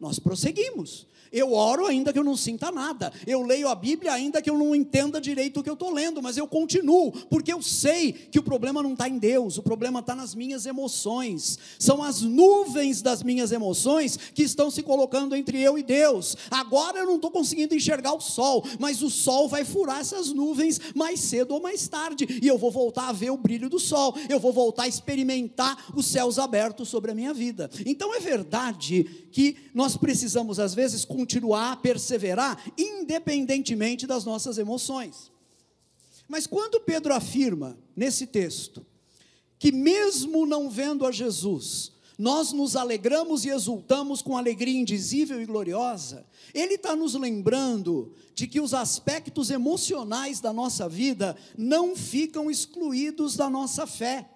nós 0.00 0.18
prosseguimos. 0.18 1.06
Eu 1.36 1.52
oro 1.52 1.84
ainda 1.84 2.14
que 2.14 2.18
eu 2.18 2.24
não 2.24 2.34
sinta 2.34 2.72
nada. 2.72 3.12
Eu 3.26 3.42
leio 3.42 3.68
a 3.68 3.74
Bíblia 3.74 4.14
ainda 4.14 4.40
que 4.40 4.48
eu 4.48 4.56
não 4.56 4.74
entenda 4.74 5.20
direito 5.20 5.60
o 5.60 5.62
que 5.62 5.68
eu 5.68 5.74
estou 5.74 5.92
lendo, 5.92 6.22
mas 6.22 6.38
eu 6.38 6.48
continuo, 6.48 7.12
porque 7.28 7.52
eu 7.52 7.60
sei 7.60 8.10
que 8.12 8.38
o 8.38 8.42
problema 8.42 8.82
não 8.82 8.94
está 8.94 9.06
em 9.06 9.18
Deus, 9.18 9.58
o 9.58 9.62
problema 9.62 10.00
está 10.00 10.14
nas 10.14 10.34
minhas 10.34 10.64
emoções. 10.64 11.58
São 11.78 12.02
as 12.02 12.22
nuvens 12.22 13.02
das 13.02 13.22
minhas 13.22 13.52
emoções 13.52 14.16
que 14.16 14.42
estão 14.42 14.70
se 14.70 14.82
colocando 14.82 15.36
entre 15.36 15.60
eu 15.60 15.76
e 15.76 15.82
Deus. 15.82 16.38
Agora 16.50 17.00
eu 17.00 17.06
não 17.06 17.16
estou 17.16 17.30
conseguindo 17.30 17.74
enxergar 17.74 18.14
o 18.14 18.20
sol, 18.20 18.64
mas 18.78 19.02
o 19.02 19.10
sol 19.10 19.46
vai 19.46 19.62
furar 19.62 20.00
essas 20.00 20.32
nuvens 20.32 20.80
mais 20.94 21.20
cedo 21.20 21.52
ou 21.52 21.60
mais 21.60 21.86
tarde, 21.86 22.40
e 22.42 22.48
eu 22.48 22.56
vou 22.56 22.70
voltar 22.70 23.10
a 23.10 23.12
ver 23.12 23.30
o 23.30 23.36
brilho 23.36 23.68
do 23.68 23.78
sol, 23.78 24.14
eu 24.30 24.40
vou 24.40 24.54
voltar 24.54 24.84
a 24.84 24.88
experimentar 24.88 25.92
os 25.94 26.06
céus 26.06 26.38
abertos 26.38 26.88
sobre 26.88 27.10
a 27.10 27.14
minha 27.14 27.34
vida. 27.34 27.70
Então 27.84 28.14
é 28.14 28.20
verdade 28.20 29.26
que 29.30 29.56
nós 29.74 29.98
precisamos, 29.98 30.58
às 30.58 30.72
vezes, 30.72 31.04
continuar 31.26 31.82
perseverar, 31.82 32.62
independentemente 32.78 34.06
das 34.06 34.24
nossas 34.24 34.58
emoções. 34.58 35.32
Mas 36.28 36.46
quando 36.46 36.80
Pedro 36.80 37.12
afirma, 37.12 37.76
nesse 37.96 38.28
texto, 38.28 38.86
que 39.58 39.72
mesmo 39.72 40.46
não 40.46 40.70
vendo 40.70 41.04
a 41.04 41.10
Jesus, 41.10 41.92
nós 42.16 42.52
nos 42.52 42.76
alegramos 42.76 43.44
e 43.44 43.48
exultamos 43.48 44.22
com 44.22 44.36
alegria 44.36 44.78
indizível 44.78 45.42
e 45.42 45.46
gloriosa, 45.46 46.24
ele 46.54 46.74
está 46.74 46.94
nos 46.94 47.14
lembrando 47.14 48.14
de 48.32 48.46
que 48.46 48.60
os 48.60 48.72
aspectos 48.72 49.50
emocionais 49.50 50.40
da 50.40 50.52
nossa 50.52 50.88
vida 50.88 51.36
não 51.58 51.96
ficam 51.96 52.48
excluídos 52.48 53.36
da 53.36 53.50
nossa 53.50 53.84
fé. 53.84 54.30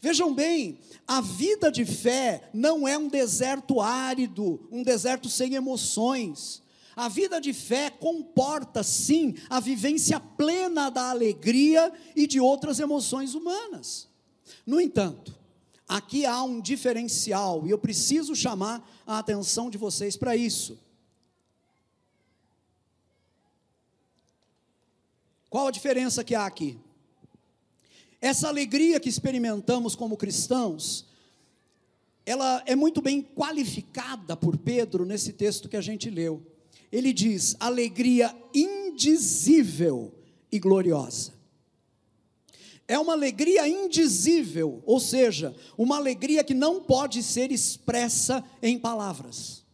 Vejam 0.00 0.34
bem, 0.34 0.78
a 1.06 1.20
vida 1.20 1.70
de 1.70 1.84
fé 1.84 2.50
não 2.52 2.86
é 2.86 2.98
um 2.98 3.08
deserto 3.08 3.80
árido, 3.80 4.68
um 4.70 4.82
deserto 4.82 5.28
sem 5.28 5.54
emoções. 5.54 6.62
A 6.94 7.08
vida 7.08 7.40
de 7.40 7.52
fé 7.52 7.88
comporta, 7.88 8.82
sim, 8.82 9.34
a 9.48 9.60
vivência 9.60 10.20
plena 10.20 10.90
da 10.90 11.10
alegria 11.10 11.92
e 12.14 12.26
de 12.26 12.40
outras 12.40 12.80
emoções 12.80 13.34
humanas. 13.34 14.08
No 14.66 14.80
entanto, 14.80 15.38
aqui 15.88 16.26
há 16.26 16.42
um 16.42 16.60
diferencial 16.60 17.66
e 17.66 17.70
eu 17.70 17.78
preciso 17.78 18.34
chamar 18.34 18.86
a 19.06 19.18
atenção 19.18 19.70
de 19.70 19.78
vocês 19.78 20.16
para 20.16 20.36
isso. 20.36 20.78
Qual 25.48 25.66
a 25.66 25.70
diferença 25.70 26.24
que 26.24 26.34
há 26.34 26.46
aqui? 26.46 26.78
Essa 28.22 28.46
alegria 28.46 29.00
que 29.00 29.08
experimentamos 29.08 29.96
como 29.96 30.16
cristãos, 30.16 31.04
ela 32.24 32.62
é 32.66 32.76
muito 32.76 33.02
bem 33.02 33.20
qualificada 33.20 34.36
por 34.36 34.56
Pedro 34.56 35.04
nesse 35.04 35.32
texto 35.32 35.68
que 35.68 35.76
a 35.76 35.80
gente 35.80 36.08
leu. 36.08 36.40
Ele 36.92 37.12
diz: 37.12 37.56
alegria 37.58 38.32
indizível 38.54 40.14
e 40.52 40.60
gloriosa. 40.60 41.32
É 42.86 42.96
uma 42.96 43.12
alegria 43.12 43.66
indizível, 43.66 44.80
ou 44.86 45.00
seja, 45.00 45.52
uma 45.76 45.96
alegria 45.96 46.44
que 46.44 46.54
não 46.54 46.80
pode 46.80 47.24
ser 47.24 47.50
expressa 47.50 48.44
em 48.62 48.78
palavras. 48.78 49.64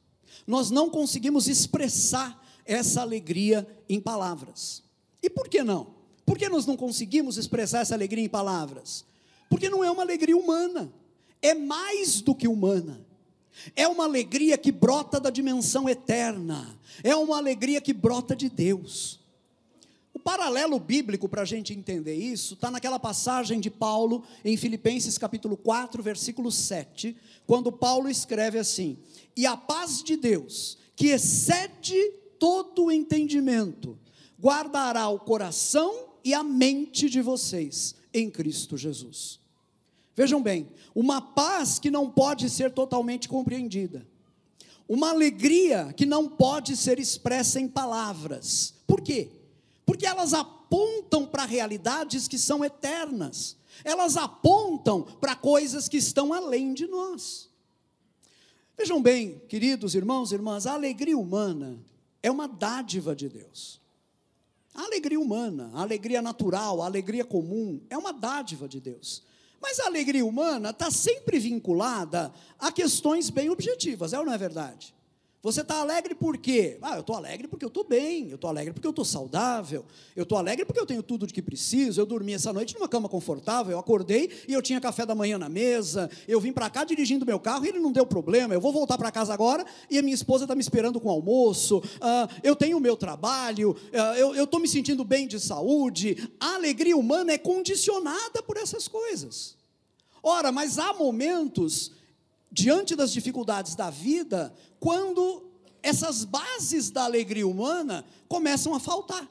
Nós 0.47 0.71
não 0.71 0.89
conseguimos 0.89 1.49
expressar 1.49 2.43
essa 2.65 3.03
alegria 3.03 3.67
em 3.89 4.01
palavras. 4.01 4.83
E 5.23 5.29
por 5.29 5.49
que 5.49 5.63
não? 5.63 5.98
Por 6.29 6.37
que 6.37 6.47
nós 6.47 6.67
não 6.67 6.77
conseguimos 6.77 7.39
expressar 7.39 7.81
essa 7.81 7.95
alegria 7.95 8.23
em 8.23 8.29
palavras? 8.29 9.03
Porque 9.49 9.71
não 9.71 9.83
é 9.83 9.91
uma 9.91 10.03
alegria 10.03 10.37
humana, 10.37 10.93
é 11.41 11.55
mais 11.55 12.21
do 12.21 12.35
que 12.35 12.47
humana. 12.47 13.01
É 13.75 13.89
uma 13.89 14.05
alegria 14.05 14.59
que 14.59 14.71
brota 14.71 15.19
da 15.19 15.31
dimensão 15.31 15.89
eterna, 15.89 16.79
é 17.03 17.17
uma 17.17 17.39
alegria 17.39 17.81
que 17.81 17.95
brota 17.95 18.37
de 18.37 18.51
Deus. 18.51 19.21
O 20.13 20.19
paralelo 20.19 20.79
bíblico 20.79 21.31
para 21.31 21.41
a 21.41 21.47
gente 21.47 21.73
entender 21.73 22.15
isso 22.15 22.53
está 22.53 22.71
naquela 22.71 22.99
passagem 22.99 23.59
de 23.59 23.71
Paulo 23.71 24.23
em 24.45 24.55
Filipenses 24.55 25.17
capítulo 25.17 25.57
4, 25.57 26.03
versículo 26.03 26.53
7, 26.53 27.17
quando 27.47 27.73
Paulo 27.73 28.07
escreve 28.07 28.59
assim: 28.59 28.99
E 29.35 29.47
a 29.47 29.57
paz 29.57 30.03
de 30.03 30.15
Deus, 30.15 30.77
que 30.95 31.07
excede 31.07 32.13
todo 32.39 32.85
o 32.85 32.93
entendimento, 32.93 33.99
guardará 34.39 35.09
o 35.09 35.19
coração 35.19 36.08
e 36.29 36.35
a 36.35 36.43
mente 36.43 37.09
de 37.09 37.23
vocês 37.23 37.95
em 38.13 38.31
Cristo 38.31 38.77
Jesus. 38.77 39.41
Vejam 40.15 40.43
bem, 40.43 40.69
uma 40.95 41.23
paz 41.23 41.79
que 41.79 41.91
não 41.91 42.11
pode 42.11 42.51
ser 42.51 42.71
totalmente 42.71 43.27
compreendida, 43.27 44.07
uma 44.87 45.09
alegria 45.09 45.91
que 45.97 46.05
não 46.05 46.29
pode 46.29 46.77
ser 46.77 46.99
expressa 46.99 47.59
em 47.59 47.67
palavras. 47.67 48.75
Por 48.87 49.01
quê? 49.01 49.31
Porque 49.87 50.05
elas 50.05 50.35
apontam 50.35 51.25
para 51.27 51.47
realidades 51.47 52.29
que 52.29 52.37
são 52.37 52.63
eternas, 52.63 53.57
elas 53.83 54.19
apontam 54.19 55.01
para 55.03 55.35
coisas 55.35 55.89
que 55.89 55.97
estão 55.97 56.35
além 56.35 56.75
de 56.75 56.87
nós. 56.87 57.49
Vejam 58.77 59.01
bem, 59.01 59.41
queridos 59.49 59.95
irmãos 59.95 60.31
e 60.31 60.35
irmãs, 60.35 60.67
a 60.67 60.75
alegria 60.75 61.17
humana 61.17 61.83
é 62.23 62.31
uma 62.31 62.47
dádiva 62.47 63.17
de 63.17 63.31
Deus. 63.31 63.81
A 64.79 64.85
alegria 64.85 65.19
humana, 65.19 65.73
a 65.75 65.83
alegria 65.83 66.23
natural, 66.23 66.81
a 66.81 66.87
alegria 66.87 67.25
comum, 67.25 67.81
é 67.91 67.99
uma 67.99 68.13
dádiva 68.13 68.69
de 68.69 68.79
Deus. 68.79 69.25
Mas 69.61 69.81
a 69.81 69.87
alegria 69.87 70.25
humana 70.25 70.71
está 70.71 70.89
sempre 70.89 71.41
vinculada 71.41 72.33
a 72.61 72.71
questões 72.71 73.29
bem 73.29 73.51
objetivas, 73.51 74.13
é 74.13 74.21
ou 74.21 74.25
não 74.25 74.33
é 74.33 74.39
verdade? 74.39 74.95
Você 75.41 75.61
está 75.61 75.77
alegre 75.77 76.17
por 76.17 76.37
quê? 76.37 76.79
Ah, 76.83 76.95
eu 76.97 77.01
estou 77.01 77.15
alegre 77.15 77.47
porque 77.47 77.65
eu 77.65 77.69
estou 77.69 77.85
bem, 77.85 78.29
eu 78.29 78.35
estou 78.35 78.51
alegre 78.51 78.73
porque 78.73 78.87
eu 78.87 78.91
estou 78.91 79.05
saudável, 79.05 79.85
eu 80.17 80.25
estou 80.25 80.37
alegre 80.37 80.65
porque 80.65 80.81
eu 80.81 80.87
tenho 80.87 81.01
tudo 81.01 81.29
de 81.29 81.33
que 81.33 81.41
preciso, 81.41 82.01
eu 82.01 82.07
dormi 82.07 82.35
essa 82.35 82.53
noite 82.53 82.75
numa 82.75 82.89
cama 82.89 83.09
confortável, 83.09 83.71
eu 83.71 83.79
acordei 83.79 84.31
e 84.49 84.53
eu 84.53 84.61
tinha 84.61 84.81
café 84.81 85.07
da 85.07 85.15
manhã 85.15 85.39
na 85.39 85.49
mesa, 85.49 86.11
eu 86.27 86.41
vim 86.41 86.53
para 86.53 86.69
cá 86.69 86.83
dirigindo 86.83 87.25
meu 87.25 87.39
carro 87.39 87.65
e 87.65 87.69
ele 87.69 87.79
não 87.79 87.93
deu 87.93 88.05
problema, 88.05 88.53
eu 88.53 88.61
vou 88.61 88.73
voltar 88.73 88.99
para 88.99 89.13
casa 89.13 89.33
agora 89.33 89.65
e 89.89 89.97
a 89.97 90.03
minha 90.03 90.15
esposa 90.15 90.43
está 90.43 90.57
me 90.57 90.61
esperando 90.61 90.99
com 90.99 91.09
almoço, 91.09 91.81
ah, 92.01 92.29
eu 92.43 92.57
tenho 92.57 92.77
o 92.77 92.81
meu 92.81 92.97
trabalho, 92.97 93.77
ah, 93.95 94.19
eu 94.19 94.43
estou 94.43 94.59
me 94.59 94.67
sentindo 94.67 95.05
bem 95.05 95.29
de 95.29 95.39
saúde. 95.39 96.29
A 96.41 96.57
alegria 96.57 96.97
humana 96.97 97.33
é 97.33 97.39
condicionada 97.39 98.43
por 98.43 98.57
essas 98.57 98.89
coisas. 98.89 99.57
Ora, 100.21 100.51
mas 100.51 100.81
há 100.81 100.93
momentos 100.95 101.93
diante 102.51 102.97
das 102.97 103.13
dificuldades 103.13 103.75
da 103.75 103.91
vida, 103.91 104.55
quando 104.81 105.45
essas 105.83 106.25
bases 106.25 106.91
da 106.91 107.05
alegria 107.05 107.47
humana 107.47 108.05
começam 108.29 108.75
a 108.75 108.81
faltar. 108.81 109.29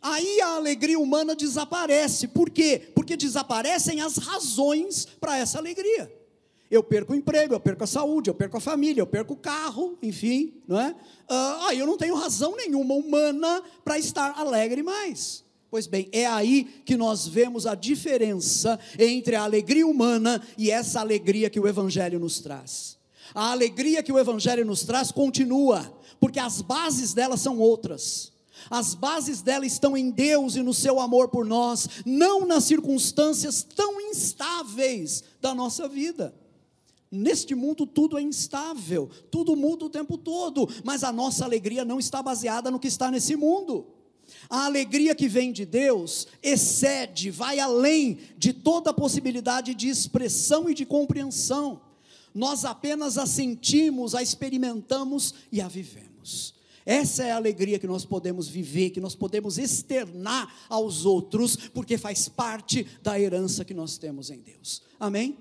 Aí 0.00 0.40
a 0.40 0.54
alegria 0.54 0.98
humana 0.98 1.34
desaparece. 1.34 2.28
Por 2.28 2.50
quê? 2.50 2.90
Porque 2.94 3.16
desaparecem 3.16 4.00
as 4.00 4.16
razões 4.16 5.06
para 5.20 5.36
essa 5.36 5.58
alegria. 5.58 6.12
Eu 6.70 6.82
perco 6.82 7.12
o 7.12 7.16
emprego, 7.16 7.54
eu 7.54 7.60
perco 7.60 7.84
a 7.84 7.86
saúde, 7.86 8.28
eu 8.28 8.34
perco 8.34 8.58
a 8.58 8.60
família, 8.60 9.00
eu 9.00 9.06
perco 9.06 9.32
o 9.32 9.36
carro, 9.36 9.98
enfim, 10.02 10.62
não 10.68 10.78
é? 10.78 10.94
Ah, 11.28 11.70
eu 11.74 11.86
não 11.86 11.96
tenho 11.96 12.14
razão 12.14 12.54
nenhuma 12.56 12.94
humana 12.94 13.62
para 13.82 13.98
estar 13.98 14.38
alegre 14.38 14.82
mais. 14.82 15.44
Pois 15.70 15.86
bem, 15.86 16.08
é 16.12 16.26
aí 16.26 16.64
que 16.84 16.96
nós 16.96 17.26
vemos 17.26 17.66
a 17.66 17.74
diferença 17.74 18.78
entre 18.98 19.34
a 19.34 19.42
alegria 19.42 19.86
humana 19.86 20.42
e 20.56 20.70
essa 20.70 21.00
alegria 21.00 21.50
que 21.50 21.60
o 21.60 21.66
Evangelho 21.66 22.18
nos 22.18 22.40
traz. 22.40 22.97
A 23.34 23.50
alegria 23.52 24.02
que 24.02 24.12
o 24.12 24.18
Evangelho 24.18 24.64
nos 24.64 24.82
traz 24.82 25.12
continua, 25.12 25.92
porque 26.20 26.38
as 26.38 26.60
bases 26.60 27.14
dela 27.14 27.36
são 27.36 27.58
outras. 27.58 28.32
As 28.70 28.94
bases 28.94 29.40
dela 29.40 29.64
estão 29.64 29.96
em 29.96 30.10
Deus 30.10 30.56
e 30.56 30.62
no 30.62 30.74
seu 30.74 31.00
amor 31.00 31.28
por 31.28 31.46
nós, 31.46 31.88
não 32.04 32.44
nas 32.46 32.64
circunstâncias 32.64 33.62
tão 33.62 34.00
instáveis 34.00 35.22
da 35.40 35.54
nossa 35.54 35.88
vida. 35.88 36.34
Neste 37.10 37.54
mundo 37.54 37.86
tudo 37.86 38.18
é 38.18 38.22
instável, 38.22 39.08
tudo 39.30 39.56
muda 39.56 39.86
o 39.86 39.90
tempo 39.90 40.18
todo, 40.18 40.68
mas 40.84 41.02
a 41.02 41.10
nossa 41.10 41.44
alegria 41.44 41.84
não 41.84 41.98
está 41.98 42.22
baseada 42.22 42.70
no 42.70 42.78
que 42.78 42.88
está 42.88 43.10
nesse 43.10 43.34
mundo. 43.34 43.86
A 44.50 44.66
alegria 44.66 45.14
que 45.14 45.26
vem 45.26 45.50
de 45.50 45.64
Deus 45.64 46.26
excede, 46.42 47.30
vai 47.30 47.58
além 47.58 48.18
de 48.36 48.52
toda 48.52 48.92
possibilidade 48.92 49.74
de 49.74 49.88
expressão 49.88 50.68
e 50.68 50.74
de 50.74 50.84
compreensão. 50.84 51.80
Nós 52.34 52.64
apenas 52.64 53.18
a 53.18 53.26
sentimos, 53.26 54.14
a 54.14 54.22
experimentamos 54.22 55.34
e 55.50 55.60
a 55.60 55.68
vivemos. 55.68 56.54
Essa 56.84 57.24
é 57.24 57.32
a 57.32 57.36
alegria 57.36 57.78
que 57.78 57.86
nós 57.86 58.06
podemos 58.06 58.48
viver, 58.48 58.90
que 58.90 59.00
nós 59.00 59.14
podemos 59.14 59.58
externar 59.58 60.50
aos 60.70 61.04
outros, 61.04 61.54
porque 61.54 61.98
faz 61.98 62.30
parte 62.30 62.86
da 63.02 63.20
herança 63.20 63.64
que 63.64 63.74
nós 63.74 63.98
temos 63.98 64.30
em 64.30 64.38
Deus. 64.38 64.82
Amém? 64.98 65.36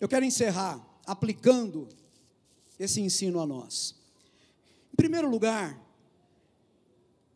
Eu 0.00 0.08
quero 0.08 0.24
encerrar 0.24 0.80
aplicando 1.06 1.88
esse 2.78 3.00
ensino 3.00 3.38
a 3.38 3.46
nós. 3.46 3.94
Em 4.92 4.96
primeiro 4.96 5.28
lugar, 5.28 5.78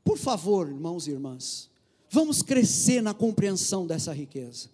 por 0.02 0.16
favor, 0.16 0.68
irmãos 0.68 1.06
e 1.06 1.10
irmãs, 1.10 1.68
vamos 2.08 2.40
crescer 2.40 3.02
na 3.02 3.12
compreensão 3.12 3.86
dessa 3.86 4.14
riqueza. 4.14 4.70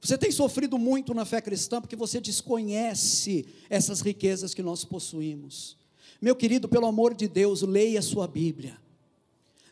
Você 0.00 0.16
tem 0.16 0.30
sofrido 0.30 0.78
muito 0.78 1.12
na 1.12 1.24
fé 1.24 1.40
cristã 1.40 1.80
porque 1.80 1.96
você 1.96 2.20
desconhece 2.20 3.46
essas 3.68 4.00
riquezas 4.00 4.54
que 4.54 4.62
nós 4.62 4.84
possuímos. 4.84 5.76
Meu 6.20 6.34
querido, 6.34 6.68
pelo 6.68 6.86
amor 6.86 7.14
de 7.14 7.28
Deus, 7.28 7.62
leia 7.62 8.02
sua 8.02 8.26
Bíblia. 8.26 8.78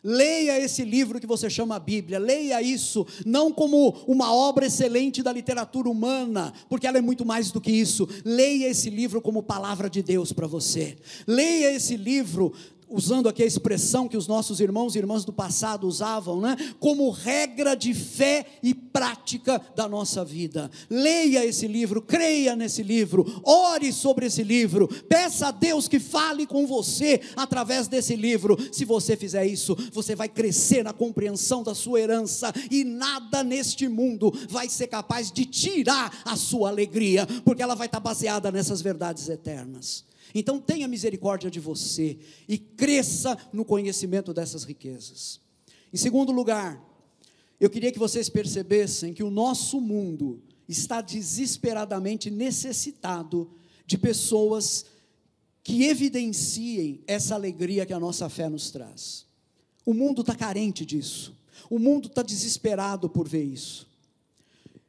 Leia 0.03 0.59
esse 0.59 0.85
livro 0.85 1.19
que 1.19 1.27
você 1.27 1.49
chama 1.49 1.79
Bíblia, 1.79 2.19
leia 2.19 2.61
isso 2.61 3.05
não 3.25 3.51
como 3.51 3.89
uma 4.07 4.33
obra 4.33 4.67
excelente 4.67 5.23
da 5.23 5.33
literatura 5.33 5.89
humana, 5.89 6.53
porque 6.69 6.87
ela 6.87 6.97
é 6.97 7.01
muito 7.01 7.25
mais 7.25 7.51
do 7.51 7.59
que 7.59 7.71
isso. 7.71 8.07
Leia 8.23 8.69
esse 8.69 8.89
livro 8.89 9.21
como 9.21 9.43
palavra 9.43 9.89
de 9.89 10.01
Deus 10.01 10.31
para 10.31 10.47
você. 10.47 10.97
Leia 11.27 11.73
esse 11.73 11.97
livro 11.97 12.53
usando 12.89 13.27
aqui 13.27 13.43
a 13.43 13.45
expressão 13.45 14.07
que 14.07 14.17
os 14.17 14.27
nossos 14.27 14.59
irmãos 14.59 14.95
e 14.95 14.99
irmãs 14.99 15.25
do 15.25 15.33
passado 15.33 15.87
usavam, 15.87 16.41
né? 16.41 16.55
Como 16.79 17.09
regra 17.09 17.75
de 17.75 17.93
fé 17.93 18.45
e 18.63 18.73
prática 18.73 19.61
da 19.75 19.87
nossa 19.87 20.23
vida. 20.23 20.71
Leia 20.89 21.45
esse 21.45 21.67
livro, 21.67 22.01
creia 22.01 22.55
nesse 22.55 22.83
livro, 22.83 23.41
ore 23.43 23.91
sobre 23.91 24.27
esse 24.27 24.43
livro, 24.43 24.87
peça 24.87 25.47
a 25.47 25.51
Deus 25.51 25.87
que 25.87 25.99
fale 25.99 26.45
com 26.45 26.65
você 26.65 27.21
através 27.35 27.87
desse 27.87 28.15
livro. 28.15 28.57
Se 28.71 28.85
você 28.85 29.15
fizer 29.15 29.45
isso, 29.45 29.75
você 29.91 30.15
vai 30.15 30.29
crescer 30.29 30.83
na 30.83 30.93
compreensão 30.93 31.63
da 31.63 31.75
sua 31.75 31.99
herança 31.99 32.53
e 32.71 32.83
nada 32.83 33.43
neste 33.43 33.87
mundo 33.87 34.31
vai 34.49 34.69
ser 34.69 34.87
capaz 34.87 35.31
de 35.31 35.45
tirar 35.45 36.21
a 36.25 36.35
sua 36.35 36.69
alegria, 36.69 37.27
porque 37.43 37.61
ela 37.61 37.75
vai 37.75 37.87
estar 37.87 37.99
baseada 37.99 38.51
nessas 38.51 38.81
verdades 38.81 39.29
eternas. 39.29 40.05
Então 40.39 40.59
tenha 40.59 40.87
misericórdia 40.87 41.49
de 41.49 41.59
você 41.59 42.19
e 42.47 42.59
cresça 42.59 43.35
no 43.51 43.65
conhecimento 43.65 44.31
dessas 44.31 44.63
riquezas. 44.63 45.41
Em 45.91 45.97
segundo 45.97 46.31
lugar, 46.31 46.79
eu 47.59 47.71
queria 47.71 47.91
que 47.91 47.97
vocês 47.97 48.29
percebessem 48.29 49.15
que 49.15 49.23
o 49.23 49.31
nosso 49.31 49.81
mundo 49.81 50.43
está 50.69 51.01
desesperadamente 51.01 52.29
necessitado 52.29 53.49
de 53.83 53.97
pessoas 53.97 54.85
que 55.63 55.85
evidenciem 55.85 57.01
essa 57.07 57.33
alegria 57.33 57.83
que 57.83 57.93
a 57.93 57.99
nossa 57.99 58.29
fé 58.29 58.47
nos 58.47 58.69
traz. 58.69 59.25
O 59.83 59.91
mundo 59.91 60.21
está 60.21 60.35
carente 60.35 60.85
disso. 60.85 61.35
O 61.67 61.79
mundo 61.79 62.09
está 62.09 62.21
desesperado 62.21 63.09
por 63.09 63.27
ver 63.27 63.43
isso. 63.43 63.86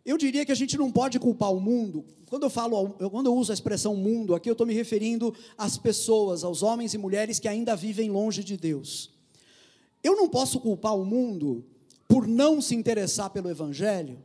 Eu 0.09 0.17
diria 0.17 0.43
que 0.47 0.51
a 0.51 0.55
gente 0.55 0.75
não 0.79 0.91
pode 0.91 1.19
culpar 1.19 1.53
o 1.53 1.61
mundo. 1.61 2.03
Quando 2.31 2.45
eu 2.45 2.49
falo, 2.49 2.95
quando 3.11 3.27
eu 3.27 3.35
uso 3.35 3.53
a 3.53 3.55
expressão 3.55 3.95
mundo, 3.95 4.35
aqui 4.35 4.49
eu 4.49 4.53
estou 4.53 4.67
me 4.67 4.73
referindo 4.73 5.35
às 5.55 5.77
pessoas, 5.77 6.43
aos 6.43 6.63
homens 6.63 6.95
e 6.95 6.99
mulheres 6.99 7.39
que 7.39 7.47
ainda 7.47 7.77
vivem 7.77 8.11
longe 8.11 8.43
de 8.43 8.57
Deus. 8.57 9.11
Eu 10.03 10.17
não 10.17 10.27
posso 10.27 10.61
culpar 10.61 10.97
o 10.97 11.05
mundo 11.05 11.63
por 12.09 12.27
não 12.27 12.59
se 12.59 12.75
interessar 12.75 13.29
pelo 13.29 13.51
Evangelho, 13.51 14.19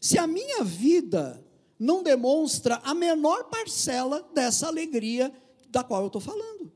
se 0.00 0.16
a 0.16 0.26
minha 0.26 0.64
vida 0.64 1.44
não 1.78 2.02
demonstra 2.02 2.80
a 2.82 2.94
menor 2.94 3.50
parcela 3.50 4.26
dessa 4.34 4.66
alegria 4.66 5.30
da 5.68 5.84
qual 5.84 6.00
eu 6.00 6.06
estou 6.06 6.22
falando. 6.22 6.72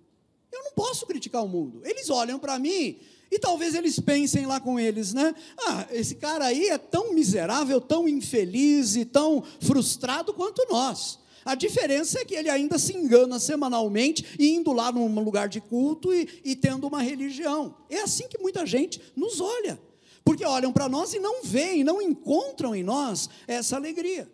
Eu 0.52 0.62
não 0.62 0.72
posso 0.72 1.06
criticar 1.06 1.42
o 1.42 1.48
mundo. 1.48 1.80
Eles 1.86 2.10
olham 2.10 2.38
para 2.38 2.58
mim 2.58 2.98
e 3.32 3.38
talvez 3.38 3.74
eles 3.74 3.98
pensem 3.98 4.44
lá 4.44 4.60
com 4.60 4.78
eles, 4.78 5.14
né? 5.14 5.34
Ah, 5.58 5.86
esse 5.90 6.16
cara 6.16 6.44
aí 6.44 6.68
é 6.68 6.76
tão 6.76 7.14
miserável, 7.14 7.80
tão 7.80 8.06
infeliz 8.06 8.94
e 8.94 9.06
tão 9.06 9.42
frustrado 9.58 10.34
quanto 10.34 10.66
nós. 10.70 11.18
A 11.42 11.54
diferença 11.54 12.20
é 12.20 12.26
que 12.26 12.34
ele 12.34 12.50
ainda 12.50 12.78
se 12.78 12.94
engana 12.94 13.40
semanalmente, 13.40 14.36
indo 14.38 14.70
lá 14.70 14.92
num 14.92 15.18
lugar 15.24 15.48
de 15.48 15.62
culto 15.62 16.12
e, 16.12 16.28
e 16.44 16.54
tendo 16.54 16.86
uma 16.86 17.02
religião. 17.02 17.74
É 17.88 18.02
assim 18.02 18.28
que 18.28 18.36
muita 18.36 18.66
gente 18.66 19.00
nos 19.16 19.40
olha, 19.40 19.80
porque 20.22 20.44
olham 20.44 20.70
para 20.70 20.86
nós 20.86 21.14
e 21.14 21.18
não 21.18 21.42
veem, 21.42 21.82
não 21.82 22.02
encontram 22.02 22.74
em 22.74 22.82
nós 22.82 23.30
essa 23.48 23.76
alegria. 23.76 24.30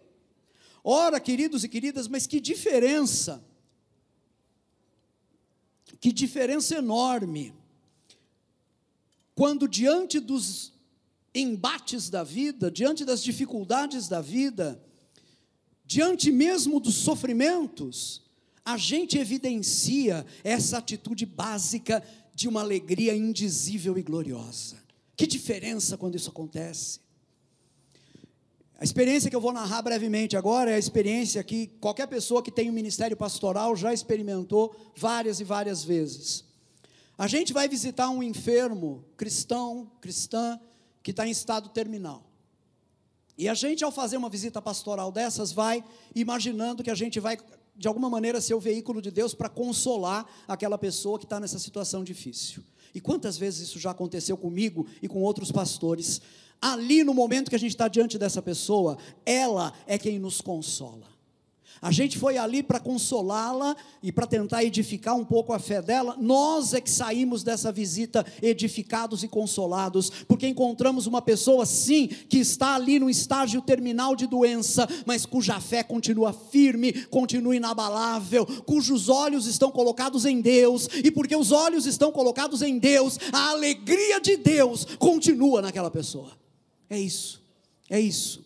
Ora, 0.82 1.20
queridos 1.20 1.62
e 1.62 1.68
queridas, 1.68 2.08
mas 2.08 2.26
que 2.26 2.40
diferença, 2.40 3.46
que 6.00 6.10
diferença 6.12 6.74
enorme 6.74 7.54
quando 9.38 9.68
diante 9.68 10.18
dos 10.18 10.72
embates 11.32 12.10
da 12.10 12.24
vida, 12.24 12.72
diante 12.72 13.04
das 13.04 13.22
dificuldades 13.22 14.08
da 14.08 14.20
vida, 14.20 14.82
diante 15.84 16.32
mesmo 16.32 16.80
dos 16.80 16.96
sofrimentos, 16.96 18.20
a 18.64 18.76
gente 18.76 19.16
evidencia 19.16 20.26
essa 20.42 20.78
atitude 20.78 21.24
básica 21.24 22.02
de 22.34 22.48
uma 22.48 22.62
alegria 22.62 23.14
indizível 23.14 23.96
e 23.96 24.02
gloriosa. 24.02 24.76
Que 25.16 25.24
diferença 25.24 25.96
quando 25.96 26.16
isso 26.16 26.30
acontece? 26.30 26.98
A 28.76 28.82
experiência 28.82 29.30
que 29.30 29.36
eu 29.36 29.40
vou 29.40 29.52
narrar 29.52 29.82
brevemente 29.82 30.36
agora 30.36 30.72
é 30.72 30.74
a 30.74 30.80
experiência 30.80 31.44
que 31.44 31.68
qualquer 31.80 32.08
pessoa 32.08 32.42
que 32.42 32.50
tem 32.50 32.68
um 32.68 32.72
ministério 32.74 33.16
pastoral 33.16 33.76
já 33.76 33.94
experimentou 33.94 34.74
várias 34.96 35.38
e 35.38 35.44
várias 35.44 35.84
vezes. 35.84 36.47
A 37.18 37.26
gente 37.26 37.52
vai 37.52 37.68
visitar 37.68 38.08
um 38.10 38.22
enfermo 38.22 39.04
cristão, 39.16 39.90
cristã, 40.00 40.58
que 41.02 41.10
está 41.10 41.26
em 41.26 41.32
estado 41.32 41.68
terminal. 41.68 42.24
E 43.36 43.48
a 43.48 43.54
gente, 43.54 43.82
ao 43.82 43.90
fazer 43.90 44.16
uma 44.16 44.30
visita 44.30 44.62
pastoral 44.62 45.10
dessas, 45.10 45.50
vai 45.50 45.82
imaginando 46.14 46.82
que 46.82 46.90
a 46.90 46.94
gente 46.94 47.18
vai, 47.18 47.36
de 47.76 47.88
alguma 47.88 48.08
maneira, 48.08 48.40
ser 48.40 48.54
o 48.54 48.60
veículo 48.60 49.02
de 49.02 49.10
Deus 49.10 49.34
para 49.34 49.48
consolar 49.48 50.26
aquela 50.46 50.78
pessoa 50.78 51.18
que 51.18 51.24
está 51.24 51.40
nessa 51.40 51.58
situação 51.58 52.04
difícil. 52.04 52.62
E 52.94 53.00
quantas 53.00 53.36
vezes 53.36 53.68
isso 53.68 53.80
já 53.80 53.90
aconteceu 53.90 54.36
comigo 54.36 54.86
e 55.02 55.08
com 55.08 55.20
outros 55.20 55.50
pastores? 55.50 56.20
Ali, 56.60 57.02
no 57.02 57.12
momento 57.12 57.48
que 57.48 57.56
a 57.56 57.60
gente 57.60 57.72
está 57.72 57.88
diante 57.88 58.16
dessa 58.16 58.40
pessoa, 58.40 58.96
ela 59.26 59.72
é 59.86 59.98
quem 59.98 60.20
nos 60.20 60.40
consola. 60.40 61.17
A 61.80 61.92
gente 61.92 62.18
foi 62.18 62.36
ali 62.36 62.62
para 62.62 62.80
consolá-la 62.80 63.76
e 64.02 64.10
para 64.10 64.26
tentar 64.26 64.64
edificar 64.64 65.14
um 65.14 65.24
pouco 65.24 65.52
a 65.52 65.58
fé 65.58 65.80
dela. 65.80 66.16
Nós 66.18 66.74
é 66.74 66.80
que 66.80 66.90
saímos 66.90 67.42
dessa 67.42 67.70
visita 67.70 68.26
edificados 68.42 69.22
e 69.22 69.28
consolados, 69.28 70.10
porque 70.26 70.48
encontramos 70.48 71.06
uma 71.06 71.22
pessoa, 71.22 71.64
sim, 71.64 72.08
que 72.08 72.38
está 72.38 72.74
ali 72.74 72.98
no 72.98 73.08
estágio 73.08 73.62
terminal 73.62 74.16
de 74.16 74.26
doença, 74.26 74.88
mas 75.06 75.24
cuja 75.24 75.60
fé 75.60 75.82
continua 75.82 76.32
firme, 76.32 76.92
continua 77.06 77.54
inabalável, 77.54 78.44
cujos 78.64 79.08
olhos 79.08 79.46
estão 79.46 79.70
colocados 79.70 80.24
em 80.24 80.40
Deus, 80.40 80.88
e 81.04 81.10
porque 81.10 81.36
os 81.36 81.52
olhos 81.52 81.86
estão 81.86 82.10
colocados 82.10 82.60
em 82.60 82.78
Deus, 82.78 83.18
a 83.32 83.50
alegria 83.50 84.20
de 84.20 84.36
Deus 84.36 84.84
continua 84.98 85.62
naquela 85.62 85.90
pessoa. 85.90 86.32
É 86.90 86.98
isso, 86.98 87.40
é 87.88 88.00
isso. 88.00 88.44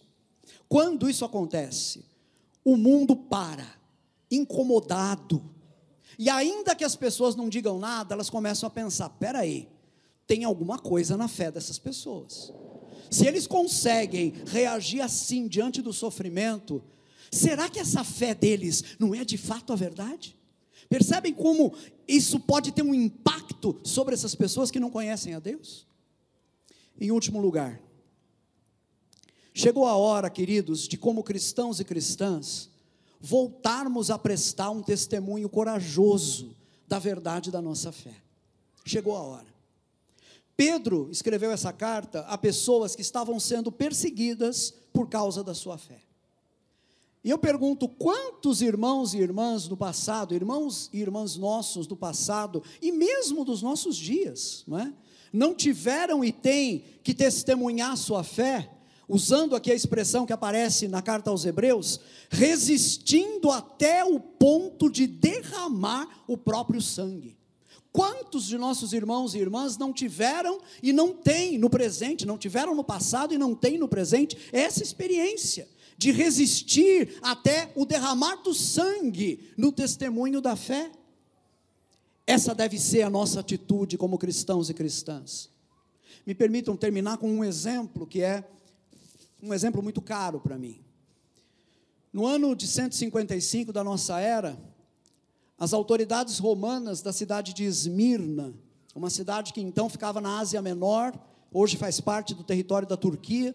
Quando 0.68 1.08
isso 1.08 1.24
acontece, 1.24 2.11
o 2.64 2.76
mundo 2.76 3.16
para, 3.16 3.66
incomodado. 4.30 5.42
E 6.18 6.28
ainda 6.28 6.74
que 6.74 6.84
as 6.84 6.94
pessoas 6.94 7.34
não 7.34 7.48
digam 7.48 7.78
nada, 7.78 8.14
elas 8.14 8.30
começam 8.30 8.66
a 8.66 8.70
pensar: 8.70 9.08
peraí, 9.10 9.68
tem 10.26 10.44
alguma 10.44 10.78
coisa 10.78 11.16
na 11.16 11.28
fé 11.28 11.50
dessas 11.50 11.78
pessoas. 11.78 12.52
Se 13.10 13.26
eles 13.26 13.46
conseguem 13.46 14.32
reagir 14.46 15.00
assim 15.00 15.46
diante 15.46 15.82
do 15.82 15.92
sofrimento, 15.92 16.82
será 17.30 17.68
que 17.68 17.78
essa 17.78 18.02
fé 18.02 18.34
deles 18.34 18.96
não 18.98 19.14
é 19.14 19.24
de 19.24 19.36
fato 19.36 19.72
a 19.72 19.76
verdade? 19.76 20.36
Percebem 20.88 21.32
como 21.32 21.74
isso 22.06 22.40
pode 22.40 22.72
ter 22.72 22.82
um 22.82 22.94
impacto 22.94 23.78
sobre 23.84 24.14
essas 24.14 24.34
pessoas 24.34 24.70
que 24.70 24.80
não 24.80 24.90
conhecem 24.90 25.34
a 25.34 25.38
Deus? 25.38 25.86
Em 27.00 27.10
último 27.10 27.40
lugar, 27.40 27.80
Chegou 29.54 29.86
a 29.86 29.96
hora, 29.96 30.30
queridos, 30.30 30.88
de 30.88 30.96
como 30.96 31.22
cristãos 31.22 31.78
e 31.78 31.84
cristãs, 31.84 32.70
voltarmos 33.20 34.10
a 34.10 34.18
prestar 34.18 34.70
um 34.70 34.82
testemunho 34.82 35.48
corajoso 35.48 36.56
da 36.88 36.98
verdade 36.98 37.50
da 37.50 37.60
nossa 37.60 37.92
fé. 37.92 38.14
Chegou 38.84 39.14
a 39.16 39.20
hora. 39.22 39.52
Pedro 40.56 41.08
escreveu 41.10 41.50
essa 41.50 41.72
carta 41.72 42.20
a 42.20 42.36
pessoas 42.36 42.94
que 42.94 43.02
estavam 43.02 43.38
sendo 43.38 43.70
perseguidas 43.70 44.72
por 44.92 45.08
causa 45.08 45.42
da 45.42 45.54
sua 45.54 45.78
fé. 45.78 46.00
E 47.24 47.30
eu 47.30 47.38
pergunto: 47.38 47.88
quantos 47.88 48.62
irmãos 48.62 49.14
e 49.14 49.18
irmãs 49.18 49.68
do 49.68 49.76
passado, 49.76 50.34
irmãos 50.34 50.90
e 50.92 50.98
irmãs 50.98 51.36
nossos 51.36 51.86
do 51.86 51.96
passado, 51.96 52.62
e 52.80 52.90
mesmo 52.90 53.44
dos 53.44 53.62
nossos 53.62 53.96
dias, 53.96 54.64
não 54.66 54.78
é? 54.78 54.92
Não 55.32 55.54
tiveram 55.54 56.24
e 56.24 56.30
têm 56.30 56.84
que 57.02 57.14
testemunhar 57.14 57.96
sua 57.96 58.22
fé 58.22 58.70
usando 59.08 59.54
aqui 59.54 59.70
a 59.70 59.74
expressão 59.74 60.24
que 60.24 60.32
aparece 60.32 60.88
na 60.88 61.02
carta 61.02 61.30
aos 61.30 61.44
Hebreus, 61.44 62.00
resistindo 62.30 63.50
até 63.50 64.04
o 64.04 64.18
ponto 64.18 64.90
de 64.90 65.06
derramar 65.06 66.24
o 66.26 66.36
próprio 66.36 66.80
sangue. 66.80 67.36
Quantos 67.92 68.46
de 68.46 68.56
nossos 68.56 68.94
irmãos 68.94 69.34
e 69.34 69.38
irmãs 69.38 69.76
não 69.76 69.92
tiveram 69.92 70.60
e 70.82 70.92
não 70.92 71.12
têm 71.12 71.58
no 71.58 71.68
presente, 71.68 72.26
não 72.26 72.38
tiveram 72.38 72.74
no 72.74 72.82
passado 72.82 73.34
e 73.34 73.38
não 73.38 73.54
têm 73.54 73.76
no 73.76 73.86
presente 73.86 74.36
essa 74.50 74.82
experiência 74.82 75.68
de 75.98 76.10
resistir 76.10 77.18
até 77.20 77.70
o 77.76 77.84
derramar 77.84 78.36
do 78.36 78.54
sangue 78.54 79.50
no 79.58 79.70
testemunho 79.70 80.40
da 80.40 80.56
fé? 80.56 80.90
Essa 82.26 82.54
deve 82.54 82.78
ser 82.78 83.02
a 83.02 83.10
nossa 83.10 83.40
atitude 83.40 83.98
como 83.98 84.16
cristãos 84.16 84.70
e 84.70 84.74
cristãs. 84.74 85.50
Me 86.24 86.34
permitam 86.34 86.76
terminar 86.76 87.18
com 87.18 87.30
um 87.30 87.44
exemplo 87.44 88.06
que 88.06 88.22
é 88.22 88.42
um 89.42 89.52
exemplo 89.52 89.82
muito 89.82 90.00
caro 90.00 90.40
para 90.40 90.56
mim. 90.56 90.80
No 92.12 92.24
ano 92.24 92.54
de 92.54 92.68
155 92.68 93.72
da 93.72 93.82
nossa 93.82 94.20
era, 94.20 94.56
as 95.58 95.72
autoridades 95.72 96.38
romanas 96.38 97.02
da 97.02 97.12
cidade 97.12 97.52
de 97.52 97.64
Esmirna, 97.64 98.54
uma 98.94 99.10
cidade 99.10 99.52
que 99.52 99.60
então 99.60 99.88
ficava 99.88 100.20
na 100.20 100.38
Ásia 100.38 100.62
Menor, 100.62 101.12
hoje 101.52 101.76
faz 101.76 102.00
parte 102.00 102.34
do 102.34 102.44
território 102.44 102.86
da 102.86 102.96
Turquia, 102.96 103.54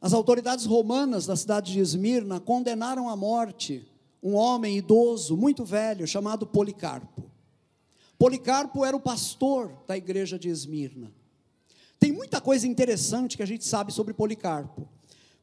as 0.00 0.12
autoridades 0.12 0.64
romanas 0.64 1.26
da 1.26 1.36
cidade 1.36 1.72
de 1.72 1.78
Esmirna 1.78 2.40
condenaram 2.40 3.08
à 3.08 3.14
morte 3.14 3.86
um 4.22 4.34
homem 4.34 4.76
idoso, 4.76 5.36
muito 5.36 5.64
velho, 5.64 6.06
chamado 6.06 6.46
Policarpo. 6.46 7.30
Policarpo 8.18 8.84
era 8.84 8.96
o 8.96 9.00
pastor 9.00 9.72
da 9.86 9.96
igreja 9.96 10.38
de 10.38 10.48
Esmirna. 10.48 11.12
Tem 12.00 12.10
muita 12.10 12.40
coisa 12.40 12.66
interessante 12.66 13.36
que 13.36 13.42
a 13.42 13.46
gente 13.46 13.64
sabe 13.64 13.92
sobre 13.92 14.14
Policarpo. 14.14 14.88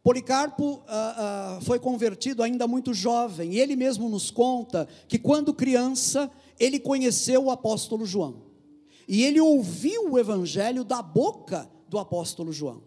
Policarpo 0.03 0.81
ah, 0.87 1.57
ah, 1.57 1.61
foi 1.61 1.77
convertido 1.79 2.41
ainda 2.41 2.67
muito 2.67 2.95
jovem, 2.95 3.53
e 3.53 3.59
ele 3.59 3.75
mesmo 3.75 4.09
nos 4.09 4.31
conta 4.31 4.87
que 5.07 5.19
quando 5.19 5.53
criança, 5.53 6.31
ele 6.59 6.79
conheceu 6.79 7.45
o 7.45 7.51
apóstolo 7.51 8.07
João. 8.07 8.41
E 9.07 9.23
ele 9.23 9.39
ouviu 9.39 10.11
o 10.11 10.17
evangelho 10.17 10.83
da 10.83 11.01
boca 11.01 11.69
do 11.87 11.99
apóstolo 11.99 12.51
João. 12.51 12.81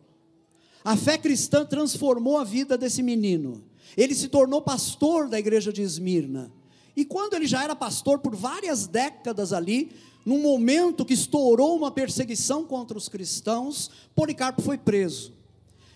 A 0.85 0.97
fé 0.97 1.17
cristã 1.17 1.65
transformou 1.65 2.39
a 2.39 2.45
vida 2.45 2.77
desse 2.77 3.03
menino. 3.03 3.63
Ele 3.97 4.15
se 4.15 4.29
tornou 4.29 4.61
pastor 4.63 5.29
da 5.29 5.39
igreja 5.39 5.73
de 5.73 5.83
Esmirna. 5.83 6.53
E 6.97 7.05
quando 7.05 7.35
ele 7.35 7.47
já 7.47 7.63
era 7.63 7.77
pastor 7.77 8.19
por 8.19 8.35
várias 8.35 8.87
décadas 8.87 9.53
ali, 9.53 9.93
num 10.25 10.41
momento 10.41 11.05
que 11.05 11.15
estourou 11.15 11.77
uma 11.77 11.91
perseguição 11.91 12.65
contra 12.65 12.97
os 12.97 13.09
cristãos, 13.09 13.91
Policarpo 14.15 14.63
foi 14.63 14.77
preso. 14.77 15.33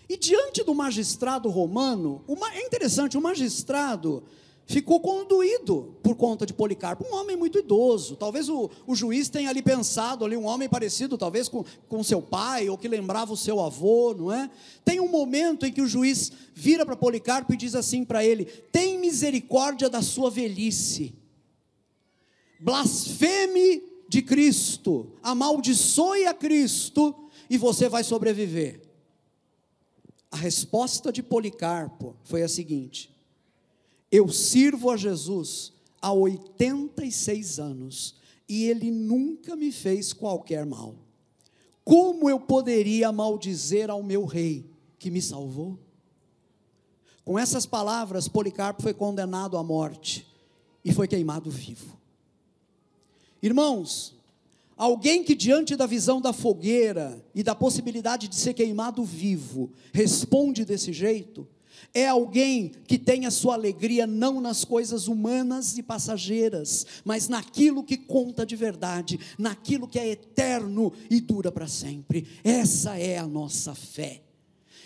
E 0.07 0.17
diante 0.17 0.63
do 0.63 0.75
magistrado 0.75 1.49
romano, 1.49 2.23
é 2.53 2.65
interessante, 2.65 3.17
o 3.17 3.21
magistrado 3.21 4.23
ficou 4.67 4.99
conduído 4.99 5.95
por 6.01 6.15
conta 6.15 6.45
de 6.45 6.53
Policarpo, 6.53 7.05
um 7.07 7.15
homem 7.15 7.35
muito 7.35 7.59
idoso. 7.59 8.15
Talvez 8.15 8.49
o, 8.49 8.69
o 8.85 8.95
juiz 8.95 9.29
tenha 9.29 9.49
ali 9.49 9.61
pensado 9.61 10.25
ali 10.25 10.35
um 10.35 10.45
homem 10.45 10.67
parecido, 10.67 11.17
talvez 11.17 11.47
com, 11.47 11.63
com 11.87 12.03
seu 12.03 12.21
pai 12.21 12.67
ou 12.69 12.77
que 12.77 12.87
lembrava 12.87 13.33
o 13.33 13.37
seu 13.37 13.59
avô, 13.61 14.13
não 14.13 14.31
é? 14.31 14.49
Tem 14.83 14.99
um 14.99 15.07
momento 15.07 15.65
em 15.65 15.71
que 15.71 15.81
o 15.81 15.87
juiz 15.87 16.31
vira 16.53 16.85
para 16.85 16.95
Policarpo 16.95 17.53
e 17.53 17.57
diz 17.57 17.75
assim 17.75 18.03
para 18.03 18.25
ele: 18.25 18.45
"Tem 18.45 18.97
misericórdia 18.97 19.89
da 19.89 20.01
sua 20.01 20.31
velhice. 20.31 21.13
Blasfeme 22.59 23.94
de 24.07 24.21
Cristo, 24.21 25.13
amaldiçoe 25.21 26.25
a 26.25 26.33
Cristo 26.33 27.29
e 27.49 27.57
você 27.57 27.89
vai 27.89 28.03
sobreviver." 28.03 28.81
A 30.31 30.37
resposta 30.37 31.11
de 31.11 31.23
Policarpo 31.23 32.15
foi 32.23 32.43
a 32.43 32.47
seguinte: 32.47 33.15
eu 34.11 34.29
sirvo 34.29 34.89
a 34.89 34.97
Jesus 34.97 35.73
há 36.01 36.11
86 36.11 37.59
anos 37.59 38.15
e 38.47 38.65
ele 38.65 38.91
nunca 38.91 39.55
me 39.55 39.71
fez 39.71 40.13
qualquer 40.13 40.65
mal. 40.65 40.95
Como 41.83 42.29
eu 42.29 42.39
poderia 42.39 43.11
maldizer 43.11 43.89
ao 43.89 44.01
meu 44.01 44.25
rei 44.25 44.69
que 44.97 45.11
me 45.11 45.21
salvou? 45.21 45.77
Com 47.23 47.39
essas 47.39 47.65
palavras, 47.65 48.27
Policarpo 48.27 48.83
foi 48.83 48.93
condenado 48.93 49.57
à 49.57 49.63
morte 49.63 50.27
e 50.83 50.93
foi 50.93 51.07
queimado 51.07 51.49
vivo. 51.49 51.97
Irmãos, 53.45 54.15
alguém 54.75 55.23
que 55.23 55.35
diante 55.35 55.75
da 55.75 55.85
visão 55.85 56.19
da 56.19 56.33
fogueira 56.33 57.23
e 57.35 57.43
da 57.43 57.53
possibilidade 57.53 58.27
de 58.27 58.35
ser 58.35 58.55
queimado 58.55 59.03
vivo, 59.03 59.71
responde 59.93 60.65
desse 60.65 60.91
jeito, 60.91 61.47
é 61.93 62.07
alguém 62.07 62.71
que 62.87 62.97
tem 62.97 63.27
a 63.27 63.31
sua 63.31 63.53
alegria 63.53 64.07
não 64.07 64.41
nas 64.41 64.65
coisas 64.65 65.07
humanas 65.07 65.77
e 65.77 65.83
passageiras, 65.83 66.87
mas 67.05 67.27
naquilo 67.27 67.83
que 67.83 67.97
conta 67.97 68.43
de 68.47 68.55
verdade, 68.55 69.19
naquilo 69.37 69.87
que 69.87 69.99
é 69.99 70.07
eterno 70.07 70.91
e 71.07 71.21
dura 71.21 71.51
para 71.51 71.67
sempre. 71.67 72.27
Essa 72.43 72.97
é 72.97 73.19
a 73.19 73.27
nossa 73.27 73.75
fé. 73.75 74.24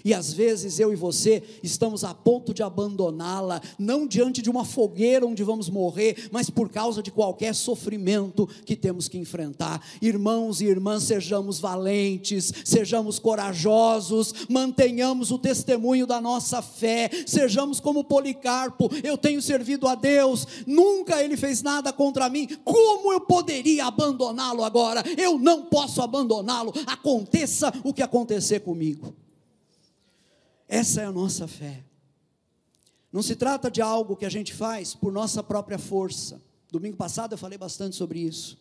E 0.03 0.13
às 0.13 0.33
vezes 0.33 0.79
eu 0.79 0.91
e 0.91 0.95
você 0.95 1.43
estamos 1.63 2.03
a 2.03 2.13
ponto 2.13 2.53
de 2.53 2.63
abandoná-la, 2.63 3.61
não 3.77 4.07
diante 4.07 4.41
de 4.41 4.49
uma 4.49 4.65
fogueira 4.65 5.25
onde 5.25 5.43
vamos 5.43 5.69
morrer, 5.69 6.29
mas 6.31 6.49
por 6.49 6.69
causa 6.69 7.01
de 7.01 7.11
qualquer 7.11 7.53
sofrimento 7.53 8.47
que 8.65 8.75
temos 8.75 9.07
que 9.07 9.17
enfrentar. 9.17 9.83
Irmãos 10.01 10.61
e 10.61 10.65
irmãs, 10.65 11.03
sejamos 11.03 11.59
valentes, 11.59 12.51
sejamos 12.63 13.19
corajosos, 13.19 14.33
mantenhamos 14.49 15.31
o 15.31 15.37
testemunho 15.37 16.05
da 16.05 16.21
nossa 16.21 16.61
fé, 16.61 17.09
sejamos 17.25 17.79
como 17.79 18.03
Policarpo. 18.03 18.89
Eu 19.03 19.17
tenho 19.17 19.41
servido 19.41 19.87
a 19.87 19.95
Deus, 19.95 20.47
nunca 20.65 21.23
ele 21.23 21.37
fez 21.37 21.61
nada 21.61 21.91
contra 21.91 22.29
mim, 22.29 22.47
como 22.63 23.11
eu 23.13 23.21
poderia 23.21 23.85
abandoná-lo 23.85 24.63
agora? 24.63 25.03
Eu 25.17 25.37
não 25.37 25.65
posso 25.65 26.01
abandoná-lo, 26.01 26.73
aconteça 26.85 27.71
o 27.83 27.93
que 27.93 28.01
acontecer 28.01 28.61
comigo. 28.61 29.13
Essa 30.69 31.01
é 31.01 31.05
a 31.05 31.11
nossa 31.11 31.47
fé. 31.47 31.83
Não 33.11 33.23
se 33.23 33.35
trata 33.35 33.71
de 33.71 33.81
algo 33.81 34.15
que 34.15 34.25
a 34.25 34.29
gente 34.29 34.53
faz 34.53 34.93
por 34.93 35.11
nossa 35.11 35.41
própria 35.41 35.79
força. 35.79 36.39
Domingo 36.71 36.95
passado 36.95 37.33
eu 37.33 37.37
falei 37.39 37.57
bastante 37.57 37.95
sobre 37.95 38.19
isso. 38.19 38.55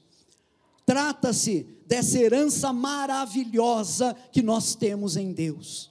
Trata-se 0.87 1.67
dessa 1.87 2.19
herança 2.19 2.73
maravilhosa 2.73 4.17
que 4.33 4.43
nós 4.43 4.75
temos 4.75 5.19
em 5.19 5.35
Deus. 5.35 5.91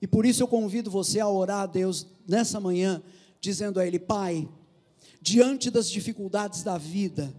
E 0.00 0.06
por 0.06 0.24
isso 0.24 0.40
eu 0.40 0.46
convido 0.46 0.88
você 0.88 1.18
a 1.18 1.28
orar 1.28 1.62
a 1.62 1.66
Deus 1.66 2.06
nessa 2.28 2.60
manhã, 2.60 3.02
dizendo 3.40 3.80
a 3.80 3.86
Ele: 3.86 3.98
Pai, 3.98 4.48
diante 5.20 5.68
das 5.68 5.90
dificuldades 5.90 6.62
da 6.62 6.78
vida, 6.78 7.34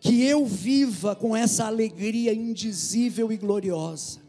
que 0.00 0.22
eu 0.22 0.46
viva 0.46 1.14
com 1.14 1.36
essa 1.36 1.66
alegria 1.66 2.32
indizível 2.32 3.30
e 3.30 3.36
gloriosa, 3.36 4.20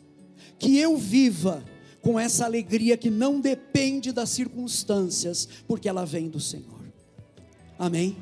que 0.60 0.78
eu 0.78 0.98
viva 0.98 1.64
com 2.06 2.20
essa 2.20 2.46
alegria 2.46 2.96
que 2.96 3.10
não 3.10 3.42
depende 3.42 4.12
das 4.12 4.30
circunstâncias, 4.30 5.50
porque 5.68 5.90
ela 5.90 6.06
vem 6.06 6.30
do 6.30 6.40
Senhor. 6.40 6.80
Amém? 7.80 8.16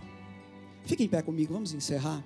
Fique 0.86 1.04
em 1.04 1.08
pé 1.10 1.22
comigo, 1.22 1.52
vamos 1.52 1.74
encerrar. 1.74 2.24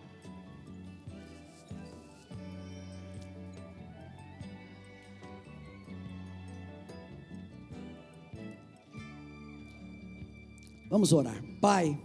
Vamos 10.87 11.11
orar. 11.11 11.43
Pai, 11.59 11.99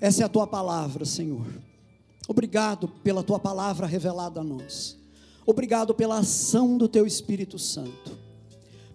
essa 0.00 0.22
é 0.22 0.24
a 0.24 0.30
tua 0.30 0.46
palavra, 0.46 1.04
Senhor. 1.04 1.46
Obrigado 2.26 2.88
pela 2.88 3.22
tua 3.22 3.38
palavra 3.38 3.86
revelada 3.86 4.40
a 4.40 4.44
nós. 4.44 4.96
Obrigado 5.44 5.94
pela 5.94 6.20
ação 6.20 6.78
do 6.78 6.88
teu 6.88 7.06
Espírito 7.06 7.58
Santo. 7.58 8.25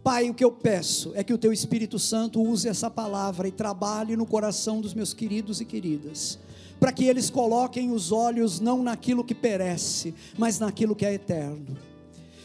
Pai, 0.03 0.31
o 0.31 0.33
que 0.33 0.43
eu 0.43 0.51
peço 0.51 1.11
é 1.13 1.23
que 1.23 1.33
o 1.33 1.37
Teu 1.37 1.53
Espírito 1.53 1.99
Santo 1.99 2.41
use 2.41 2.67
essa 2.67 2.89
palavra 2.89 3.47
e 3.47 3.51
trabalhe 3.51 4.15
no 4.15 4.25
coração 4.25 4.81
dos 4.81 4.95
meus 4.95 5.13
queridos 5.13 5.61
e 5.61 5.65
queridas, 5.65 6.39
para 6.79 6.91
que 6.91 7.05
eles 7.05 7.29
coloquem 7.29 7.91
os 7.91 8.11
olhos 8.11 8.59
não 8.59 8.81
naquilo 8.81 9.23
que 9.23 9.35
perece, 9.35 10.15
mas 10.39 10.57
naquilo 10.57 10.95
que 10.95 11.05
é 11.05 11.13
eterno. 11.13 11.77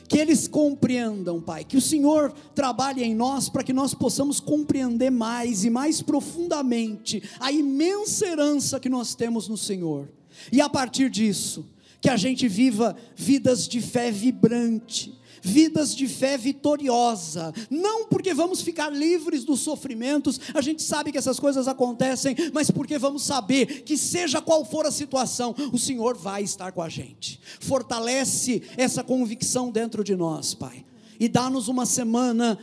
Que 0.07 0.19
eles 0.19 0.47
compreendam, 0.47 1.41
Pai, 1.41 1.65
que 1.65 1.79
o 1.79 1.81
Senhor 1.81 2.31
trabalhe 2.55 3.03
em 3.03 3.15
nós 3.15 3.49
para 3.49 3.65
que 3.65 3.73
nós 3.73 3.95
possamos 3.95 4.39
compreender 4.39 5.11
mais 5.11 5.65
e 5.65 5.71
mais 5.71 6.03
profundamente 6.03 7.23
a 7.41 7.51
imensa 7.51 8.27
herança 8.27 8.79
que 8.79 8.91
nós 8.91 9.15
temos 9.15 9.49
no 9.49 9.57
Senhor. 9.57 10.11
E 10.53 10.61
a 10.61 10.69
partir 10.69 11.09
disso, 11.09 11.65
que 12.03 12.11
a 12.11 12.17
gente 12.19 12.47
viva 12.47 12.95
vidas 13.17 13.67
de 13.67 13.81
fé 13.81 14.13
vibrante, 14.13 15.19
vidas 15.47 15.95
de 15.95 16.09
fé 16.09 16.37
vitoriosa, 16.37 17.55
não 17.71 18.07
porque 18.07 18.35
vamos 18.35 18.61
ficar 18.61 18.91
livres 18.91 19.45
dos 19.45 19.61
sofrimentos, 19.61 20.41
a 20.53 20.61
gente 20.61 20.83
sabe 20.83 21.13
que 21.13 21.19
essas 21.19 21.39
coisas 21.39 21.69
acontecem, 21.69 22.35
mas 22.53 22.69
porque 22.71 22.99
vamos 22.99 23.23
saber 23.23 23.83
que, 23.83 23.97
seja 23.97 24.43
qual 24.43 24.65
for 24.65 24.85
a 24.87 24.91
situação, 24.91 25.55
o 25.73 25.79
Senhor 25.79 26.17
vai 26.17 26.43
estar 26.43 26.73
com 26.73 26.83
a 26.83 26.89
gente. 26.89 27.41
Fortalece 27.61 28.63
essa 28.77 29.05
convicção 29.05 29.71
dentro 29.71 30.03
de 30.03 30.17
nós, 30.17 30.53
Pai, 30.53 30.85
e 31.19 31.29
dá-nos 31.29 31.69
uma 31.69 31.87
semana 31.87 32.59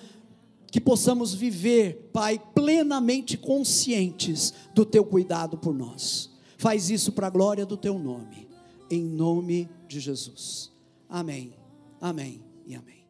que 0.70 0.82
possamos 0.82 1.34
viver, 1.34 2.10
Pai, 2.12 2.42
plenamente 2.54 3.38
conscientes 3.38 4.54
do 4.76 4.84
Teu 4.84 5.06
cuidado 5.06 5.58
por 5.58 5.74
nós. 5.74 6.32
Faz 6.58 6.90
isso 6.90 7.14
para 7.14 7.28
a 7.28 7.30
glória 7.30 7.66
do 7.66 7.78
Teu 7.78 7.98
nome, 7.98 8.48
em 8.90 9.04
nome 9.04 9.70
de 9.88 10.02
Jesus. 10.02 10.72
Amém. 11.08 11.54
Amém 12.02 12.43
e 12.66 12.76
amém. 12.76 13.03